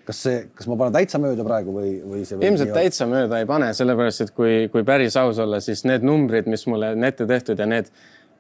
kas 0.10 0.24
see, 0.26 0.38
kas 0.58 0.66
ma 0.66 0.74
panen 0.74 0.94
täitsa 0.96 1.20
mööda 1.22 1.44
praegu 1.46 1.74
või, 1.76 1.90
või 2.02 2.24
see? 2.26 2.40
ilmselt 2.42 2.72
täitsa 2.74 3.06
mööda 3.06 3.44
ei 3.44 3.46
pane, 3.46 3.68
sellepärast 3.78 4.24
et 4.26 4.32
kui, 4.34 4.54
kui 4.74 4.82
päris 4.88 5.18
aus 5.22 5.38
olla, 5.38 5.60
siis 5.62 5.84
need 5.86 6.06
numbrid, 6.08 6.48
mis 6.50 6.66
mulle 6.66 6.96
on 6.96 7.06
ette 7.06 7.28
tehtud 7.30 7.60
ja 7.62 7.68
need, 7.70 7.92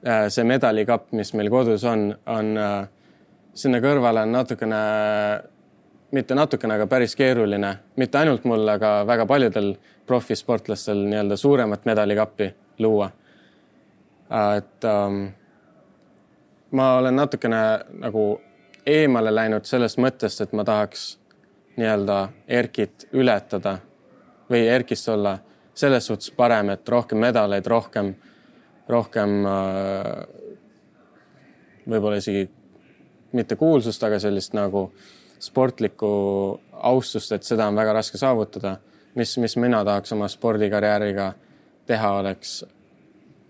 äh, 0.01 0.25
see 0.33 0.47
medalikapp, 0.49 1.11
mis 1.13 1.29
meil 1.37 1.51
kodus 1.53 1.85
on, 1.85 2.07
on 2.25 2.49
sinna 3.53 3.81
kõrvale 3.83 4.23
on 4.25 4.33
natukene, 4.33 4.81
mitte 6.15 6.37
natukene, 6.37 6.79
aga 6.79 6.89
päris 6.89 7.13
keeruline, 7.19 7.75
mitte 8.01 8.17
ainult 8.17 8.49
mul, 8.49 8.65
aga 8.73 9.03
väga 9.05 9.29
paljudel 9.29 9.75
profisportlastel 10.09 11.03
nii-öelda 11.05 11.37
suuremat 11.37 11.85
medalikappi 11.85 12.49
luua. 12.81 13.11
et 14.57 14.85
um, 14.89 15.27
ma 16.71 16.97
olen 16.97 17.15
natukene 17.15 17.61
nagu 17.99 18.41
eemale 18.85 19.31
läinud 19.35 19.65
sellest 19.65 19.99
mõttest, 20.01 20.41
et 20.41 20.53
ma 20.53 20.63
tahaks 20.65 21.19
nii-öelda 21.79 22.19
Erkit 22.47 23.07
ületada 23.13 23.77
või 24.49 24.65
Erkist 24.67 25.09
olla 25.09 25.37
selles 25.73 26.07
suhtes 26.09 26.31
parem, 26.35 26.69
et 26.73 26.89
rohkem 26.89 27.21
medaleid, 27.23 27.67
rohkem, 27.67 28.13
rohkem 28.89 29.45
äh, 29.47 30.09
võib-olla 31.89 32.19
isegi 32.19 32.49
mitte 33.37 33.55
kuulsust, 33.55 34.03
aga 34.03 34.19
sellist 34.19 34.55
nagu 34.57 34.89
sportlikku 35.39 36.09
austust, 36.89 37.31
et 37.31 37.47
seda 37.47 37.69
on 37.69 37.77
väga 37.77 37.93
raske 37.93 38.17
saavutada. 38.17 38.77
mis, 39.15 39.37
mis 39.37 39.57
mina 39.57 39.83
tahaks 39.85 40.11
oma 40.11 40.27
spordikarjääriga 40.27 41.33
teha, 41.85 42.11
oleks 42.19 42.63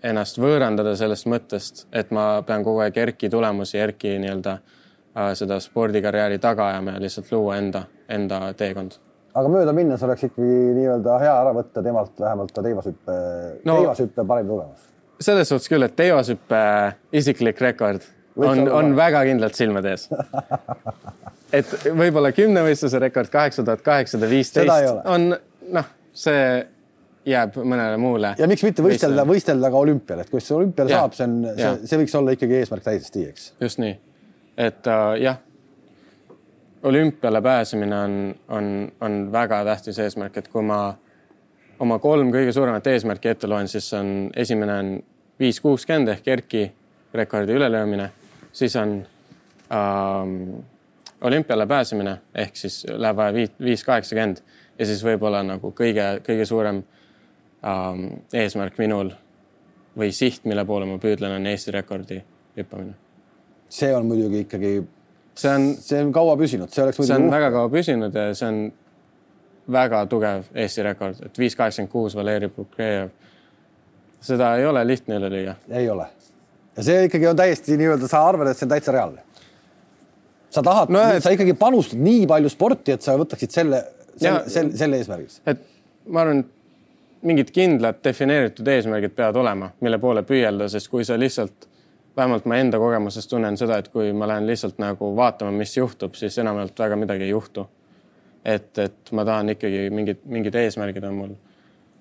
ennast 0.04 0.40
võõrandada 0.40 0.96
sellest 1.00 1.28
mõttest, 1.30 1.86
et 1.92 2.12
ma 2.16 2.42
pean 2.48 2.64
kogu 2.66 2.84
aeg 2.84 2.98
Erki 2.98 3.30
tulemusi, 3.32 3.80
Erki 3.82 4.16
nii-öelda 4.22 4.56
äh, 4.56 5.32
seda 5.40 5.60
spordikarjääri 5.64 6.40
taga 6.44 6.70
ajama 6.74 6.96
ja 6.98 7.04
lihtsalt 7.04 7.32
luua 7.34 7.58
enda, 7.60 7.84
enda 8.10 8.42
teekond. 8.58 9.00
aga 9.34 9.52
mööda 9.52 9.74
minnes 9.76 10.04
oleks 10.04 10.30
ikkagi 10.30 10.62
nii-öelda 10.78 11.18
hea 11.24 11.34
ära 11.42 11.56
võtta 11.56 11.84
temalt 11.84 12.20
vähemalt 12.20 12.56
teivashüppe 12.56 13.18
no,, 13.66 13.76
teivashüppe 13.82 14.26
parim 14.28 14.48
tulemus. 14.48 14.88
selles 15.22 15.52
suhtes 15.52 15.70
küll, 15.72 15.86
et 15.86 15.96
teivashüppe 16.00 16.64
isiklik 17.12 17.62
rekord 17.62 18.08
Võiks 18.40 18.62
on, 18.62 18.70
on 18.72 18.96
väga 18.96 19.26
kindlalt 19.28 19.58
silmade 19.58 19.96
ees 19.98 20.08
et 21.60 21.72
võib-olla 21.92 22.32
kümnevõistluse 22.36 23.02
rekord 23.04 23.32
kaheksa 23.34 23.66
tuhat 23.68 23.84
kaheksasada 23.84 24.30
viisteist 24.32 25.08
on 25.10 25.34
noh, 25.76 25.90
see 26.16 26.44
jääb 27.26 27.58
mõnele 27.60 27.98
muule. 28.02 28.34
ja 28.40 28.48
miks 28.48 28.64
mitte 28.64 28.86
võistelda, 28.86 29.26
võistelda 29.28 29.72
ka 29.72 29.84
olümpial, 29.84 30.24
et 30.24 30.32
kui 30.32 30.42
see 30.44 30.56
olümpial 30.56 30.90
saab, 30.92 31.18
see 31.18 31.28
on, 31.28 31.36
see, 31.58 31.76
see 31.92 32.02
võiks 32.04 32.16
olla 32.20 32.36
ikkagi 32.36 32.58
eesmärk 32.62 32.86
täiesti, 32.86 33.26
eks. 33.32 33.52
just 33.62 33.82
nii, 33.84 33.98
et 34.58 34.88
äh, 34.88 35.12
jah, 35.26 35.42
olümpiale 36.84 37.42
pääsemine 37.42 38.00
on, 38.00 38.18
on, 38.56 38.92
on 39.02 39.22
väga 39.32 39.64
tähtis 39.68 40.00
eesmärk, 40.00 40.38
et 40.38 40.48
kui 40.48 40.64
ma 40.64 40.82
oma 41.80 42.00
kolm 42.00 42.32
kõige 42.34 42.54
suuremat 42.56 42.88
eesmärki 42.88 43.34
ette 43.34 43.48
loen, 43.48 43.68
siis 43.68 43.88
on 43.98 44.30
esimene 44.36 44.76
on 44.80 44.92
viis 45.40 45.60
kuuskümmend 45.64 46.12
ehk 46.16 46.28
Erki 46.28 46.66
rekordi 47.14 47.56
ülelöömine, 47.56 48.10
siis 48.52 48.76
on 48.76 49.00
ähm, 49.72 50.60
olümpiale 51.22 51.68
pääsemine 51.68 52.18
ehk 52.36 52.56
siis 52.56 52.86
läheb 52.90 53.18
vaja 53.18 53.34
viis, 53.60 53.84
kaheksakümmend. 53.84 54.44
Ja 54.80 54.86
siis 54.88 55.02
võib-olla 55.04 55.42
nagu 55.44 55.74
kõige-kõige 55.76 56.46
suurem 56.48 56.78
ähm, 56.80 56.99
eesmärk 57.64 58.78
minul 58.80 59.12
või 60.00 60.12
siht, 60.16 60.46
mille 60.48 60.64
poole 60.66 60.88
ma 60.88 60.98
püüdlen, 61.02 61.36
on 61.40 61.48
Eesti 61.50 61.74
rekordi 61.76 62.22
hüppamine. 62.58 62.94
see 63.70 63.96
on 63.96 64.06
muidugi 64.10 64.46
ikkagi, 64.46 64.72
see 65.38 65.52
on, 65.54 65.66
see 65.82 66.04
on 66.04 66.14
kaua 66.14 66.38
püsinud, 66.40 66.72
see 66.74 66.84
oleks. 66.84 67.02
see 67.04 67.16
on 67.16 67.28
uhke. 67.28 67.36
väga 67.36 67.52
kaua 67.56 67.72
püsinud 67.74 68.16
ja 68.16 68.30
see 68.34 68.48
on 68.48 68.62
väga 69.72 70.04
tugev 70.10 70.48
Eesti 70.56 70.86
rekord, 70.86 71.20
et 71.26 71.40
viis 71.40 71.56
kaheksakümmend 71.56 71.92
kuus 71.92 72.16
Valeri 72.16 72.50
Bukrejev. 72.54 73.10
seda 74.22 74.56
ei 74.58 74.66
ole 74.66 74.88
lihtne 74.88 75.20
üle 75.20 75.32
lüüa. 75.36 75.56
ei 75.70 75.90
ole. 75.90 76.08
ja 76.78 76.84
see 76.84 77.04
ikkagi 77.10 77.28
on 77.28 77.36
täiesti 77.36 77.78
nii-öelda, 77.78 78.08
sa 78.08 78.24
arvad, 78.28 78.52
et 78.52 78.58
see 78.58 78.66
on 78.66 78.76
täitsa 78.76 78.96
reaalne? 78.96 79.26
sa 80.50 80.64
tahad 80.64 80.90
no,, 80.90 81.02
et... 81.02 81.24
sa 81.24 81.34
ikkagi 81.36 81.54
panustad 81.54 82.00
nii 82.00 82.28
palju 82.28 82.50
sporti, 82.50 82.96
et 82.96 83.06
sa 83.06 83.18
võtaksid 83.20 83.54
selle, 83.54 83.84
selle, 84.16 84.46
selle, 84.48 84.78
selle 84.78 85.04
eesmärgiks? 85.04 85.42
et 85.46 85.68
ma 86.08 86.24
arvan, 86.24 86.46
et 86.46 86.56
mingid 87.22 87.52
kindlad 87.52 88.00
defineeritud 88.04 88.68
eesmärgid 88.68 89.16
peavad 89.16 89.40
olema, 89.42 89.72
mille 89.84 90.00
poole 90.00 90.24
püüelda, 90.28 90.70
sest 90.72 90.90
kui 90.92 91.06
sa 91.06 91.18
lihtsalt, 91.20 91.68
vähemalt 92.18 92.46
ma 92.50 92.60
enda 92.60 92.80
kogemusest 92.80 93.30
tunnen 93.30 93.58
seda, 93.60 93.80
et 93.80 93.90
kui 93.94 94.14
ma 94.14 94.28
lähen 94.28 94.48
lihtsalt 94.48 94.80
nagu 94.82 95.12
vaatama, 95.16 95.52
mis 95.56 95.76
juhtub, 95.78 96.16
siis 96.20 96.38
enamjaolt 96.40 96.80
väga 96.80 96.96
midagi 97.00 97.28
ei 97.28 97.34
juhtu. 97.36 97.68
et, 98.46 98.78
et 98.80 99.12
ma 99.12 99.26
tahan 99.26 99.50
ikkagi 99.52 99.90
mingid, 99.92 100.22
mingid 100.26 100.56
eesmärgid 100.56 101.04
on 101.04 101.14
mul 101.14 101.34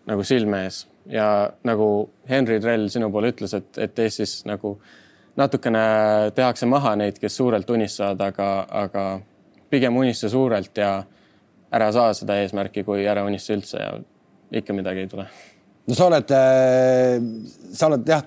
nagu 0.06 0.22
silme 0.24 0.60
ees 0.64 0.84
ja 1.10 1.50
nagu 1.64 2.10
Henry 2.28 2.60
Drell 2.62 2.88
sinu 2.88 3.10
poole 3.10 3.32
ütles, 3.32 3.54
et, 3.56 3.78
et 3.78 3.98
Eestis 3.98 4.44
nagu 4.46 4.76
natukene 5.36 5.80
tehakse 6.34 6.66
maha 6.66 6.94
neid, 6.96 7.18
kes 7.18 7.36
suurelt 7.36 7.70
unistavad, 7.70 8.20
aga, 8.20 8.48
aga 8.84 9.04
pigem 9.70 9.96
unista 9.96 10.28
suurelt 10.28 10.78
ja 10.78 10.92
ära 11.72 11.90
saa 11.92 12.14
seda 12.16 12.38
eesmärki, 12.42 12.84
kui 12.84 13.06
ära 13.06 13.24
unista 13.26 13.56
üldse 13.56 13.82
ja 13.82 13.92
ikka 14.52 14.76
midagi 14.76 15.04
ei 15.04 15.10
tule. 15.10 15.26
no 15.86 15.94
sa 15.94 16.06
oled, 16.06 16.32
äh, 16.36 17.20
sa 17.72 17.86
oled 17.88 18.08
jah, 18.08 18.24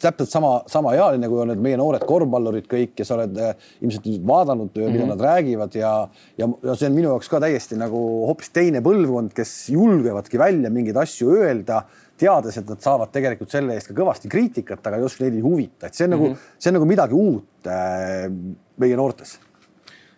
täpselt 0.00 0.30
sama, 0.32 0.50
samaealine, 0.70 1.28
kui 1.28 1.40
on 1.42 1.50
need 1.52 1.62
meie 1.62 1.78
noored 1.80 2.04
korvpallurid 2.08 2.66
kõik 2.70 3.00
ja 3.00 3.06
sa 3.06 3.16
oled 3.18 3.36
äh, 3.40 3.66
ilmselt 3.84 4.06
vaadanud, 4.26 4.70
mida 4.74 4.88
mm 4.88 4.96
-hmm. 4.96 5.08
nad 5.12 5.20
räägivad 5.20 5.74
ja, 5.74 5.92
ja, 6.38 6.48
ja 6.62 6.74
see 6.74 6.88
on 6.88 6.96
minu 6.96 7.08
jaoks 7.08 7.28
ka 7.28 7.40
täiesti 7.40 7.76
nagu 7.76 8.00
hoopis 8.26 8.50
teine 8.50 8.80
põlvkond, 8.80 9.34
kes 9.36 9.68
julgevadki 9.68 10.38
välja 10.38 10.70
mingeid 10.70 10.96
asju 10.96 11.34
öelda, 11.36 11.82
teades, 12.20 12.56
et 12.56 12.68
nad 12.68 12.80
saavad 12.80 13.12
tegelikult 13.12 13.50
selle 13.50 13.74
eest 13.74 13.88
ka 13.88 13.94
kõvasti 13.94 14.28
kriitikat, 14.28 14.86
aga 14.86 14.96
just 14.96 15.20
neid 15.20 15.34
ei 15.34 15.40
huvita, 15.40 15.86
et 15.86 15.94
see 15.94 16.04
on 16.04 16.10
mm 16.10 16.16
-hmm. 16.16 16.22
nagu, 16.22 16.34
mhm. 16.34 16.58
see 16.58 16.70
on 16.70 16.74
nagu 16.74 16.86
midagi 16.86 17.14
uut 17.14 17.66
äh, 17.66 18.32
meie 18.76 18.96
noortes. 18.96 19.38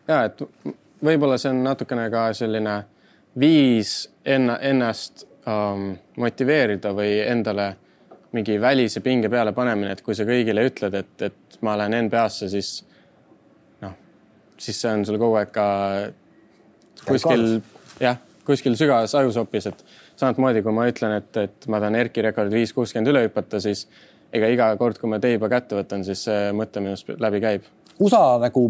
ja 0.09 0.25
et 0.25 0.43
võib-olla 1.03 1.39
see 1.39 1.51
on 1.51 1.63
natukene 1.65 2.11
ka 2.11 2.33
selline 2.33 2.85
viis 3.39 4.11
enna, 4.25 4.59
ennast 4.59 5.27
um, 5.47 5.93
motiveerida 6.23 6.93
või 6.97 7.17
endale 7.25 7.69
mingi 8.33 8.57
välise 8.61 9.03
pinge 9.05 9.29
peale 9.33 9.53
panemine, 9.53 9.93
et 9.93 10.03
kui 10.05 10.17
sa 10.17 10.25
kõigile 10.29 10.65
ütled, 10.69 10.95
et, 10.97 11.27
et 11.29 11.59
ma 11.67 11.77
lähen 11.79 12.07
NBA-sse, 12.07 12.49
siis 12.53 12.71
noh, 13.85 13.97
siis 14.61 14.81
see 14.81 14.93
on 14.93 15.05
sul 15.09 15.21
kogu 15.21 15.37
aeg 15.41 15.53
ka 15.53 15.67
kuskil 17.05 17.61
jah, 18.01 18.21
kuskil 18.47 18.77
sügavas 18.79 19.15
ajusopis, 19.21 19.69
et 19.69 19.85
samamoodi 20.17 20.65
kui 20.65 20.75
ma 20.75 20.89
ütlen, 20.91 21.19
et, 21.21 21.37
et 21.45 21.69
ma 21.73 21.81
tahan 21.83 21.99
Erki 22.01 22.25
rekordit 22.25 22.57
viis 22.57 22.73
kuuskümmend 22.77 23.13
üle 23.13 23.27
hüpata, 23.27 23.61
siis 23.63 23.87
ega 24.33 24.49
iga 24.49 24.73
kord, 24.81 24.99
kui 25.01 25.11
ma 25.13 25.21
teiba 25.23 25.51
kätte 25.53 25.77
võtan, 25.77 26.05
siis 26.07 26.25
see 26.29 26.51
mõte 26.57 26.81
minust 26.81 27.11
läbi 27.21 27.41
käib. 27.43 27.69
USA 28.03 28.39
nagu 28.41 28.65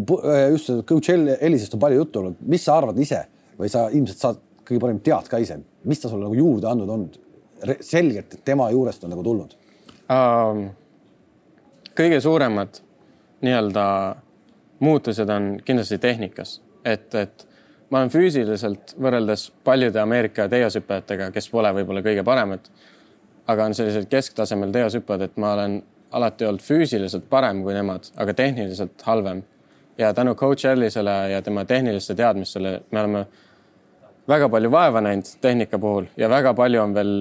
just 0.51 0.73
coach 0.89 1.13
Ellisest 1.13 1.77
on 1.77 1.81
palju 1.81 2.01
juttu 2.03 2.19
olnud, 2.19 2.41
mis 2.51 2.65
sa 2.65 2.75
arvad 2.81 2.99
ise? 2.99 3.23
Või 3.55 3.69
sa 3.71 3.85
ilmselt 3.93 4.19
saad 4.19 4.41
kõige 4.65 4.81
parem 4.81 4.99
tead 5.05 5.29
ka 5.29 5.39
ise, 5.39 5.59
mis 5.83 6.01
ta 6.01 6.09
sulle 6.09 6.27
nagu 6.27 6.37
juurde 6.37 6.69
andnud 6.69 6.89
on? 6.89 7.09
selgelt, 7.79 8.33
et 8.33 8.41
tema 8.45 8.69
juurest 8.71 9.03
on 9.03 9.13
nagu 9.15 9.23
tulnud 9.23 9.55
um,? 10.11 10.65
kõige 11.93 12.19
suuremad 12.21 12.81
nii-öelda 13.43 13.85
muutused 14.83 15.29
on 15.29 15.57
kindlasti 15.65 15.97
tehnikas, 15.97 16.61
et, 16.85 17.15
et 17.15 17.47
ma 17.89 18.01
olen 18.01 18.11
füüsiliselt 18.11 18.95
võrreldes 19.01 19.47
paljude 19.63 20.01
Ameerika 20.01 20.47
teosüppajatega, 20.49 21.29
kes 21.31 21.49
pole 21.53 21.71
võib-olla 21.77 22.01
kõige 22.05 22.23
paremad, 22.25 22.67
aga 23.47 23.67
on 23.69 23.75
sellised 23.77 24.09
kesktasemel 24.11 24.73
teosüppajad, 24.73 25.27
et 25.27 25.37
ma 25.37 25.53
olen 25.53 25.77
alati 26.13 26.47
olnud 26.47 26.63
füüsiliselt 26.63 27.29
parem 27.29 27.63
kui 27.63 27.75
nemad, 27.75 28.09
aga 28.17 28.33
tehniliselt 28.37 29.01
halvem. 29.07 29.43
ja 29.97 30.13
tänu 30.13 30.35
coach 30.35 30.65
Ellisele 30.65 31.29
ja 31.29 31.41
tema 31.41 31.65
tehniliste 31.65 32.15
teadmistele 32.15 32.81
me 32.91 32.99
oleme 32.99 33.25
väga 34.27 34.49
palju 34.49 34.71
vaeva 34.71 35.01
näinud 35.01 35.29
tehnika 35.41 35.79
puhul 35.79 36.05
ja 36.17 36.29
väga 36.29 36.53
palju 36.53 36.81
on 36.81 36.93
veel 36.95 37.15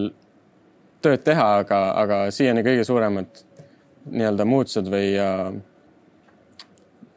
tööd 1.03 1.25
teha, 1.27 1.49
aga, 1.63 1.81
aga 1.99 2.19
siiani 2.31 2.63
kõige 2.67 2.85
suuremad 2.87 3.43
nii-öelda 4.13 4.47
muutused 4.47 4.89
või 4.91 5.13
äh, 5.19 5.49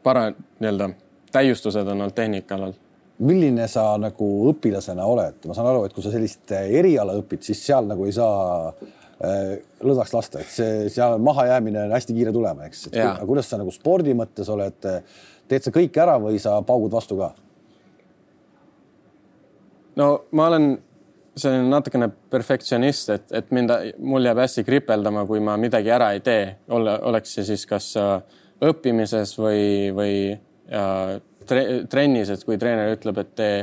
para-, 0.05 0.31
nii-öelda 0.59 0.89
täiustused 1.35 1.85
on 1.85 2.01
olnud 2.01 2.17
tehnika 2.17 2.57
alal. 2.57 2.73
milline 3.19 3.67
sa 3.71 3.93
nagu 3.97 4.27
õpilasena 4.49 5.05
oled, 5.07 5.37
ma 5.47 5.55
saan 5.55 5.69
aru, 5.69 5.85
et 5.85 5.93
kui 5.95 6.03
sa 6.03 6.11
sellist 6.11 6.51
eriala 6.51 7.15
õpid, 7.15 7.45
siis 7.45 7.61
seal 7.63 7.87
nagu 7.87 8.05
ei 8.05 8.15
saa 8.15 8.73
äh, 8.73 9.55
lõdvaks 9.85 10.13
lasta, 10.17 10.41
et 10.41 10.51
see 10.51 10.89
seal 10.93 11.17
mahajäämine 11.23 11.85
on 11.85 11.95
hästi 11.95 12.17
kiire 12.17 12.33
tulema, 12.35 12.67
eks. 12.67 12.89
aga 12.91 13.23
kuidas 13.25 13.49
sa 13.49 13.61
nagu 13.61 13.71
spordi 13.71 14.17
mõttes 14.17 14.49
oled, 14.51 14.91
teed 15.47 15.65
sa 15.65 15.73
kõik 15.73 16.01
ära 16.01 16.17
või 16.21 16.41
sa 16.41 16.57
paugud 16.65 16.93
vastu 16.93 17.21
ka? 17.21 17.31
No 19.95 20.09
ma 20.31 20.47
olen 20.47 20.73
selline 21.35 21.67
natukene 21.69 22.09
perfektsionist, 22.31 23.09
et, 23.11 23.31
et 23.35 23.49
mind, 23.55 23.71
mul 23.99 24.25
jääb 24.25 24.39
hästi 24.39 24.63
kripeldama, 24.67 25.25
kui 25.27 25.41
ma 25.43 25.57
midagi 25.59 25.91
ära 25.91 26.13
ei 26.15 26.21
tee, 26.23 26.45
ole, 26.71 26.95
oleks 27.09 27.35
see 27.35 27.47
siis 27.49 27.65
kas 27.67 27.89
äh, 27.99 28.19
õppimises 28.63 29.35
või, 29.39 29.65
või 29.95 30.13
äh, 30.31 31.17
tre, 31.47 31.65
trennis, 31.91 32.31
et 32.31 32.45
kui 32.47 32.59
treener 32.61 32.93
ütleb, 32.95 33.19
et 33.23 33.33
tee 33.35 33.57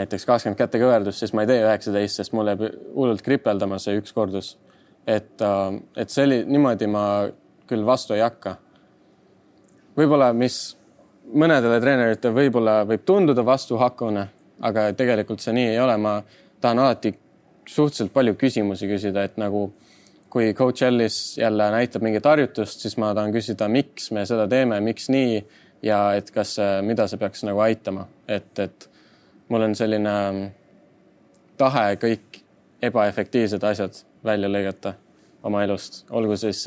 näiteks 0.00 0.26
kakskümmend 0.26 0.58
kätekõverdust, 0.58 1.22
siis 1.22 1.34
ma 1.34 1.44
ei 1.44 1.50
tee 1.50 1.62
üheksateist, 1.62 2.20
sest 2.20 2.34
mul 2.34 2.50
jääb 2.50 2.66
hullult 2.96 3.22
kripeldama 3.26 3.78
see 3.82 3.98
üks 4.00 4.14
kordus. 4.16 4.56
et, 5.06 5.40
äh, 5.42 5.78
et 5.96 6.10
see 6.10 6.26
oli 6.26 6.42
niimoodi 6.46 6.90
ma 6.90 7.04
küll 7.70 7.86
vastu 7.86 8.14
ei 8.14 8.24
hakka. 8.24 8.56
võib-olla, 9.96 10.32
mis 10.34 10.76
mõnedele 11.34 11.80
treeneritele 11.80 12.34
võib-olla 12.34 12.80
võib 12.86 13.06
tunduda 13.06 13.44
vastuhakkune, 13.46 14.28
aga 14.60 14.90
tegelikult 14.96 15.40
see 15.40 15.54
nii 15.56 15.72
ei 15.74 15.80
ole, 15.80 15.96
ma 15.96 16.18
tahan 16.60 16.78
alati 16.78 17.14
suhteliselt 17.68 18.12
palju 18.12 18.34
küsimusi 18.38 18.88
küsida, 18.90 19.24
et 19.24 19.38
nagu 19.40 19.70
kui 20.30 20.52
coach 20.54 20.82
Ellis 20.86 21.38
jälle 21.38 21.70
näitab 21.70 22.02
mingit 22.06 22.24
harjutust, 22.24 22.80
siis 22.80 22.96
ma 22.98 23.14
tahan 23.14 23.32
küsida, 23.34 23.68
miks 23.68 24.10
me 24.14 24.24
seda 24.26 24.46
teeme, 24.48 24.78
miks 24.84 25.08
nii 25.10 25.40
ja 25.82 26.00
et 26.18 26.30
kas, 26.30 26.56
mida 26.86 27.06
see 27.10 27.18
peaks 27.18 27.44
nagu 27.48 27.62
aitama, 27.64 28.06
et, 28.28 28.52
et 28.58 28.88
mul 29.48 29.66
on 29.66 29.74
selline 29.74 30.14
tahe 31.60 31.86
kõik 32.00 32.40
ebaefektiivsed 32.82 33.64
asjad 33.66 34.02
välja 34.24 34.48
lõigata 34.48 34.94
oma 35.42 35.64
elust, 35.64 36.04
olgu 36.10 36.36
siis 36.36 36.62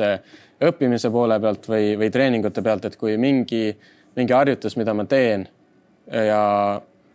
õppimise 0.64 1.12
poole 1.14 1.39
pealt 1.41 1.68
või, 1.70 1.94
või 2.00 2.10
treeningute 2.14 2.62
pealt, 2.66 2.86
et 2.89 2.98
kui 2.98 3.18
mingi, 3.22 3.70
mingi 4.18 4.34
harjutus, 4.34 4.76
mida 4.80 4.94
ma 4.98 5.06
teen 5.10 5.46
ja 6.12 6.41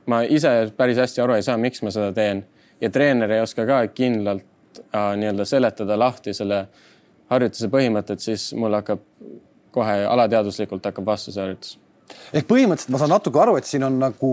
ma 0.08 0.22
ise 0.24 0.52
päris 0.76 0.98
hästi 0.98 1.22
aru 1.22 1.36
ei 1.36 1.44
saa, 1.46 1.58
miks 1.60 1.82
ma 1.84 1.92
seda 1.94 2.12
teen 2.16 2.44
ja 2.80 2.90
treener 2.90 3.32
ei 3.36 3.42
oska 3.44 3.66
ka 3.68 3.82
kindlalt 3.94 4.80
äh, 4.80 5.12
nii-öelda 5.20 5.44
seletada 5.48 5.98
lahti 5.98 6.34
selle 6.36 6.64
harjutuse 7.28 7.68
põhimõtet, 7.72 8.22
siis 8.24 8.50
mul 8.56 8.76
hakkab 8.78 9.02
kohe 9.74 9.98
alateaduslikult 10.08 10.88
hakkab 10.88 11.06
vastu 11.06 11.34
see 11.34 11.44
harjutus. 11.44 11.76
ehk 12.32 12.48
põhimõtteliselt 12.48 12.94
ma 12.94 13.02
saan 13.02 13.12
natuke 13.12 13.40
aru, 13.42 13.58
et 13.60 13.68
siin 13.68 13.84
on 13.84 13.98
nagu, 14.00 14.32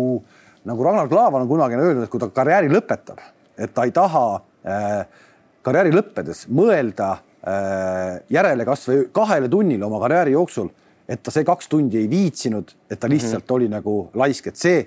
nagu 0.66 0.88
Ragnar 0.88 1.12
Klavan 1.12 1.44
on 1.44 1.52
kunagi 1.52 1.80
öelnud, 1.80 2.06
et 2.06 2.14
kui 2.14 2.24
ta 2.24 2.32
karjääri 2.32 2.72
lõpetab, 2.72 3.20
et 3.58 3.74
ta 3.76 3.86
ei 3.88 3.94
taha 3.96 4.26
äh, 4.64 5.26
karjääri 5.66 5.92
lõppedes 5.96 6.46
mõelda 6.48 7.12
äh, 7.18 8.22
järele 8.32 8.68
kasvõi 8.68 9.10
kahele 9.16 9.52
tunnile 9.52 9.88
oma 9.90 10.00
karjääri 10.06 10.38
jooksul, 10.38 10.72
et 11.10 11.22
ta 11.22 11.34
see 11.34 11.46
kaks 11.46 11.68
tundi 11.70 12.00
ei 12.00 12.08
viitsinud, 12.10 12.72
et 12.90 13.00
ta 13.00 13.10
lihtsalt 13.12 13.44
mm 13.44 13.48
-hmm. 13.48 13.56
oli 13.56 13.68
nagu 13.70 13.98
laisk, 14.16 14.48
et 14.48 14.56
see 14.56 14.86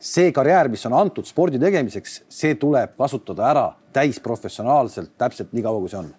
see 0.00 0.32
karjäär, 0.32 0.70
mis 0.72 0.86
on 0.88 0.96
antud 0.96 1.28
spordi 1.28 1.60
tegemiseks, 1.60 2.22
see 2.32 2.56
tuleb 2.60 2.96
kasutada 2.98 3.46
ära 3.50 3.66
täisprofessionaalselt, 3.92 5.12
täpselt 5.18 5.52
nii 5.52 5.64
kaua, 5.66 5.82
kui 5.82 5.92
see 5.92 6.00
on. 6.00 6.10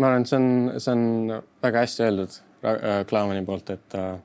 ma 0.00 0.08
arvan, 0.08 0.24
et 0.24 0.30
see 0.30 0.38
on, 0.40 0.80
see 0.80 0.92
on 0.94 1.32
väga 1.62 1.84
hästi 1.84 2.04
öeldud 2.06 2.36
äh, 2.64 2.90
Klaavani 3.06 3.44
poolt, 3.44 3.70
et 3.70 3.96
äh, 3.98 4.18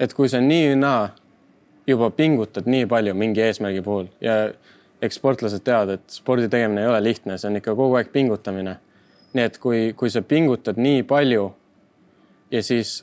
et 0.00 0.14
kui 0.14 0.28
sa 0.28 0.40
nii 0.40 0.70
või 0.70 0.80
naa 0.80 1.08
juba 1.86 2.10
pingutad 2.14 2.68
nii 2.68 2.86
palju 2.90 3.14
mingi 3.14 3.42
eesmärgi 3.42 3.82
puhul 3.82 4.08
ja 4.20 4.36
eks 5.02 5.18
sportlased 5.18 5.64
teavad, 5.64 5.96
et 5.96 6.10
spordi 6.10 6.48
tegemine 6.52 6.82
ei 6.82 6.90
ole 6.90 7.02
lihtne, 7.04 7.38
see 7.38 7.50
on 7.50 7.58
ikka 7.60 7.74
kogu 7.76 7.98
aeg 7.98 8.12
pingutamine. 8.12 8.78
nii 9.36 9.44
et 9.44 9.58
kui, 9.60 9.92
kui 9.96 10.10
sa 10.10 10.22
pingutad 10.22 10.78
nii 10.80 11.02
palju 11.02 11.50
ja 12.50 12.62
siis 12.62 13.02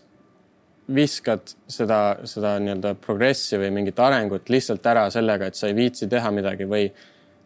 viskad 0.95 1.53
seda, 1.67 1.99
seda 2.29 2.57
nii-öelda 2.61 2.93
progressi 3.01 3.57
või 3.59 3.71
mingit 3.75 3.99
arengut 3.99 4.49
lihtsalt 4.49 4.85
ära 4.85 5.07
sellega, 5.13 5.47
et 5.47 5.57
sa 5.59 5.69
ei 5.69 5.77
viitsi 5.77 6.07
teha 6.11 6.31
midagi 6.33 6.67
või 6.69 6.87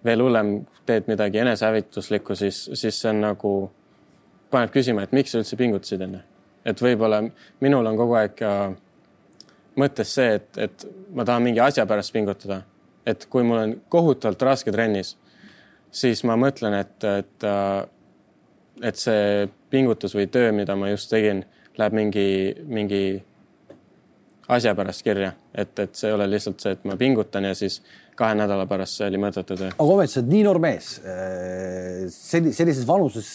veel 0.05 0.23
hullem, 0.23 0.53
teed 0.87 1.09
midagi 1.11 1.41
enesehävituslikku, 1.43 2.35
siis, 2.35 2.63
siis 2.73 3.01
see 3.01 3.11
on 3.11 3.21
nagu, 3.25 3.53
paneb 4.53 4.71
küsima, 4.73 5.03
et 5.03 5.15
miks 5.15 5.33
sa 5.33 5.41
üldse 5.41 5.59
pingutasid 5.59 6.03
enne. 6.05 6.23
et 6.67 6.81
võib-olla 6.83 7.21
minul 7.63 7.85
on 7.87 7.97
kogu 7.97 8.15
aeg 8.19 8.41
äh, 8.43 8.73
mõttes 9.79 10.09
see, 10.17 10.33
et, 10.39 10.57
et 10.57 10.87
ma 11.15 11.23
tahan 11.25 11.45
mingi 11.45 11.61
asja 11.63 11.85
pärast 11.87 12.13
pingutada. 12.13 12.61
et 13.05 13.25
kui 13.31 13.43
mul 13.43 13.57
on 13.57 13.75
kohutavalt 13.89 14.41
raske 14.41 14.71
trennis, 14.71 15.15
siis 15.91 16.23
ma 16.27 16.35
mõtlen, 16.35 16.73
et, 16.81 17.03
et, 17.03 17.43
äh, 17.43 17.85
et 18.83 18.99
see 18.99 19.47
pingutus 19.69 20.15
või 20.15 20.27
töö, 20.31 20.51
mida 20.51 20.75
ma 20.75 20.89
just 20.91 21.09
tegin 21.09 21.45
läheb 21.77 21.93
mingi, 21.93 22.27
mingi 22.65 23.01
asja 24.47 24.73
pärast 24.75 25.03
kirja, 25.03 25.31
et, 25.55 25.73
et 25.79 25.95
see 25.95 26.09
ei 26.09 26.15
ole 26.15 26.27
lihtsalt 26.29 26.61
see, 26.63 26.75
et 26.77 26.85
ma 26.87 26.95
pingutan 26.99 27.49
ja 27.49 27.55
siis 27.57 27.81
kahe 28.17 28.35
nädala 28.37 28.65
pärast 28.69 28.99
see 28.99 29.09
oli 29.09 29.19
mõttetu 29.21 29.57
töö. 29.59 29.73
aga 29.73 29.97
ometi 29.97 30.13
sa 30.13 30.21
oled 30.21 30.31
nii 30.31 30.45
noor 30.47 30.59
mees. 30.63 30.93
selli-, 32.15 32.53
sellises 32.55 32.87
vanuses 32.87 33.33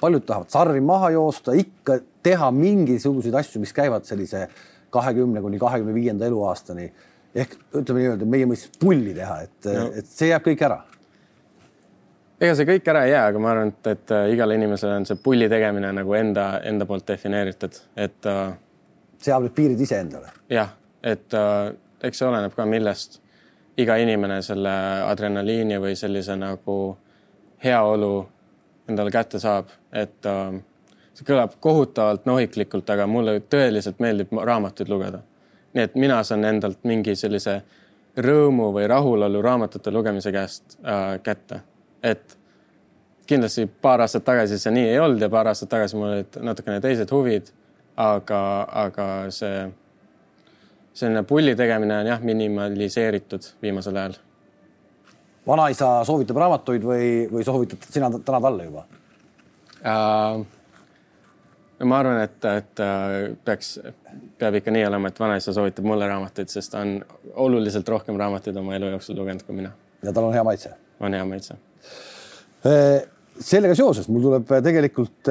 paljud 0.00 0.26
tahavad 0.26 0.52
sarvi 0.52 0.80
maha 0.84 1.10
joosta, 1.14 1.54
ikka 1.56 1.98
teha 2.24 2.50
mingisuguseid 2.54 3.34
asju, 3.40 3.62
mis 3.62 3.72
käivad 3.72 4.04
sellise 4.08 4.48
kahekümne 4.94 5.42
kuni 5.42 5.58
kahekümne 5.58 5.94
viienda 5.94 6.26
eluaastani. 6.26 6.92
ehk 7.34 7.54
ütleme 7.74 7.98
nii-öelda 7.98 8.26
meie 8.30 8.46
mõistes 8.46 8.70
pulli 8.78 9.14
teha, 9.14 9.40
et 9.42 9.66
no., 9.66 9.88
et 9.98 10.06
see 10.06 10.28
jääb 10.28 10.44
kõik 10.44 10.60
ära. 10.68 10.82
ega 12.40 12.54
see 12.54 12.68
kõik 12.68 12.90
ära 12.92 13.06
ei 13.08 13.14
jää, 13.14 13.24
aga 13.32 13.40
ma 13.42 13.50
arvan, 13.54 13.72
et, 13.72 13.88
et 13.90 14.14
igale 14.34 14.58
inimesele 14.60 15.00
on 15.00 15.08
see 15.08 15.18
pulli 15.24 15.48
tegemine 15.50 15.90
nagu 15.96 16.14
enda, 16.14 16.44
enda 16.68 16.86
poolt 16.86 17.08
defineeritud, 17.08 17.80
et 17.96 18.30
uh, 18.30 18.52
seab 19.24 19.46
need 19.46 19.54
piirid 19.56 19.80
iseendale. 19.80 20.32
jah, 20.52 20.74
et 21.02 21.34
äh, 21.34 21.72
eks 22.04 22.20
see 22.20 22.28
oleneb 22.28 22.54
ka, 22.56 22.66
millest 22.68 23.20
iga 23.80 23.96
inimene 23.98 24.40
selle 24.42 24.74
adrenaliini 25.06 25.80
või 25.82 25.96
sellise 25.98 26.36
nagu 26.38 26.78
heaolu 27.64 28.12
endale 28.88 29.10
kätte 29.10 29.40
saab, 29.40 29.72
et 29.92 30.28
äh, 30.28 30.58
see 31.14 31.26
kõlab 31.26 31.56
kohutavalt 31.60 32.26
nohiklikult, 32.28 32.90
aga 32.90 33.06
mulle 33.10 33.38
tõeliselt 33.50 34.02
meeldib 34.04 34.34
raamatuid 34.34 34.92
lugeda. 34.92 35.22
nii 35.74 35.82
et 35.82 35.94
mina 35.98 36.20
saan 36.22 36.44
endalt 36.44 36.84
mingi 36.86 37.16
sellise 37.18 37.62
rõõmu 38.16 38.70
või 38.76 38.86
rahulolu 38.86 39.42
raamatute 39.42 39.90
lugemise 39.90 40.32
käest 40.32 40.78
äh, 40.86 41.18
kätte, 41.22 41.60
et 42.02 42.38
kindlasti 43.26 43.66
paar 43.66 44.04
aastat 44.04 44.24
tagasi 44.24 44.58
see 44.58 44.72
nii 44.74 44.88
ei 44.92 44.98
olnud 45.00 45.22
ja 45.22 45.28
paar 45.32 45.48
aastat 45.50 45.72
tagasi 45.72 45.96
mul 45.96 46.12
olid 46.12 46.36
natukene 46.44 46.80
teised 46.84 47.10
huvid 47.10 47.48
aga, 47.96 48.42
aga 48.84 49.08
see 49.34 49.64
selline 50.94 51.22
pulli 51.26 51.54
tegemine 51.58 51.98
on 52.00 52.06
jah, 52.06 52.20
minimaliseeritud 52.22 53.46
viimasel 53.62 53.96
ajal. 53.96 54.18
vanaisa 55.46 55.88
soovitab 56.06 56.38
raamatuid 56.42 56.84
või, 56.86 57.08
või 57.32 57.46
soovitad 57.46 57.88
sina 57.90 58.10
täna 58.18 58.40
talle 58.40 58.68
juba 58.68 58.86
uh,? 59.84 60.44
no 61.78 61.88
ma 61.90 61.98
arvan, 61.98 62.20
et, 62.22 62.38
et 62.44 62.82
äh, 62.82 63.16
peaks, 63.44 63.74
peab 64.38 64.60
ikka 64.60 64.74
nii 64.74 64.86
olema, 64.86 65.10
et 65.10 65.20
vanaisa 65.20 65.52
soovitab 65.54 65.86
mulle 65.88 66.06
raamatuid, 66.08 66.50
sest 66.50 66.72
ta 66.72 66.84
on 66.84 66.96
oluliselt 67.46 67.88
rohkem 67.88 68.18
raamatuid 68.20 68.56
oma 68.62 68.76
elu 68.78 68.94
jooksul 68.94 69.18
lugenud 69.18 69.42
kui 69.46 69.58
mina. 69.58 69.74
ja 70.02 70.12
tal 70.12 70.30
on 70.30 70.34
hea 70.34 70.44
maitse? 70.46 70.74
on 71.00 71.14
hea 71.14 71.24
maitse. 71.26 71.58
Äh, 72.64 73.02
sellega 73.40 73.74
seoses 73.74 74.08
mul 74.08 74.22
tuleb 74.22 74.54
tegelikult 74.64 75.30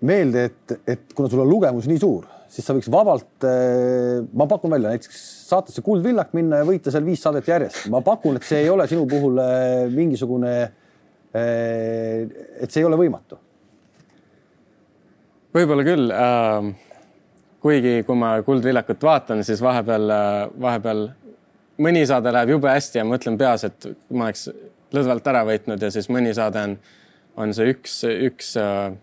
meelde, 0.00 0.44
et, 0.50 0.74
et 0.86 1.14
kuna 1.16 1.30
sul 1.32 1.42
on 1.44 1.48
lugemus 1.48 1.86
nii 1.88 2.00
suur, 2.00 2.26
siis 2.52 2.66
sa 2.66 2.76
võiks 2.76 2.90
vabalt, 2.92 3.30
eh, 3.48 4.20
ma 4.36 4.46
pakun 4.50 4.74
välja 4.74 4.92
näiteks 4.92 5.22
saatesse 5.48 5.84
Kuldvillak 5.84 6.34
minna 6.36 6.60
ja 6.60 6.68
võita 6.68 6.92
seal 6.92 7.06
viis 7.06 7.22
saadet 7.24 7.48
järjest. 7.48 7.86
ma 7.92 8.02
pakun, 8.04 8.36
et 8.36 8.46
see 8.46 8.64
ei 8.64 8.70
ole 8.72 8.86
sinu 8.90 9.06
puhul 9.08 9.40
eh, 9.42 9.86
mingisugune, 9.92 10.54
eh, 11.32 12.26
et 12.60 12.70
see 12.70 12.82
ei 12.82 12.88
ole 12.88 13.00
võimatu. 13.00 13.40
võib-olla 15.56 15.86
küll 15.86 16.12
äh,. 16.12 16.72
kuigi 17.64 18.02
kui 18.06 18.18
ma 18.20 18.36
Kuldvillakut 18.44 19.02
vaatan, 19.02 19.40
siis 19.44 19.62
vahepeal, 19.64 20.12
vahepeal 20.60 21.06
mõni 21.82 22.04
saade 22.08 22.32
läheb 22.32 22.56
jube 22.56 22.70
hästi 22.70 23.00
ja 23.00 23.08
mõtlen 23.08 23.38
peas, 23.40 23.64
et 23.64 23.88
ma 24.10 24.28
oleks 24.28 24.46
lõdvalt 24.94 25.26
ära 25.32 25.42
võitnud 25.48 25.82
ja 25.82 25.90
siis 25.92 26.08
mõni 26.12 26.32
saade 26.36 26.62
on, 26.62 26.76
on 27.42 27.52
see 27.56 27.72
üks, 27.72 27.98
üks 28.06 28.52
äh, 28.60 28.94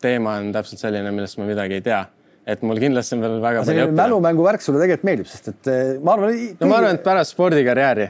teema 0.00 0.38
on 0.40 0.52
täpselt 0.54 0.82
selline, 0.82 1.12
millest 1.14 1.38
ma 1.38 1.48
midagi 1.48 1.78
ei 1.78 1.84
tea 1.84 2.04
et 2.48 2.62
mul 2.66 2.80
kindlasti 2.80 3.16
on 3.16 3.24
veel 3.24 3.36
väga 3.42 3.64
palju 3.64 3.82
õppida. 3.86 3.98
mälumängu 3.98 4.46
värk 4.46 4.64
sulle 4.64 4.80
tegelikult 4.80 5.08
meeldib, 5.08 5.28
sest 5.30 5.50
et 5.52 5.70
eh, 5.70 5.90
ma 6.02 6.14
arvan. 6.16 6.38
no 6.60 6.70
ma 6.70 6.78
arvan, 6.80 6.96
et 6.96 7.04
pärast 7.04 7.34
spordikarjääri. 7.36 8.06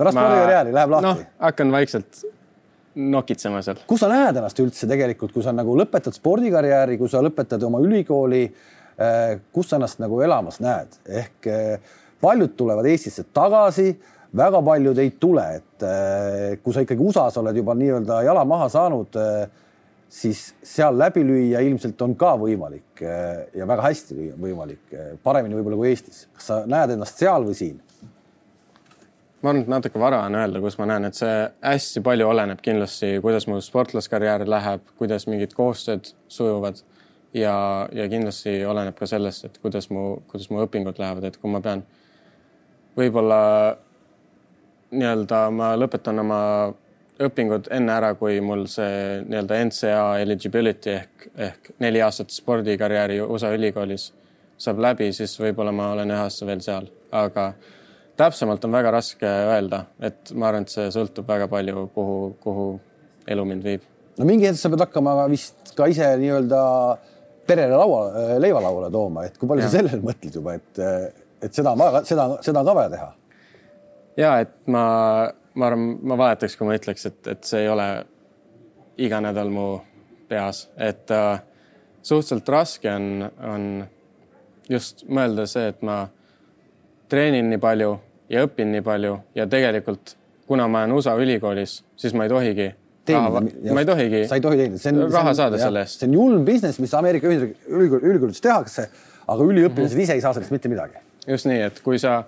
pärast 0.00 0.18
ma... 0.18 0.24
spordikarjääri 0.26 0.74
läheb 0.76 0.96
lahti 0.96 1.08
no,? 1.08 1.30
hakkan 1.46 1.72
vaikselt 1.74 2.24
nokitsema 3.14 3.62
seal. 3.62 3.84
kus 3.86 4.02
sa 4.02 4.10
näed 4.10 4.40
ennast 4.40 4.60
üldse 4.64 4.90
tegelikult, 4.90 5.32
kui 5.36 5.46
sa 5.46 5.54
nagu 5.54 5.76
lõpetad 5.78 6.16
spordikarjääri, 6.18 6.98
kui 7.00 7.10
sa 7.12 7.22
lõpetad 7.24 7.64
oma 7.68 7.80
ülikooli, 7.84 8.44
eh, 8.98 9.32
kus 9.54 9.70
sa 9.70 9.78
ennast 9.78 10.02
nagu 10.02 10.20
elamas 10.26 10.60
näed, 10.64 11.00
ehk 11.22 11.50
eh, 11.52 11.96
paljud 12.20 12.56
tulevad 12.58 12.88
Eestisse 12.90 13.28
tagasi, 13.34 13.92
väga 14.36 14.60
paljud 14.64 14.98
ei 15.00 15.14
tule, 15.22 15.44
et 15.56 15.84
kui 16.60 16.74
sa 16.74 16.82
ikkagi 16.82 17.00
USA-s 17.00 17.38
oled 17.40 17.56
juba 17.56 17.72
nii-öelda 17.78 18.18
jala 18.26 18.42
maha 18.44 18.66
saanud 18.68 19.14
siis 20.08 20.54
seal 20.64 20.96
läbi 20.98 21.22
lüüa 21.26 21.60
ilmselt 21.64 22.00
on 22.02 22.14
ka 22.18 22.32
võimalik 22.40 23.02
eh, 23.04 23.44
ja 23.58 23.66
väga 23.68 23.84
hästi 23.90 24.32
võimalik, 24.40 24.84
eh, 24.92 25.10
paremini 25.22 25.58
võib-olla 25.58 25.80
kui 25.80 25.90
Eestis. 25.92 26.26
kas 26.36 26.48
sa 26.50 26.62
näed 26.66 26.94
ennast 26.96 27.20
seal 27.20 27.44
või 27.44 27.56
siin? 27.58 27.80
ma 29.42 29.52
arvan, 29.52 29.62
et 29.62 29.70
natuke 29.70 30.00
vara 30.02 30.22
on 30.26 30.34
öelda, 30.34 30.60
kus 30.64 30.78
ma 30.80 30.88
näen, 30.90 31.06
et 31.06 31.18
see 31.18 31.34
hästi 31.62 32.02
palju 32.06 32.26
oleneb 32.26 32.62
kindlasti, 32.64 33.18
kuidas 33.22 33.46
mu 33.46 33.60
sportlaskarjäär 33.62 34.48
läheb, 34.48 34.88
kuidas 34.98 35.28
mingid 35.30 35.54
koostööd 35.54 36.10
sujuvad 36.32 36.80
ja, 37.36 37.54
ja 37.94 38.08
kindlasti 38.10 38.56
oleneb 38.66 38.96
ka 38.98 39.06
sellest, 39.06 39.46
et 39.46 39.60
kuidas 39.62 39.90
mu, 39.94 40.24
kuidas 40.30 40.50
mu 40.50 40.64
õpingud 40.64 40.98
lähevad, 40.98 41.28
et 41.28 41.38
kui 41.38 41.52
ma 41.52 41.62
pean 41.62 41.84
võib-olla 42.98 43.40
nii-öelda 44.90 45.42
ma 45.54 45.72
lõpetan 45.78 46.24
oma 46.24 46.40
õpingud 47.26 47.68
enne 47.74 47.92
ära, 47.92 48.12
kui 48.18 48.38
mul 48.44 48.66
see 48.70 49.18
nii-öelda 49.26 49.58
NCA 49.68 50.04
eligibility 50.22 50.94
ehk, 50.94 51.26
ehk 51.48 51.72
neli 51.82 52.02
aastat 52.04 52.30
spordikarjääri 52.34 53.20
USA 53.24 53.50
ülikoolis 53.56 54.12
saab 54.58 54.80
läbi, 54.82 55.10
siis 55.14 55.34
võib-olla 55.40 55.72
ma 55.74 55.92
olen 55.94 56.10
ühe 56.14 56.22
aasta 56.24 56.46
veel 56.46 56.62
seal, 56.62 56.88
aga 57.14 57.52
täpsemalt 58.18 58.64
on 58.66 58.74
väga 58.74 58.92
raske 58.94 59.28
öelda, 59.28 59.84
et 60.02 60.32
ma 60.34 60.50
arvan, 60.50 60.66
et 60.66 60.74
see 60.74 60.88
sõltub 60.94 61.28
väga 61.28 61.46
palju, 61.50 61.86
kuhu, 61.94 62.18
kuhu 62.42 62.66
elu 63.30 63.44
mind 63.46 63.66
viib. 63.66 63.86
no 64.18 64.26
mingi 64.26 64.48
hetk 64.48 64.58
sa 64.58 64.70
pead 64.72 64.82
hakkama 64.86 65.14
vist 65.30 65.74
ka 65.78 65.86
ise 65.90 66.10
nii-öelda 66.22 66.62
perele 67.48 67.78
laua, 67.78 68.02
leivalauale 68.42 68.90
tooma, 68.92 69.24
et 69.28 69.38
kui 69.38 69.48
palju 69.48 69.64
ja. 69.64 69.70
sa 69.70 69.78
sellele 69.78 70.02
mõtled 70.04 70.40
juba, 70.40 70.58
et, 70.58 70.82
et 71.42 71.54
seda 71.54 71.74
on 71.74 71.82
vaja, 71.82 72.02
seda, 72.08 72.28
seda 72.44 72.62
on 72.62 72.70
ka 72.70 72.76
vaja 72.82 72.94
teha? 72.96 73.10
ja 74.18 74.32
et 74.42 74.54
ma 74.66 74.84
ma 75.58 75.68
arvan, 75.70 75.98
ma 76.02 76.18
valetaks, 76.20 76.56
kui 76.56 76.68
ma 76.68 76.76
ütleks, 76.78 77.06
et, 77.10 77.20
et 77.34 77.44
see 77.48 77.64
ei 77.64 77.70
ole 77.72 77.88
iga 78.98 79.20
nädal 79.22 79.50
mu 79.54 79.68
peas, 80.28 80.66
et 80.76 81.10
äh, 81.14 81.40
suhteliselt 82.02 82.48
raske 82.52 82.92
on, 82.92 83.26
on 83.42 83.66
just 84.70 85.04
mõelda 85.08 85.46
see, 85.50 85.70
et 85.72 85.82
ma 85.86 86.04
treenin 87.08 87.48
nii 87.50 87.60
palju 87.62 87.92
ja 88.32 88.44
õpin 88.46 88.72
nii 88.74 88.84
palju 88.84 89.14
ja 89.38 89.46
tegelikult 89.50 90.18
kuna 90.48 90.68
ma 90.68 90.84
olen 90.84 90.96
USA 90.96 91.14
ülikoolis, 91.20 91.82
siis 91.96 92.14
ma 92.16 92.24
ei 92.24 92.32
tohigi 92.32 92.68
raha, 93.08 93.42
ma 93.72 93.82
ei 93.82 93.88
tohigi. 93.88 94.22
sa 94.28 94.36
ei 94.36 94.44
tohi 94.44 94.60
teenida, 94.60 94.80
see 94.80 94.92
on 94.94 95.12
raha 95.12 95.34
saada 95.36 95.60
selle 95.60 95.84
eest. 95.84 96.00
see 96.00 96.08
on 96.08 96.16
julm 96.16 96.44
business, 96.44 96.80
mis 96.80 96.94
Ameerika 96.96 97.28
ülikoolides 97.28 98.40
tehakse, 98.44 98.88
aga 99.26 99.44
üliõpilased 99.44 99.94
mm 99.94 99.98
-hmm. 99.98 100.04
ise 100.04 100.16
ei 100.16 100.24
saa 100.24 100.32
sellest 100.36 100.52
mitte 100.52 100.68
midagi. 100.72 101.00
just 101.26 101.48
nii, 101.48 101.60
et 101.68 101.80
kui 101.84 101.98
sa 101.98 102.22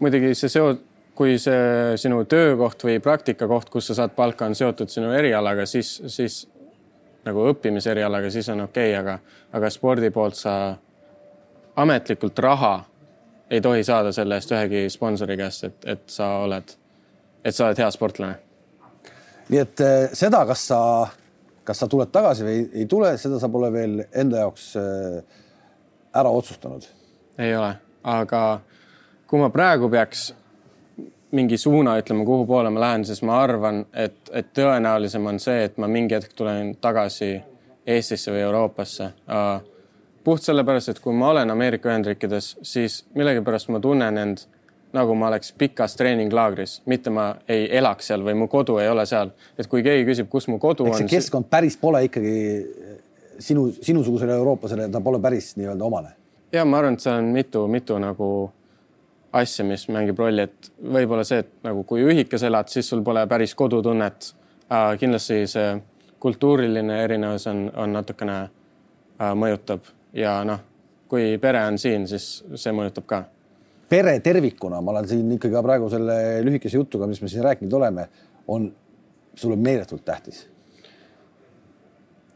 muidugi 0.00 0.34
see 0.34 0.52
seos 0.52 0.80
kui 1.14 1.36
see 1.38 1.94
sinu 2.00 2.24
töökoht 2.26 2.82
või 2.84 2.98
praktikakoht, 3.02 3.70
kus 3.70 3.90
sa 3.90 3.98
saad 4.00 4.14
palka, 4.16 4.48
on 4.48 4.56
seotud 4.58 4.90
sinu 4.90 5.12
erialaga, 5.14 5.66
siis, 5.66 5.96
siis 6.10 6.40
nagu 7.24 7.46
õppimise 7.52 7.92
erialaga, 7.94 8.30
siis 8.30 8.48
on 8.52 8.66
okei 8.66 8.90
okay,, 8.90 9.00
aga, 9.00 9.18
aga 9.54 9.70
spordi 9.70 10.10
poolt 10.14 10.38
sa 10.38 10.54
ametlikult 11.76 12.38
raha 12.38 12.74
ei 13.50 13.60
tohi 13.60 13.84
saada 13.84 14.12
selle 14.12 14.38
eest 14.40 14.52
ühegi 14.52 14.88
sponsori 14.90 15.36
käest, 15.38 15.64
et, 15.68 15.78
et 15.94 16.02
sa 16.10 16.30
oled, 16.44 16.74
et 17.44 17.54
sa 17.54 17.68
oled 17.68 17.78
hea 17.78 17.90
sportlane. 17.94 18.38
nii 19.48 19.60
et 19.60 19.80
eh, 19.84 20.08
seda, 20.16 20.44
kas 20.48 20.66
sa, 20.70 20.80
kas 21.64 21.82
sa 21.82 21.88
tuled 21.90 22.12
tagasi 22.12 22.46
või 22.46 22.54
ei, 22.58 22.68
ei 22.82 22.86
tule, 22.90 23.16
seda 23.20 23.38
sa 23.40 23.50
pole 23.52 23.70
veel 23.72 24.00
enda 24.12 24.44
jaoks 24.44 24.70
eh, 24.80 25.18
ära 26.14 26.30
otsustanud? 26.30 26.86
ei 27.38 27.56
ole, 27.56 27.74
aga 28.02 28.46
kui 29.26 29.40
ma 29.42 29.50
praegu 29.52 29.90
peaks 29.92 30.32
mingi 31.34 31.58
suuna, 31.58 31.96
ütleme, 31.98 32.24
kuhu 32.24 32.46
poole 32.46 32.70
ma 32.70 32.80
lähen, 32.80 33.04
siis 33.04 33.22
ma 33.26 33.40
arvan, 33.42 33.84
et, 33.92 34.16
et 34.32 34.52
tõenäolisem 34.56 35.26
on 35.26 35.40
see, 35.42 35.64
et 35.68 35.76
ma 35.82 35.88
mingi 35.90 36.16
hetk 36.16 36.32
tulen 36.36 36.74
tagasi 36.80 37.34
Eestisse 37.86 38.32
või 38.32 38.40
Euroopasse. 38.46 39.10
puht 40.24 40.42
sellepärast, 40.42 40.88
et 40.88 41.00
kui 41.04 41.12
ma 41.12 41.30
olen 41.34 41.50
Ameerika 41.50 41.90
Ühendriikides, 41.90 42.56
siis 42.62 43.02
millegipärast 43.14 43.68
ma 43.68 43.80
tunnen 43.80 44.18
end 44.18 44.46
nagu 44.94 45.14
ma 45.18 45.28
oleks 45.28 45.52
pikas 45.58 45.96
treeninglaagris, 45.98 46.82
mitte 46.86 47.10
ma 47.10 47.26
ei 47.50 47.66
elaks 47.78 48.10
seal 48.10 48.22
või 48.24 48.36
mu 48.38 48.48
kodu 48.48 48.78
ei 48.78 48.88
ole 48.88 49.06
seal. 49.06 49.32
et 49.58 49.66
kui 49.66 49.82
keegi 49.82 50.06
küsib, 50.06 50.28
kus 50.30 50.46
mu 50.48 50.58
kodu 50.62 50.86
Eks 50.86 51.00
on. 51.00 51.08
keskkond 51.10 51.50
päris 51.50 51.76
pole 51.76 52.04
ikkagi 52.04 52.34
sinu, 53.38 53.72
sinusugusele 53.82 54.36
eurooplasele, 54.38 54.88
ta 54.88 55.00
pole 55.00 55.20
päris 55.20 55.56
nii-öelda 55.56 55.84
omane. 55.84 56.14
ja 56.52 56.64
ma 56.64 56.78
arvan, 56.78 56.94
et 56.94 57.00
seal 57.00 57.18
on 57.18 57.32
mitu, 57.34 57.66
mitu 57.68 57.98
nagu 57.98 58.28
asja, 59.34 59.64
mis 59.66 59.88
mängib 59.90 60.18
rolli, 60.18 60.46
et 60.46 60.70
võib-olla 60.78 61.24
see, 61.26 61.42
et 61.42 61.50
nagu 61.66 61.82
kui 61.88 62.04
ühikas 62.06 62.44
elad, 62.46 62.70
siis 62.70 62.88
sul 62.90 63.02
pole 63.06 63.24
päris 63.30 63.54
kodutunnet 63.58 64.30
äh,. 64.70 64.94
kindlasti 65.00 65.40
see 65.50 65.72
kultuuriline 66.22 67.02
erinevus 67.04 67.46
on, 67.50 67.66
on 67.76 67.92
natukene 67.98 68.36
äh, 68.44 69.32
mõjutab 69.36 69.90
ja 70.16 70.38
noh, 70.46 70.62
kui 71.10 71.34
pere 71.42 71.64
on 71.68 71.78
siin, 71.78 72.06
siis 72.08 72.44
see 72.54 72.72
mõjutab 72.72 73.08
ka. 73.10 73.24
pere 73.88 74.16
tervikuna, 74.24 74.80
ma 74.80 74.94
olen 74.94 75.08
siin 75.08 75.34
ikkagi 75.36 75.60
praegu 75.62 75.90
selle 75.92 76.16
lühikese 76.46 76.78
jutuga, 76.78 77.06
mis 77.10 77.20
me 77.22 77.28
siin 77.28 77.44
rääkinud 77.44 77.76
oleme, 77.80 78.08
on 78.48 78.70
sulle 79.34 79.56
meeletult 79.56 80.04
tähtis. 80.04 80.46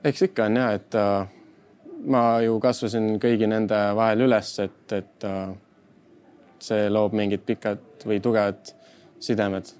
eks 0.05 0.23
ikka 0.23 0.51
on 0.51 0.57
ja, 0.57 0.73
et 0.73 0.95
äh, 0.99 1.31
ma 2.11 2.27
ju 2.43 2.59
kasvasin 2.61 3.17
kõigi 3.23 3.47
nende 3.51 3.79
vahel 3.95 4.27
üles, 4.27 4.53
et, 4.67 4.93
et 4.93 5.25
äh, 5.25 5.49
see 6.63 6.89
loob 6.91 7.15
mingid 7.17 7.45
pikad 7.47 8.07
või 8.07 8.21
tugevad 8.23 8.75
sidemed. 9.21 9.71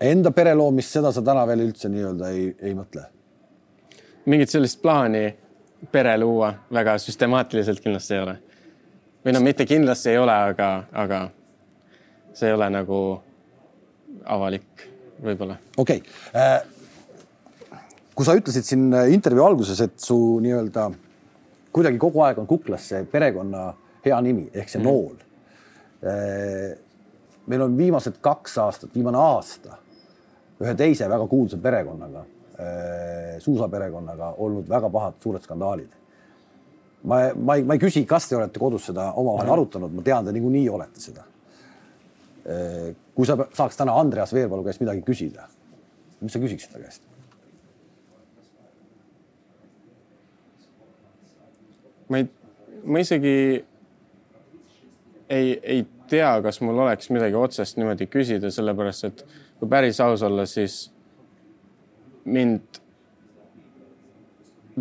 Enda 0.00 0.30
pere 0.36 0.54
loomist, 0.54 0.92
seda 0.92 1.12
sa 1.12 1.22
täna 1.24 1.46
veel 1.48 1.64
üldse 1.66 1.88
nii-öelda 1.88 2.32
ei, 2.34 2.50
ei 2.60 2.74
mõtle? 2.76 3.06
mingit 4.26 4.50
sellist 4.50 4.80
plaani 4.82 5.36
pere 5.92 6.16
luua 6.18 6.48
väga 6.72 6.96
süstemaatiliselt 6.98 7.80
kindlasti 7.80 8.14
ei 8.14 8.20
ole. 8.20 8.36
või 9.24 9.34
no 9.34 9.40
mitte 9.40 9.66
kindlasti 9.66 10.10
ei 10.10 10.18
ole, 10.18 10.34
aga, 10.50 10.70
aga 10.92 11.20
see 12.34 12.48
ei 12.50 12.54
ole 12.54 12.68
nagu 12.70 12.98
avalik 14.24 14.86
võib-olla. 15.22 15.56
okei 15.76 16.02
okay. 16.02 16.42
äh,. 16.42 17.78
kui 18.14 18.26
sa 18.26 18.34
ütlesid 18.34 18.66
siin 18.66 18.90
intervjuu 19.14 19.46
alguses, 19.46 19.80
et 19.80 19.98
su 20.00 20.18
nii-öelda 20.42 20.90
kuidagi 21.72 21.98
kogu 21.98 22.24
aeg 22.24 22.38
on 22.42 22.46
kuklas 22.46 22.88
see 22.88 23.04
perekonna 23.04 23.68
hea 24.04 24.20
nimi 24.20 24.48
ehk 24.54 24.68
see 24.68 24.80
mm. 24.80 24.86
nool 24.88 25.14
äh, 25.14 25.25
meil 27.46 27.62
on 27.62 27.76
viimased 27.78 28.20
kaks 28.22 28.58
aastat, 28.62 28.94
viimane 28.94 29.18
aasta 29.18 29.78
ühe 30.62 30.74
teise 30.76 31.08
väga 31.08 31.26
kuulsa 31.28 31.58
perekonnaga, 31.62 32.24
äh, 32.60 33.36
suusaperekonnaga 33.44 34.34
olnud 34.38 34.68
väga 34.68 34.90
pahad 34.90 35.18
suured 35.22 35.44
skandaalid. 35.44 35.90
ma, 37.02 37.16
ma 37.34 37.54
ei, 37.54 37.64
ma 37.64 37.74
ei 37.74 37.80
küsi, 37.80 38.06
kas 38.06 38.28
te 38.28 38.36
olete 38.36 38.58
kodus 38.58 38.88
seda 38.88 39.12
omavahel 39.12 39.52
arutanud, 39.52 39.92
ma 39.92 40.02
tean, 40.02 40.24
te 40.24 40.32
niikuinii 40.32 40.68
olete 40.68 41.00
seda. 41.00 41.26
Äh, 42.46 42.94
kui 43.14 43.26
sa 43.26 43.36
saaks 43.36 43.76
täna 43.76 43.98
Andreas 44.00 44.32
Veerpalu 44.34 44.64
käest 44.64 44.80
midagi 44.80 45.04
küsida, 45.06 45.46
mis 46.20 46.32
sa 46.32 46.42
küsiksid 46.42 46.72
ta 46.72 46.82
käest? 46.82 47.04
ma 52.08 52.20
ei, 52.20 52.26
ma 52.86 53.00
isegi 53.02 53.30
ei, 55.28 55.46
ei 55.58 55.80
tea, 56.08 56.30
kas 56.42 56.60
mul 56.60 56.78
oleks 56.78 57.10
midagi 57.10 57.36
otsest 57.38 57.76
niimoodi 57.76 58.06
küsida, 58.10 58.50
sellepärast 58.50 59.08
et 59.08 59.24
kui 59.58 59.68
päris 59.68 60.00
aus 60.00 60.22
olla, 60.26 60.46
siis 60.46 60.90
mind 62.24 62.80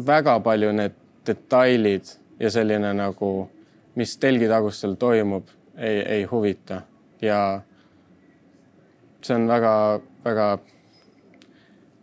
väga 0.07 0.39
palju 0.43 0.71
need 0.75 0.95
detailid 1.27 2.11
ja 2.39 2.51
selline 2.51 2.93
nagu, 2.93 3.31
mis 3.95 4.17
telgitagustel 4.17 4.95
toimub, 4.99 5.49
ei, 5.77 6.01
ei 6.01 6.23
huvita. 6.29 6.81
Ja 7.21 7.61
see 9.23 9.35
on 9.35 9.47
väga-väga 9.49 10.49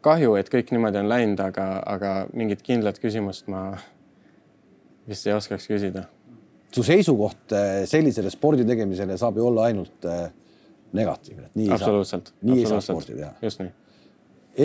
kahju, 0.03 0.35
et 0.41 0.51
kõik 0.51 0.73
niimoodi 0.73 1.03
on 1.03 1.13
läinud, 1.13 1.45
aga, 1.45 1.69
aga 1.87 2.15
mingit 2.33 2.65
kindlat 2.67 2.99
küsimust 3.03 3.47
ma 3.53 3.67
vist 5.09 5.27
ei 5.27 5.37
oskaks 5.37 5.69
küsida 5.71 6.09
su 6.75 6.85
seisukoht 6.87 7.53
eh, 7.57 7.85
sellisele 7.89 8.31
spordi 8.33 8.65
tegemisele 8.69 9.17
saab 9.21 9.39
ju 9.39 9.47
olla 9.51 9.69
ainult 9.69 10.09
eh, 10.09 10.27
negatiivne. 10.97 11.51
absoluutselt. 11.73 12.33
nii 12.43 12.61
ei 12.61 12.69
saa 12.69 12.81
sporti 12.85 13.17
teha. 13.17 13.33
just 13.43 13.61
nii. 13.63 13.73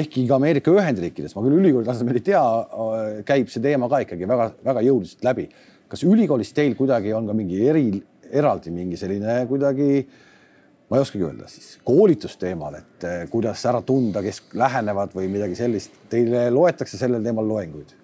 ehkki 0.01 0.27
ka 0.27 0.37
Ameerika 0.39 0.71
Ühendriikides, 0.71 1.35
ma 1.35 1.43
küll 1.45 1.59
ülikooli 1.61 1.87
tasemel 1.87 2.19
ei 2.19 2.27
tea, 2.29 2.43
eh, 2.43 3.09
käib 3.27 3.51
see 3.51 3.63
teema 3.63 3.89
ka 3.91 4.03
ikkagi 4.05 4.29
väga-väga 4.29 4.85
jõuliselt 4.87 5.27
läbi. 5.27 5.49
kas 5.87 6.03
ülikoolis 6.03 6.53
teil 6.55 6.75
kuidagi 6.75 7.13
on 7.15 7.27
ka 7.27 7.35
mingi 7.35 7.61
eri, 7.67 7.89
eraldi 8.31 8.71
mingi 8.75 8.99
selline 8.99 9.39
kuidagi, 9.47 10.07
ma 10.87 10.97
ei 10.97 11.03
oskagi 11.03 11.23
öelda 11.27 11.47
siis, 11.51 11.77
koolitusteemal, 11.87 12.75
et 12.75 13.05
kuidas 13.31 13.63
ära 13.67 13.79
tunda, 13.87 14.23
kes 14.23 14.41
lähenevad 14.55 15.15
või 15.15 15.29
midagi 15.31 15.55
sellist. 15.55 15.95
Teile 16.11 16.49
loetakse 16.51 16.99
sellel 16.99 17.23
teemal 17.23 17.47
loenguid? 17.47 17.95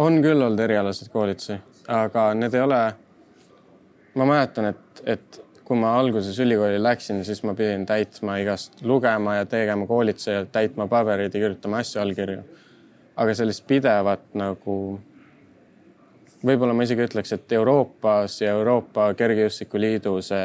on 0.00 0.22
küll 0.24 0.40
olnud 0.40 0.60
erialaseid 0.64 1.10
koolitusi 1.12 1.58
aga 1.90 2.30
need 2.34 2.54
ei 2.54 2.62
ole. 2.64 2.80
ma 4.14 4.26
mäletan, 4.26 4.72
et, 4.72 5.02
et 5.06 5.42
kui 5.64 5.78
ma 5.78 5.92
alguses 5.98 6.38
ülikooli 6.42 6.80
läksin, 6.82 7.22
siis 7.24 7.44
ma 7.46 7.54
pidin 7.54 7.84
täitma 7.86 8.40
igast 8.42 8.82
lugema 8.82 9.36
ja 9.36 9.46
tegema 9.46 9.86
koolitusi 9.86 10.30
ja 10.30 10.46
täitma 10.46 10.88
pabereid 10.90 11.34
ja 11.34 11.40
kirjutama 11.40 11.78
asju 11.78 12.02
allkirju. 12.02 12.42
aga 13.16 13.34
sellist 13.34 13.66
pidevat 13.66 14.34
nagu, 14.34 14.74
võib-olla 16.46 16.74
ma 16.74 16.82
isegi 16.82 17.04
ütleks, 17.04 17.32
et 17.36 17.52
Euroopas 17.52 18.40
ja 18.40 18.54
Euroopa 18.56 19.12
Kergejõustikuliidu 19.14 20.16
see 20.22 20.44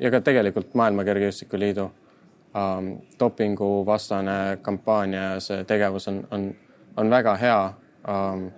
ja 0.00 0.10
ka 0.10 0.20
tegelikult 0.20 0.74
Maailma 0.74 1.04
Kergejõustikuliidu 1.04 1.84
um, 1.86 2.90
dopinguvastane 3.18 4.58
kampaania 4.62 5.22
ja 5.22 5.40
see 5.40 5.64
tegevus 5.64 6.08
on, 6.08 6.20
on, 6.30 6.50
on 6.96 7.10
väga 7.10 7.36
hea 7.40 7.60
um, 8.08 8.50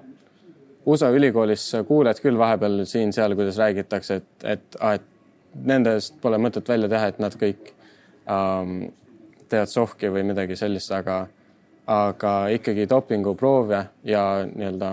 USA 0.86 1.10
ülikoolis 1.10 1.64
kuuled 1.88 2.20
küll 2.22 2.38
vahepeal 2.38 2.84
siin-seal, 2.86 3.34
kuidas 3.34 3.58
räägitakse, 3.58 4.20
et, 4.20 4.44
et, 4.44 4.76
et 4.92 5.08
nendest 5.66 6.20
pole 6.22 6.38
mõtet 6.38 6.68
välja 6.68 6.88
teha, 6.88 7.08
et 7.10 7.18
nad 7.22 7.34
kõik 7.40 7.72
ähm, 8.30 8.76
teevad 9.48 9.72
sohki 9.72 10.10
või 10.12 10.22
midagi 10.28 10.58
sellist, 10.58 10.92
aga, 10.94 11.24
aga 11.90 12.36
ikkagi 12.54 12.86
dopinguproove 12.90 13.82
ja 14.06 14.22
nii-öelda 14.52 14.92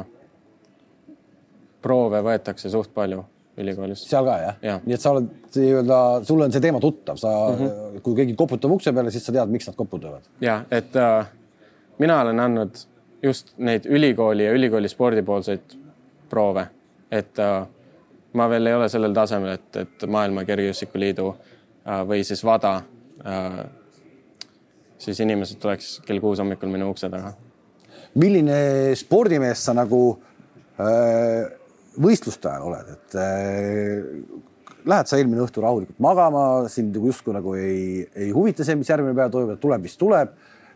proove 1.83 2.23
võetakse 2.23 2.71
suht 2.71 2.93
palju 2.95 3.23
ülikoolis. 3.57 4.05
seal 4.09 4.25
ka 4.25 4.37
jah 4.41 4.65
ja.? 4.65 4.79
nii 4.85 4.95
et 4.95 5.03
sa 5.03 5.13
oled 5.13 5.29
nii-öelda, 5.55 5.99
sulle 6.25 6.47
on 6.47 6.55
see 6.55 6.63
teema 6.63 6.81
tuttav, 6.81 7.19
sa 7.21 7.33
mm, 7.51 7.59
-hmm. 7.59 8.01
kui 8.05 8.15
keegi 8.17 8.35
koputab 8.39 8.71
ukse 8.71 8.93
peale, 8.93 9.11
siis 9.11 9.25
sa 9.25 9.35
tead, 9.35 9.51
miks 9.53 9.69
nad 9.69 9.77
koputavad. 9.77 10.25
ja 10.41 10.63
et 10.71 10.95
äh, 10.95 11.27
mina 11.99 12.21
olen 12.21 12.39
andnud 12.39 12.81
just 13.23 13.53
neid 13.57 13.85
ülikooli 13.85 14.45
ja 14.45 14.51
ülikooli 14.51 14.89
spordipoolseid 14.89 15.77
proove, 16.29 16.67
et 17.11 17.39
äh, 17.39 17.63
ma 18.33 18.49
veel 18.49 18.67
ei 18.67 18.77
ole 18.77 18.89
sellel 18.89 19.15
tasemel, 19.15 19.57
et, 19.57 19.81
et 19.83 20.05
Maailma 20.09 20.45
Kergejõustikuliidu 20.47 21.29
äh, 21.29 22.03
või 22.09 22.23
siis 22.27 22.43
WADA 22.45 22.75
äh, 23.25 23.63
siis 25.03 25.19
inimesed 25.19 25.59
tuleks 25.61 25.97
kell 26.07 26.21
kuus 26.23 26.39
hommikul 26.39 26.71
minu 26.71 26.89
ukse 26.93 27.09
taga. 27.11 27.33
milline 28.15 28.95
spordimees 28.95 29.65
sa 29.65 29.73
nagu 29.73 30.03
võistluste 32.01 32.49
ajal 32.49 32.67
oled, 32.69 32.89
et 32.95 33.17
äh, 33.19 34.41
lähed 34.89 35.09
sa 35.09 35.19
eelmine 35.19 35.43
õhtu 35.45 35.63
rahulikult 35.63 36.01
magama, 36.03 36.43
sind 36.71 36.95
justkui 36.97 37.35
nagu 37.35 37.55
ei, 37.59 38.03
ei 38.15 38.31
huvita 38.35 38.65
see, 38.65 38.77
mis 38.79 38.89
järgmine 38.89 39.15
päev 39.17 39.31
toimub, 39.33 39.59
tuleb, 39.61 39.85
mis 39.85 39.97
tuleb 39.99 40.33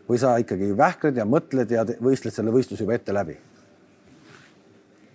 või 0.08 0.20
sa 0.20 0.36
ikkagi 0.40 0.70
vähkled 0.76 1.18
ja 1.18 1.26
mõtled 1.28 1.72
ja 1.74 1.84
võistled 2.00 2.34
selle 2.34 2.54
võistluse 2.54 2.86
juba 2.86 2.96
ette 2.96 3.14
läbi 3.16 3.36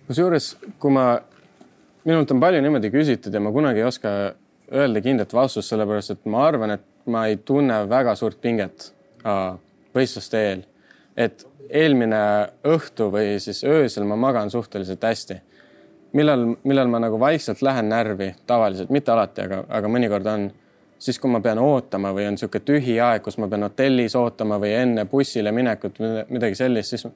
kusjuures, 0.08 0.54
kui 0.80 0.92
ma, 0.94 1.06
minult 2.04 2.32
on 2.34 2.42
palju 2.42 2.62
niimoodi 2.64 2.90
küsitud 2.92 3.34
ja 3.34 3.40
ma 3.42 3.52
kunagi 3.54 3.82
ei 3.82 3.88
oska 3.88 4.10
öelda 4.74 5.00
kindlat 5.04 5.32
vastust, 5.32 5.70
sellepärast 5.72 6.14
et 6.14 6.28
ma 6.30 6.44
arvan, 6.48 6.76
et 6.76 6.84
ma 7.10 7.26
ei 7.28 7.36
tunne 7.36 7.82
väga 7.88 8.14
suurt 8.16 8.40
pinget 8.40 8.90
võistluste 9.94 10.40
eel. 10.40 10.64
et 11.16 11.44
eelmine 11.70 12.20
õhtu 12.66 13.06
või 13.12 13.38
siis 13.40 13.62
öösel 13.64 14.04
ma 14.04 14.16
magan 14.16 14.50
suhteliselt 14.50 15.02
hästi. 15.02 15.36
millal, 16.12 16.56
millal 16.64 16.88
ma 16.88 16.98
nagu 16.98 17.20
vaikselt 17.20 17.62
lähen 17.62 17.88
närvi 17.88 18.34
tavaliselt, 18.46 18.90
mitte 18.90 19.12
alati, 19.12 19.40
aga, 19.40 19.64
aga 19.68 19.88
mõnikord 19.88 20.26
on 20.26 20.50
siis, 20.98 21.18
kui 21.18 21.30
ma 21.30 21.40
pean 21.40 21.58
ootama 21.58 22.12
või 22.14 22.26
on 22.28 22.36
niisugune 22.36 22.64
tühi 22.64 22.98
aeg, 23.00 23.22
kus 23.22 23.38
ma 23.38 23.48
pean 23.48 23.66
hotellis 23.66 24.14
ootama 24.16 24.58
või 24.62 24.74
enne 24.74 25.04
bussile 25.04 25.52
minekut, 25.52 25.98
midagi 26.30 26.54
sellist, 26.54 26.94
siis 26.94 27.06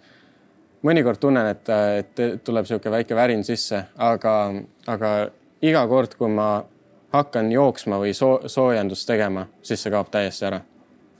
mõnikord 0.87 1.20
tunnen, 1.20 1.51
et, 1.53 1.70
et 1.99 2.43
tuleb 2.45 2.66
niisugune 2.66 2.95
väike 2.99 3.16
värin 3.18 3.45
sisse, 3.47 3.83
aga, 3.97 4.35
aga 4.87 5.12
iga 5.64 5.85
kord, 5.91 6.14
kui 6.18 6.31
ma 6.33 6.49
hakkan 7.14 7.51
jooksma 7.53 7.99
või 8.03 8.12
soo, 8.16 8.37
soojendust 8.47 9.09
tegema, 9.09 9.47
siis 9.64 9.83
see 9.83 9.93
kaob 9.95 10.11
täiesti 10.12 10.47
ära. 10.51 10.61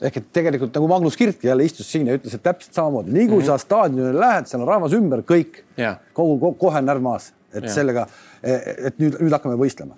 ehk 0.03 0.17
et 0.17 0.27
tegelikult 0.33 0.75
nagu 0.75 0.89
Magnus 0.89 1.17
Kirt 1.17 1.45
jälle 1.45 1.65
istus 1.65 1.91
siin 1.91 2.07
ja 2.07 2.15
ütles, 2.15 2.35
et 2.35 2.43
täpselt 2.43 2.75
samamoodi, 2.75 3.11
nii 3.11 3.27
kui 3.27 3.37
mm 3.37 3.43
-hmm. 3.43 3.47
sa 3.47 3.59
staadionile 3.59 4.21
lähed, 4.21 4.47
seal 4.47 4.63
on 4.63 4.69
rahvas 4.69 4.93
ümber, 4.93 5.25
kõik, 5.27 5.65
kogu, 6.13 6.39
kogu, 6.39 6.55
kohe 6.55 6.83
närv 6.83 7.03
maas, 7.03 7.33
et 7.53 7.65
ja. 7.65 7.73
sellega, 7.73 8.07
et 8.43 8.99
nüüd, 8.99 9.19
nüüd 9.21 9.33
hakkame 9.33 9.57
võistlema 9.57 9.97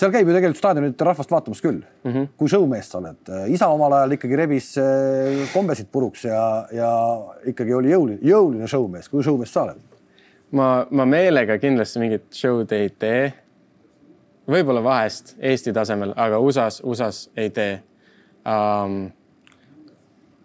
seal 0.00 0.12
käib 0.14 0.28
ju 0.28 0.34
tegelikult 0.34 0.60
staadionit 0.60 1.02
rahvast 1.04 1.32
vaatamas 1.32 1.60
küll 1.60 1.82
mm. 1.82 2.12
-hmm. 2.12 2.28
kui 2.36 2.48
showmees 2.48 2.88
sa 2.90 2.98
oled, 2.98 3.30
isa 3.52 3.68
omal 3.68 3.92
ajal 3.98 4.16
ikkagi 4.16 4.38
rebis 4.38 4.72
eh, 4.80 5.44
kombesid 5.52 5.90
puruks 5.92 6.24
ja, 6.24 6.66
ja 6.72 6.90
ikkagi 7.52 7.74
oli 7.74 7.92
jõuline, 7.92 8.18
jõuline 8.22 8.68
showmees. 8.68 9.08
kui 9.08 9.22
showmees 9.22 9.52
sa 9.52 9.66
oled? 9.68 9.86
ma, 10.50 10.86
ma 10.90 11.06
meelega 11.06 11.58
kindlasti 11.58 12.02
mingit 12.02 12.26
show'd 12.32 12.72
ei 12.72 12.90
tee. 12.90 13.32
võib-olla 14.50 14.82
vahest 14.82 15.36
Eesti 15.38 15.72
tasemel, 15.72 16.12
aga 16.16 16.38
USA-s, 16.38 16.82
USA-s 16.84 17.30
ei 17.36 17.50
tee 17.50 17.80
um,. 18.44 19.10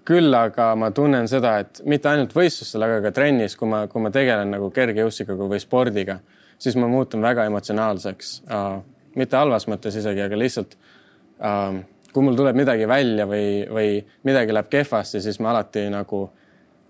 küll 0.05 0.33
aga 0.37 0.75
ma 0.77 0.91
tunnen 0.91 1.27
seda, 1.27 1.57
et 1.63 1.81
mitte 1.85 2.09
ainult 2.09 2.35
võistlustel, 2.35 2.83
aga 2.85 2.99
ka 3.07 3.11
trennis, 3.11 3.55
kui 3.57 3.67
ma, 3.67 3.87
kui 3.87 4.01
ma 4.01 4.11
tegelen 4.13 4.51
nagu 4.53 4.69
kergejõustikuga 4.69 5.47
või 5.49 5.59
spordiga 5.63 6.19
siis 6.57 6.75
ma 6.75 6.87
muutun 6.87 7.21
väga 7.21 7.47
emotsionaalseks 7.49 8.41
uh,. 8.49 8.83
Mitte 9.15 9.37
halvas 9.39 9.67
mõttes 9.71 9.97
isegi, 9.99 10.23
aga 10.23 10.39
lihtsalt 10.39 10.77
uh, 10.77 11.77
kui 12.13 12.23
mul 12.23 12.37
tuleb 12.39 12.55
midagi 12.55 12.87
välja 12.87 13.27
või, 13.27 13.65
või 13.67 13.99
midagi 14.27 14.55
läheb 14.55 14.71
kehvasti, 14.71 15.21
siis 15.23 15.39
ma 15.43 15.51
alati 15.51 15.87
nagu 15.91 16.25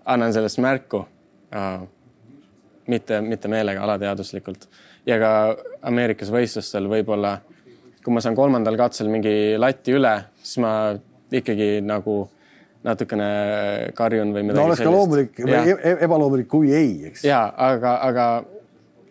annan 0.06 0.34
sellest 0.34 0.60
märku 0.62 1.02
uh, 1.02 1.82
mitte, 2.86 3.20
mitte 3.20 3.50
meelega, 3.50 3.82
alateaduslikult. 3.82 4.68
ja 5.06 5.18
ka 5.18 5.32
Ameerikas 5.86 6.30
võistlustel 6.34 6.86
võib-olla, 6.90 7.36
kui 8.04 8.14
ma 8.14 8.22
saan 8.22 8.38
kolmandal 8.38 8.78
katsel 8.78 9.10
mingi 9.10 9.56
lati 9.58 9.94
üle, 9.98 10.14
siis 10.42 10.62
ma 10.62 10.72
ikkagi 11.34 11.80
nagu 11.82 12.20
natukene 12.86 13.28
karjun 13.98 14.30
või 14.34 14.44
midagi 14.46 14.60
no 14.60 14.68
oleks 14.68 14.82
ka 14.84 14.92
loomulik 14.94 15.40
või 15.42 15.56
e-, 15.58 15.78
e 15.90 15.94
ebaloomulik, 16.06 16.48
kui 16.50 16.70
ei, 16.70 16.92
eks. 17.10 17.24
ja 17.26 17.40
aga, 17.50 17.96
aga 18.06 18.26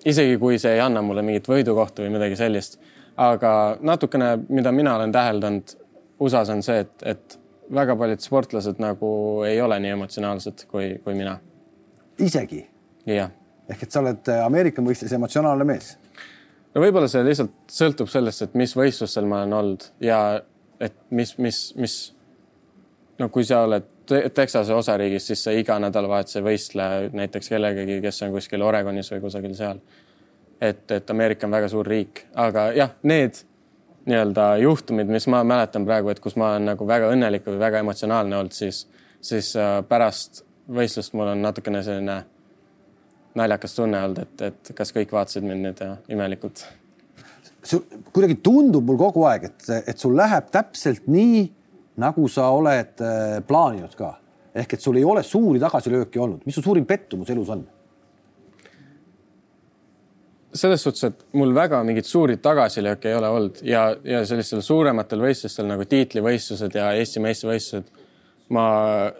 isegi 0.07 0.37
kui 0.39 0.59
see 0.61 0.77
ei 0.77 0.83
anna 0.83 1.03
mulle 1.03 1.25
mingit 1.25 1.49
võidukohta 1.49 2.05
või 2.05 2.13
midagi 2.15 2.39
sellist, 2.39 2.79
aga 3.17 3.51
natukene, 3.81 4.37
mida 4.49 4.71
mina 4.71 4.95
olen 4.95 5.11
täheldanud 5.11 5.75
USA-s 6.19 6.49
on 6.49 6.63
see, 6.63 6.83
et, 6.85 6.93
et 7.03 7.39
väga 7.73 7.95
paljud 7.99 8.21
sportlased 8.23 8.79
nagu 8.79 9.09
ei 9.47 9.61
ole 9.61 9.79
nii 9.83 9.95
emotsionaalsed 9.95 10.67
kui, 10.71 10.95
kui 11.03 11.15
mina. 11.17 11.39
isegi? 12.19 12.65
jah 13.05 13.31
ehk 13.69 13.85
et 13.85 13.93
sa 13.93 14.01
oled 14.03 14.31
äh, 14.31 14.43
Ameerika 14.45 14.83
mõistes 14.85 15.13
emotsionaalne 15.15 15.67
mees. 15.67 15.95
no 16.73 16.83
võib-olla 16.83 17.09
see 17.11 17.23
lihtsalt 17.25 17.55
sõltub 17.71 18.11
sellest, 18.11 18.45
et 18.45 18.59
mis 18.59 18.75
võistlustel 18.77 19.27
ma 19.29 19.41
olen 19.41 19.57
olnud 19.59 19.89
ja 20.03 20.19
et 20.83 20.95
mis, 21.09 21.35
mis, 21.41 21.59
mis 21.79 21.97
no 23.19 23.29
kui 23.33 23.47
sa 23.47 23.65
oled 23.65 23.91
Texase 24.05 24.69
osariigis, 24.69 25.25
siis 25.25 25.41
sa 25.47 25.53
iga 25.55 25.79
nädalavahetus 25.81 26.35
ei 26.37 26.43
võistle 26.45 26.83
näiteks 27.17 27.47
kellegagi, 27.49 27.95
kes 28.03 28.21
on 28.21 28.35
kuskil 28.35 28.61
Oregonis 28.61 29.07
või 29.09 29.23
kusagil 29.23 29.55
seal. 29.57 29.79
Et, 30.61 30.91
et 30.91 31.09
Ameerika 31.09 31.47
on 31.47 31.51
väga 31.51 31.69
suur 31.71 31.87
riik, 31.87 32.25
aga 32.33 32.69
jah, 32.75 32.95
need 33.03 33.41
nii-öelda 34.05 34.57
juhtumid, 34.61 35.09
mis 35.09 35.27
ma 35.27 35.43
mäletan 35.43 35.85
praegu, 35.85 36.11
et 36.13 36.21
kus 36.21 36.35
ma 36.37 36.53
olen 36.53 36.69
nagu 36.69 36.87
väga 36.87 37.09
õnnelik 37.13 37.45
või 37.47 37.59
väga 37.59 37.81
emotsionaalne 37.81 38.37
olnud, 38.37 38.53
siis, 38.53 38.85
siis 39.21 39.55
äh, 39.57 39.79
pärast 39.89 40.43
võistlust 40.69 41.13
mul 41.13 41.31
on 41.33 41.41
natukene 41.41 41.81
selline 41.85 42.19
naljakas 43.35 43.75
tunne 43.75 44.01
olnud, 44.05 44.21
et, 44.23 44.41
et 44.49 44.73
kas 44.77 44.93
kõik 44.95 45.11
vaatasid 45.13 45.45
mind 45.45 45.65
nüüd 45.67 45.83
imelikult. 46.13 46.65
kuidagi 48.13 48.37
tundub 48.45 48.85
mul 48.85 48.97
kogu 48.97 49.25
aeg, 49.25 49.49
et, 49.49 49.69
et 49.91 49.97
sul 49.99 50.15
läheb 50.17 50.51
täpselt 50.53 51.07
nii, 51.07 51.45
nagu 52.01 52.27
sa 52.29 52.49
oled 52.53 53.01
äh, 53.01 53.39
plaaninud 53.47 53.95
ka. 53.95 54.15
ehk 54.55 54.73
et 54.73 54.81
sul 54.81 54.95
ei 54.95 55.03
ole 55.03 55.23
suuri 55.23 55.59
tagasilööke 55.59 56.19
olnud. 56.19 56.45
mis 56.45 56.55
su 56.55 56.61
suurim 56.61 56.85
pettumus 56.85 57.29
elus 57.29 57.49
on? 57.49 57.65
Selles 60.55 60.83
suhtes, 60.83 61.03
et 61.09 61.25
mul 61.35 61.53
väga 61.55 61.81
mingeid 61.83 62.07
suuri 62.07 62.37
tagasilööke 62.43 63.11
ei 63.11 63.17
ole 63.17 63.29
olnud 63.29 63.61
ja, 63.67 63.89
ja 64.03 64.23
sellistel 64.27 64.63
suurematel 64.63 65.23
võistlustel 65.23 65.67
nagu 65.69 65.85
tiitlivõistlused 65.89 66.75
ja 66.77 66.91
Eesti 66.95 67.23
meistrivõistlused 67.23 68.03
ma 68.55 68.65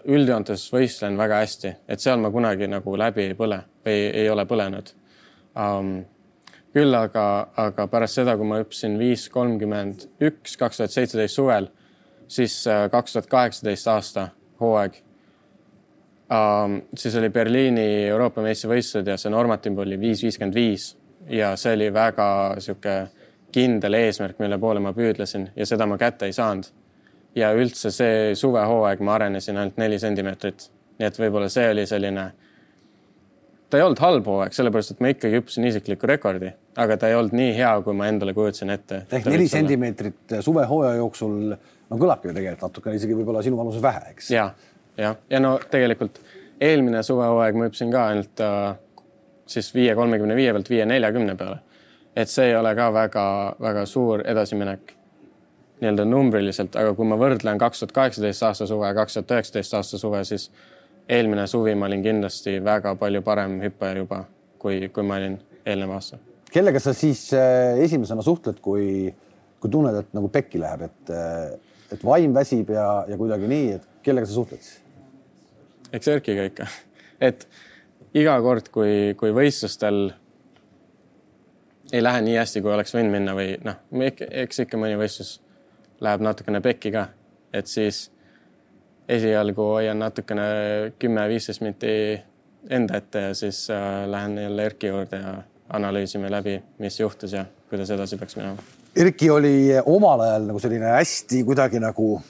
üldjoontes 0.06 0.68
võistlen 0.72 1.16
väga 1.18 1.40
hästi, 1.42 1.72
et 1.90 2.02
seal 2.02 2.20
ma 2.22 2.30
kunagi 2.30 2.68
nagu 2.70 2.94
läbi 2.98 3.26
ei 3.26 3.38
põle 3.38 3.62
või 3.86 4.04
ei 4.22 4.28
ole 4.30 4.46
põlenud 4.46 4.92
um,. 5.54 5.96
küll 6.76 6.92
aga, 6.94 7.24
aga 7.56 7.86
pärast 7.88 8.18
seda, 8.18 8.36
kui 8.36 8.46
ma 8.46 8.60
hüppasin 8.60 8.98
viis 9.00 9.30
kolmkümmend 9.32 10.06
üks, 10.20 10.58
kaks 10.60 10.76
tuhat 10.76 10.92
seitseteist 10.92 11.38
suvel, 11.38 11.70
siis 12.28 12.58
äh, 12.68 12.84
kaks 12.92 13.16
tuhat 13.16 13.30
kaheksateist 13.32 13.88
aasta 13.88 14.28
hooaeg 14.60 15.00
um,. 16.30 16.80
siis 16.94 17.16
oli 17.18 17.32
Berliini 17.34 17.88
Euroopa 18.12 18.44
meistrivõistlused 18.46 19.10
ja 19.10 19.18
see 19.18 19.32
normatiiv 19.34 19.84
oli 19.84 19.98
viis 20.00 20.22
viiskümmend 20.22 20.54
viis 20.54 20.94
ja 21.30 21.54
see 21.56 21.74
oli 21.74 21.92
väga 21.94 22.28
sihuke 22.58 22.96
kindel 23.52 23.94
eesmärk, 23.94 24.38
mille 24.38 24.58
poole 24.58 24.80
ma 24.84 24.92
püüdlesin 24.92 25.50
ja 25.56 25.66
seda 25.66 25.86
ma 25.88 25.98
kätte 25.98 26.28
ei 26.28 26.34
saanud 26.36 26.68
ja 27.36 27.52
üldse 27.56 27.92
see 27.94 28.34
suvehooaeg 28.38 29.02
ma 29.04 29.16
arenesin 29.18 29.60
ainult 29.60 29.78
neli 29.80 29.98
sentimeetrit. 30.00 30.70
nii 30.96 31.08
et 31.10 31.18
võib-olla 31.20 31.48
see 31.52 31.66
oli 31.68 31.82
selline, 31.86 32.22
ta 33.68 33.76
ei 33.76 33.84
olnud 33.84 34.00
halb 34.00 34.28
hooaeg, 34.30 34.54
sellepärast 34.56 34.94
et 34.94 35.02
ma 35.04 35.10
ikkagi 35.12 35.36
hüppasin 35.36 35.66
isikliku 35.68 36.08
rekordi, 36.08 36.52
aga 36.80 36.96
ta 36.96 37.10
ei 37.10 37.18
olnud 37.18 37.36
nii 37.36 37.50
hea, 37.58 37.74
kui 37.84 37.96
ma 37.98 38.08
endale 38.08 38.32
kujutasin 38.36 38.72
ette. 38.72 39.02
ehk 39.12 39.28
neli 39.28 39.48
sentimeetrit 39.52 40.38
suvehooaja 40.40 40.96
jooksul, 41.02 41.52
no 41.90 42.00
kõlabki 42.00 42.30
ju 42.30 42.38
tegelikult 42.38 42.70
natukene 42.70 42.96
isegi 42.96 43.18
võib-olla 43.18 43.44
sinu 43.44 43.60
vanuses 43.60 43.84
vähe, 43.84 44.14
eks? 44.14 44.30
ja, 44.32 44.48
jah, 44.96 45.20
ja 45.30 45.42
no 45.42 45.58
tegelikult 45.70 46.22
eelmine 46.60 47.04
suvehooaeg 47.04 47.60
ma 47.60 47.68
hüppasin 47.68 47.92
ka 47.92 48.06
ainult 48.14 48.44
äh, 48.44 48.64
siis 49.46 49.72
viie 49.74 49.94
kolmekümne 49.94 50.36
viie 50.36 50.52
pealt 50.52 50.70
viie 50.70 50.86
neljakümne 50.86 51.36
peale. 51.36 51.58
et 52.16 52.28
see 52.32 52.48
ei 52.48 52.56
ole 52.56 52.74
ka 52.74 52.92
väga-väga 52.92 53.86
suur 53.86 54.22
edasiminek 54.24 54.96
nii-öelda 55.80 56.04
numbriliselt, 56.08 56.76
aga 56.80 56.94
kui 56.96 57.04
ma 57.08 57.18
võrdlen 57.20 57.58
kaks 57.60 57.82
tuhat 57.82 57.92
kaheksateist 57.98 58.44
aasta 58.46 58.66
suve, 58.68 58.88
kaks 58.96 59.18
tuhat 59.18 59.34
üheksateist 59.36 59.74
aasta 59.76 60.00
suve, 60.00 60.22
siis 60.24 60.48
eelmine 61.08 61.44
suvi 61.46 61.74
ma 61.76 61.90
olin 61.90 62.02
kindlasti 62.04 62.56
väga 62.64 62.94
palju 62.96 63.22
parem 63.26 63.58
hüppaja 63.60 64.00
juba, 64.00 64.22
kui, 64.58 64.88
kui 64.88 65.04
ma 65.04 65.20
olin 65.20 65.36
eelnev 65.66 65.92
aasta. 65.98 66.18
kellega 66.52 66.80
sa 66.80 66.94
siis 66.96 67.28
äh, 67.36 67.76
esimesena 67.84 68.24
suhtled, 68.24 68.62
kui, 68.64 69.12
kui 69.60 69.70
tunned, 69.70 70.00
et 70.00 70.16
nagu 70.16 70.32
pekki 70.32 70.62
läheb, 70.62 70.88
et, 70.88 71.12
äh, 71.12 71.92
et 71.92 72.04
vaim 72.04 72.34
väsib 72.34 72.72
ja, 72.72 73.04
ja 73.08 73.20
kuidagi 73.20 73.52
nii, 73.52 73.70
et 73.76 74.02
kellega 74.06 74.28
sa 74.28 74.38
suhtled 74.38 74.64
siis? 74.64 74.80
eks 75.92 76.08
Erkiga 76.08 76.48
ikka, 76.48 76.70
et 77.28 77.44
iga 78.16 78.36
kord, 78.44 78.70
kui, 78.72 79.14
kui 79.18 79.32
võistlustel 79.34 80.06
ei 81.92 82.02
lähe 82.02 82.22
nii 82.26 82.36
hästi, 82.40 82.62
kui 82.64 82.72
oleks 82.74 82.94
võinud 82.96 83.12
minna 83.12 83.34
või 83.36 83.54
noh, 83.64 83.80
eks 84.02 84.64
ikka 84.64 84.78
mõni 84.80 84.98
võistlus 84.98 85.36
läheb 86.02 86.24
natukene 86.24 86.60
pekki 86.64 86.92
ka, 86.94 87.06
et 87.54 87.68
siis 87.70 88.06
esialgu 89.08 89.68
hoian 89.76 90.00
natukene 90.02 90.46
kümme-viisteist 90.98 91.62
minti 91.62 91.92
enda 92.70 92.98
ette 92.98 93.28
ja 93.28 93.34
siis 93.38 93.68
äh, 93.70 94.02
lähen 94.10 94.38
jälle 94.38 94.64
Erki 94.66 94.90
juurde 94.90 95.20
ja 95.22 95.36
analüüsime 95.78 96.30
läbi, 96.30 96.56
mis 96.78 97.00
juhtus 97.00 97.32
ja 97.32 97.44
kuidas 97.70 97.90
edasi 97.90 98.18
peaks 98.18 98.36
minema. 98.36 98.62
Erki 98.96 99.30
oli 99.30 99.54
omal 99.84 100.24
ajal 100.24 100.48
nagu 100.50 100.62
selline 100.62 100.90
hästi 100.96 101.42
kuidagi 101.46 101.80
nagu, 101.82 102.20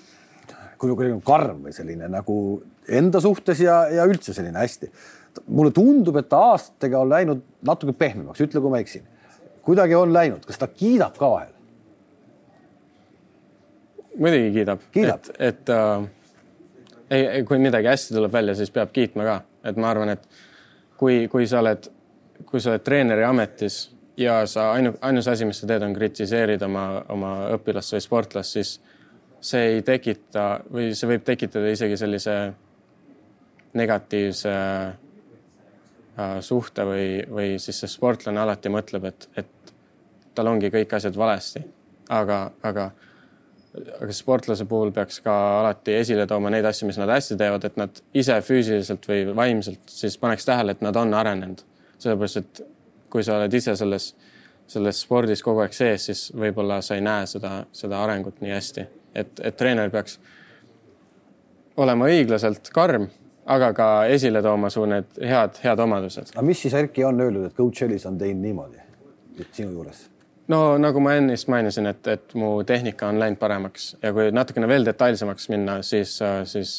kuidagi 0.76 1.12
nagu 1.14 1.24
karm 1.24 1.64
või 1.66 1.72
selline 1.76 2.08
nagu 2.12 2.38
enda 2.88 3.20
suhtes 3.20 3.60
ja, 3.64 3.86
ja 3.92 4.04
üldse 4.08 4.34
selline 4.36 4.60
hästi. 4.60 4.90
Mulle 5.46 5.72
tundub, 5.74 6.16
et 6.20 6.28
ta 6.28 6.40
aastatega 6.52 7.00
on 7.00 7.12
läinud 7.12 7.42
natuke 7.66 7.92
pehmemaks, 7.96 8.40
ütle, 8.44 8.62
kui 8.62 8.72
ma 8.72 8.80
eksin. 8.82 9.06
kuidagi 9.66 9.94
on 9.98 10.12
läinud, 10.12 10.44
kas 10.46 10.58
ta 10.58 10.68
kiidab 10.70 11.16
ka 11.18 11.30
vahel? 11.30 11.52
muidugi 14.18 14.52
kiidab, 14.52 14.84
kiidab., 14.92 15.28
et, 15.38 15.40
et 15.40 15.72
äh, 15.74 16.06
ei, 17.10 17.44
kui 17.44 17.58
midagi 17.58 17.90
hästi 17.90 18.14
tuleb 18.14 18.32
välja, 18.32 18.54
siis 18.54 18.72
peab 18.72 18.92
kiitma 18.92 19.26
ka, 19.26 19.36
et 19.68 19.76
ma 19.76 19.90
arvan, 19.90 20.14
et 20.14 20.24
kui, 20.96 21.26
kui 21.32 21.46
sa 21.46 21.60
oled, 21.60 21.88
kui 22.46 22.62
sa 22.62 22.72
oled 22.72 22.84
treeneri 22.86 23.26
ametis 23.26 23.80
ja 24.16 24.40
sa 24.48 24.70
ainu, 24.72 24.94
ainus 25.04 25.28
asi, 25.28 25.44
mis 25.44 25.60
sa 25.60 25.68
teed, 25.68 25.84
on 25.84 25.94
kritiseerida 25.96 26.68
oma, 26.68 26.86
oma 27.12 27.32
õpilast 27.56 27.96
või 27.96 28.04
sportlast, 28.04 28.56
siis 28.56 28.76
see 29.46 29.74
ei 29.76 29.82
tekita 29.86 30.46
või 30.72 30.94
see 30.96 31.10
võib 31.10 31.26
tekitada 31.26 31.68
isegi 31.70 31.98
sellise 32.00 32.36
negatiivse 33.76 34.52
äh, 34.52 34.94
suhte 36.40 36.84
või, 36.88 37.08
või 37.28 37.48
siis 37.60 37.82
see 37.82 37.90
sportlane 37.92 38.40
alati 38.40 38.72
mõtleb, 38.72 39.04
et, 39.10 39.28
et 39.36 39.72
tal 40.34 40.48
ongi 40.48 40.70
kõik 40.72 40.94
asjad 40.96 41.16
valesti. 41.16 41.64
aga, 42.08 42.50
aga 42.62 42.90
aga 44.02 44.14
sportlase 44.14 44.64
puhul 44.68 44.92
peaks 44.94 45.18
ka 45.24 45.32
alati 45.60 45.96
esile 46.00 46.26
tooma 46.28 46.50
neid 46.52 46.64
asju, 46.64 46.86
mis 46.88 46.98
nad 47.00 47.10
hästi 47.12 47.36
teevad, 47.40 47.64
et 47.68 47.76
nad 47.80 48.00
ise 48.16 48.38
füüsiliselt 48.44 49.04
või 49.08 49.24
vaimselt 49.36 49.92
siis 49.92 50.16
paneks 50.20 50.48
tähele, 50.48 50.76
et 50.76 50.84
nad 50.84 50.96
on 50.96 51.14
arenenud. 51.14 51.60
sellepärast, 51.98 52.36
et 52.36 52.62
kui 53.10 53.24
sa 53.24 53.38
oled 53.38 53.54
ise 53.54 53.76
selles, 53.76 54.10
selles 54.68 55.00
spordis 55.00 55.42
kogu 55.44 55.62
aeg 55.64 55.76
sees, 55.76 56.08
siis 56.10 56.24
võib-olla 56.36 56.80
sa 56.84 56.96
ei 56.96 57.04
näe 57.04 57.26
seda, 57.30 57.52
seda 57.72 58.02
arengut 58.04 58.40
nii 58.40 58.52
hästi, 58.52 58.86
et, 59.14 59.40
et 59.40 59.56
treener 59.56 59.90
peaks 59.90 60.18
olema 61.76 62.08
õiglaselt 62.08 62.68
karm, 62.74 63.08
aga 63.46 63.70
ka 63.72 63.88
esile 64.10 64.42
tooma 64.42 64.70
su 64.70 64.84
need 64.86 65.22
head, 65.22 65.62
head 65.62 65.78
omadused. 65.78 66.34
aga 66.34 66.44
mis 66.46 66.62
siis 66.62 66.74
Erki 66.74 67.04
on 67.04 67.20
öelnud, 67.20 67.46
et 67.46 67.56
coach 67.56 67.82
Ellis 67.86 68.06
on 68.06 68.18
teinud 68.18 68.42
niimoodi 68.42 68.82
sinu 69.52 69.70
juures? 69.70 70.06
no 70.48 70.60
nagu 70.78 71.00
ma 71.00 71.14
ennist 71.18 71.48
mainisin, 71.52 71.86
et, 71.90 72.06
et 72.06 72.34
mu 72.34 72.58
tehnika 72.66 73.10
on 73.10 73.20
läinud 73.22 73.38
paremaks 73.38 73.94
ja 74.02 74.12
kui 74.16 74.30
natukene 74.34 74.68
veel 74.68 74.86
detailsemaks 74.86 75.48
minna, 75.54 75.80
siis, 75.86 76.18
siis 76.44 76.76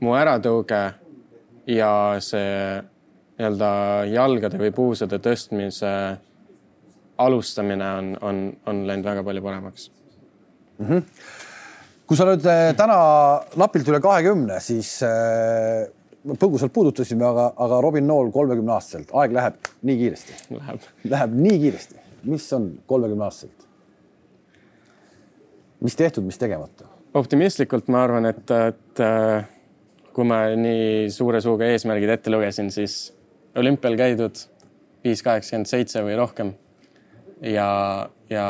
mu 0.00 0.16
äratõuge 0.18 0.82
ja 1.70 1.92
see 2.20 2.82
nii-öelda 3.34 3.70
jalgade 4.12 4.60
või 4.60 4.70
puusade 4.74 5.18
tõstmise 5.18 5.90
alustamine 7.18 7.88
on, 7.98 8.12
on, 8.22 8.44
on 8.66 8.84
läinud 8.86 9.06
väga 9.06 9.24
palju 9.26 9.42
paremaks 9.42 9.90
mm. 10.78 10.86
-hmm. 10.86 11.02
Kui 12.08 12.18
sa 12.18 12.26
nüüd 12.28 12.46
äh, 12.48 12.70
täna 12.78 12.96
napilt 13.60 13.88
üle 13.88 14.00
kahekümne, 14.04 14.60
siis 14.64 14.96
äh, 15.06 15.84
põgusalt 16.40 16.72
puudutasime, 16.74 17.24
aga, 17.26 17.50
aga 17.60 17.80
Robin 17.84 18.06
Nool 18.08 18.30
kolmekümne 18.34 18.74
aastaselt, 18.76 19.12
aeg 19.12 19.34
läheb 19.36 19.72
nii 19.84 20.00
kiiresti. 20.00 20.38
Läheb. 20.56 20.88
Läheb 21.16 21.36
nii 21.40 21.60
kiiresti. 21.66 22.00
mis 22.24 22.46
on 22.56 22.70
kolmekümne 22.88 23.24
aastaselt? 23.26 23.66
mis 25.84 25.96
tehtud, 25.96 26.24
mis 26.24 26.40
tegemata? 26.40 26.88
optimistlikult 27.14 27.88
ma 27.92 28.02
arvan, 28.06 28.26
et, 28.26 28.50
et 28.50 29.02
äh, 29.04 29.44
kui 30.14 30.26
ma 30.26 30.46
nii 30.58 31.10
suure 31.12 31.40
suuga 31.44 31.68
eesmärgid 31.70 32.10
ette 32.16 32.32
lugesin, 32.32 32.70
siis 32.74 33.12
olümpial 33.58 33.96
käidud 33.98 34.40
viis 35.04 35.22
kaheksakümmend 35.22 35.70
seitse 35.70 36.02
või 36.06 36.16
rohkem. 36.18 36.54
ja, 37.42 37.68
ja 38.30 38.46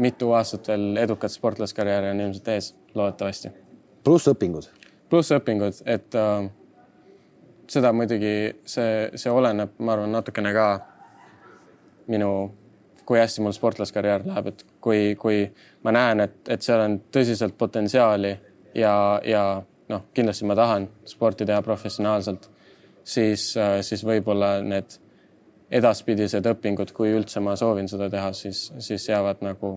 mitu 0.00 0.32
aastat 0.32 0.68
veel 0.68 0.96
edukat 1.02 1.32
sportlaskarjääri 1.32 2.10
on 2.14 2.20
ilmselt 2.26 2.48
ees, 2.48 2.72
loodetavasti. 2.94 3.52
pluss 4.04 4.28
õpingud. 4.28 4.70
pluss 5.10 5.32
õpingud, 5.36 5.82
et 5.86 6.14
äh, 6.14 6.50
seda 7.70 7.92
muidugi 7.92 8.34
see, 8.64 9.10
see 9.14 9.32
oleneb, 9.32 9.76
ma 9.78 9.94
arvan, 9.94 10.12
natukene 10.14 10.52
ka 10.54 10.68
minu, 12.10 12.30
kui 13.06 13.18
hästi 13.18 13.42
mul 13.44 13.54
sportlaskarjäär 13.54 14.24
läheb, 14.26 14.52
et 14.52 14.64
kui, 14.82 15.02
kui 15.18 15.42
ma 15.84 15.94
näen, 15.94 16.24
et, 16.26 16.40
et 16.48 16.62
seal 16.62 16.82
on 16.84 16.96
tõsiselt 17.12 17.58
potentsiaali 17.58 18.32
ja, 18.74 18.94
ja 19.26 19.44
noh, 19.90 20.08
kindlasti 20.14 20.48
ma 20.48 20.56
tahan 20.58 20.88
sporti 21.08 21.46
teha 21.46 21.62
professionaalselt, 21.66 22.48
siis, 23.04 23.52
siis 23.86 24.04
võib-olla 24.06 24.56
need 24.62 24.98
edaspidised 25.70 26.46
õpingud, 26.50 26.90
kui 26.94 27.12
üldse 27.14 27.42
ma 27.42 27.54
soovin 27.58 27.88
seda 27.90 28.10
teha, 28.10 28.32
siis, 28.34 28.68
siis 28.82 29.06
jäävad 29.08 29.42
nagu 29.46 29.76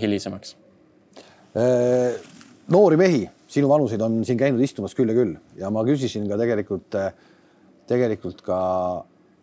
hilisemaks. 0.00 0.56
Äh, 1.56 2.18
noori 2.72 2.98
mehi, 3.00 3.24
sinu 3.48 3.70
vanuseid 3.70 4.02
on 4.04 4.20
siin 4.26 4.38
käinud 4.40 4.62
istumas 4.64 4.94
küll 4.96 5.12
ja 5.12 5.16
küll 5.16 5.36
ja 5.60 5.70
ma 5.72 5.84
küsisin 5.86 6.26
ka 6.28 6.38
tegelikult, 6.40 6.98
tegelikult 7.88 8.42
ka 8.44 8.58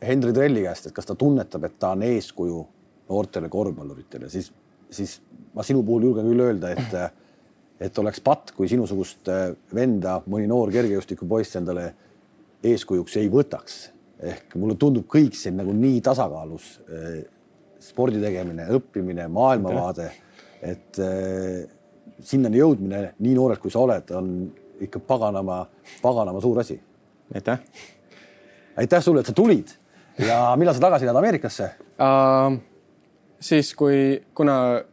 Henri 0.04 0.34
Trelli 0.36 0.66
käest, 0.66 0.90
et 0.90 0.96
kas 0.96 1.08
ta 1.08 1.16
tunnetab, 1.16 1.64
et 1.68 1.78
ta 1.80 1.94
on 1.96 2.04
eeskuju 2.06 2.62
noortele 3.10 3.50
korvpalluritele, 3.52 4.30
siis, 4.32 4.50
siis 4.92 5.18
ma 5.56 5.64
sinu 5.66 5.84
puhul 5.86 6.10
julgen 6.10 6.28
küll 6.32 6.48
öelda, 6.48 6.74
et 6.76 7.20
et 7.84 7.98
oleks 8.00 8.22
patt, 8.24 8.54
kui 8.56 8.70
sinusugust 8.72 9.28
venda 9.76 10.20
mõni 10.30 10.46
noor 10.48 10.70
kergejõustikupoiss 10.72 11.58
endale 11.60 11.88
eeskujuks 12.64 13.18
ei 13.20 13.30
võtaks. 13.32 13.90
ehk 14.24 14.54
mulle 14.56 14.76
tundub 14.80 15.04
kõik 15.12 15.36
siin 15.36 15.58
nagu 15.58 15.74
nii 15.74 16.02
tasakaalus. 16.02 16.80
spordi 17.80 18.22
tegemine, 18.22 18.68
õppimine, 18.72 19.28
maailmavaade, 19.28 20.12
et 20.64 21.00
sinnani 22.24 22.60
jõudmine 22.60 23.02
nii 23.20 23.34
noorelt, 23.36 23.60
kui 23.60 23.72
sa 23.72 23.82
oled, 23.84 24.12
on 24.16 24.30
ikka 24.84 25.02
paganama, 25.08 25.66
paganama 26.02 26.42
suur 26.42 26.60
asi. 26.60 26.80
aitäh. 27.36 27.60
aitäh 28.78 29.04
sulle, 29.04 29.20
et 29.20 29.26
sa 29.26 29.34
tulid 29.34 29.76
ja 30.20 30.56
millal 30.58 30.76
sa 30.76 30.86
tagasi 30.88 31.06
lähed 31.06 31.18
Ameerikasse 31.18 31.70
uh,? 32.00 32.58
siis, 33.40 33.74
kui, 33.76 34.24
kuna 34.36 34.84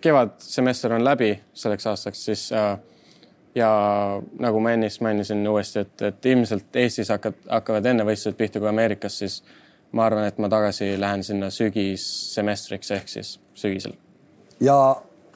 kevadsemester 0.00 0.92
on 0.92 1.04
läbi 1.04 1.32
selleks 1.54 1.86
aastaks, 1.86 2.24
siis 2.24 2.50
uh, 2.52 2.76
ja 3.54 3.70
nagu 4.40 4.60
ma 4.60 4.74
ennist 4.76 5.00
mainisin 5.00 5.48
uuesti, 5.48 5.86
et, 5.86 6.02
et 6.02 6.26
ilmselt 6.26 6.76
Eestis 6.76 7.10
hakkab, 7.12 7.38
hakkavad 7.48 7.86
enne 7.92 8.06
võistlused 8.08 8.38
pihta 8.38 8.60
kui 8.60 8.68
Ameerikas, 8.68 9.18
siis 9.22 9.40
ma 9.92 10.06
arvan, 10.06 10.26
et 10.28 10.38
ma 10.40 10.50
tagasi 10.52 10.94
lähen 11.00 11.24
sinna 11.24 11.50
sügissemestriks 11.52 12.90
ehk 12.96 13.12
siis 13.12 13.36
sügisel. 13.54 13.96
Ja 14.62 14.76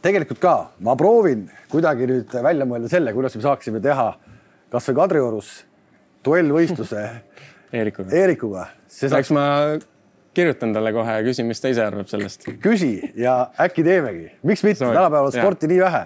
tegelikult 0.03 0.41
ka 0.43 0.55
ma 0.87 0.95
proovin 0.99 1.47
kuidagi 1.73 2.09
nüüd 2.11 2.37
välja 2.45 2.67
mõelda 2.69 2.91
selle, 2.91 3.15
kuidas 3.17 3.37
me 3.37 3.45
saaksime 3.45 3.83
teha 3.85 4.13
kasvõi 4.73 5.01
Kadriorus 5.01 5.51
duellvõistluse 6.27 7.03
Eerikuga. 7.77 8.15
Eerikuga. 8.15 8.69
Saaks... 8.87 9.33
ma 9.35 9.47
kirjutan 10.37 10.75
talle 10.77 10.93
kohe 10.95 11.19
ja 11.19 11.25
küsin, 11.27 11.49
mis 11.51 11.61
ta 11.61 11.73
ise 11.73 11.83
arvab 11.83 12.09
sellest. 12.11 12.47
küsi 12.63 12.93
ja 13.19 13.39
äkki 13.67 13.85
teemegi, 13.87 14.29
miks 14.47 14.63
mitte, 14.67 14.85
tänapäeval 14.85 15.31
on 15.31 15.35
sporti 15.35 15.71
nii 15.71 15.83
vähe, 15.83 16.03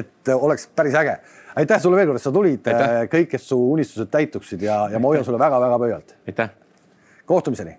et 0.00 0.32
oleks 0.34 0.68
päris 0.76 0.96
äge. 0.98 1.18
aitäh 1.60 1.82
sulle 1.82 2.00
veel 2.00 2.08
kord, 2.08 2.22
et 2.22 2.24
sa 2.24 2.32
tulid, 2.34 2.72
kõik, 3.12 3.30
kes 3.36 3.48
su 3.50 3.58
unistused 3.74 4.10
täituksid 4.14 4.64
ja, 4.64 4.84
ja 4.90 5.02
ma 5.02 5.12
hoian 5.12 5.26
sulle 5.26 5.42
väga-väga 5.42 5.80
pöialt. 5.84 6.16
aitäh. 6.30 6.54
kohtumiseni 7.26 7.76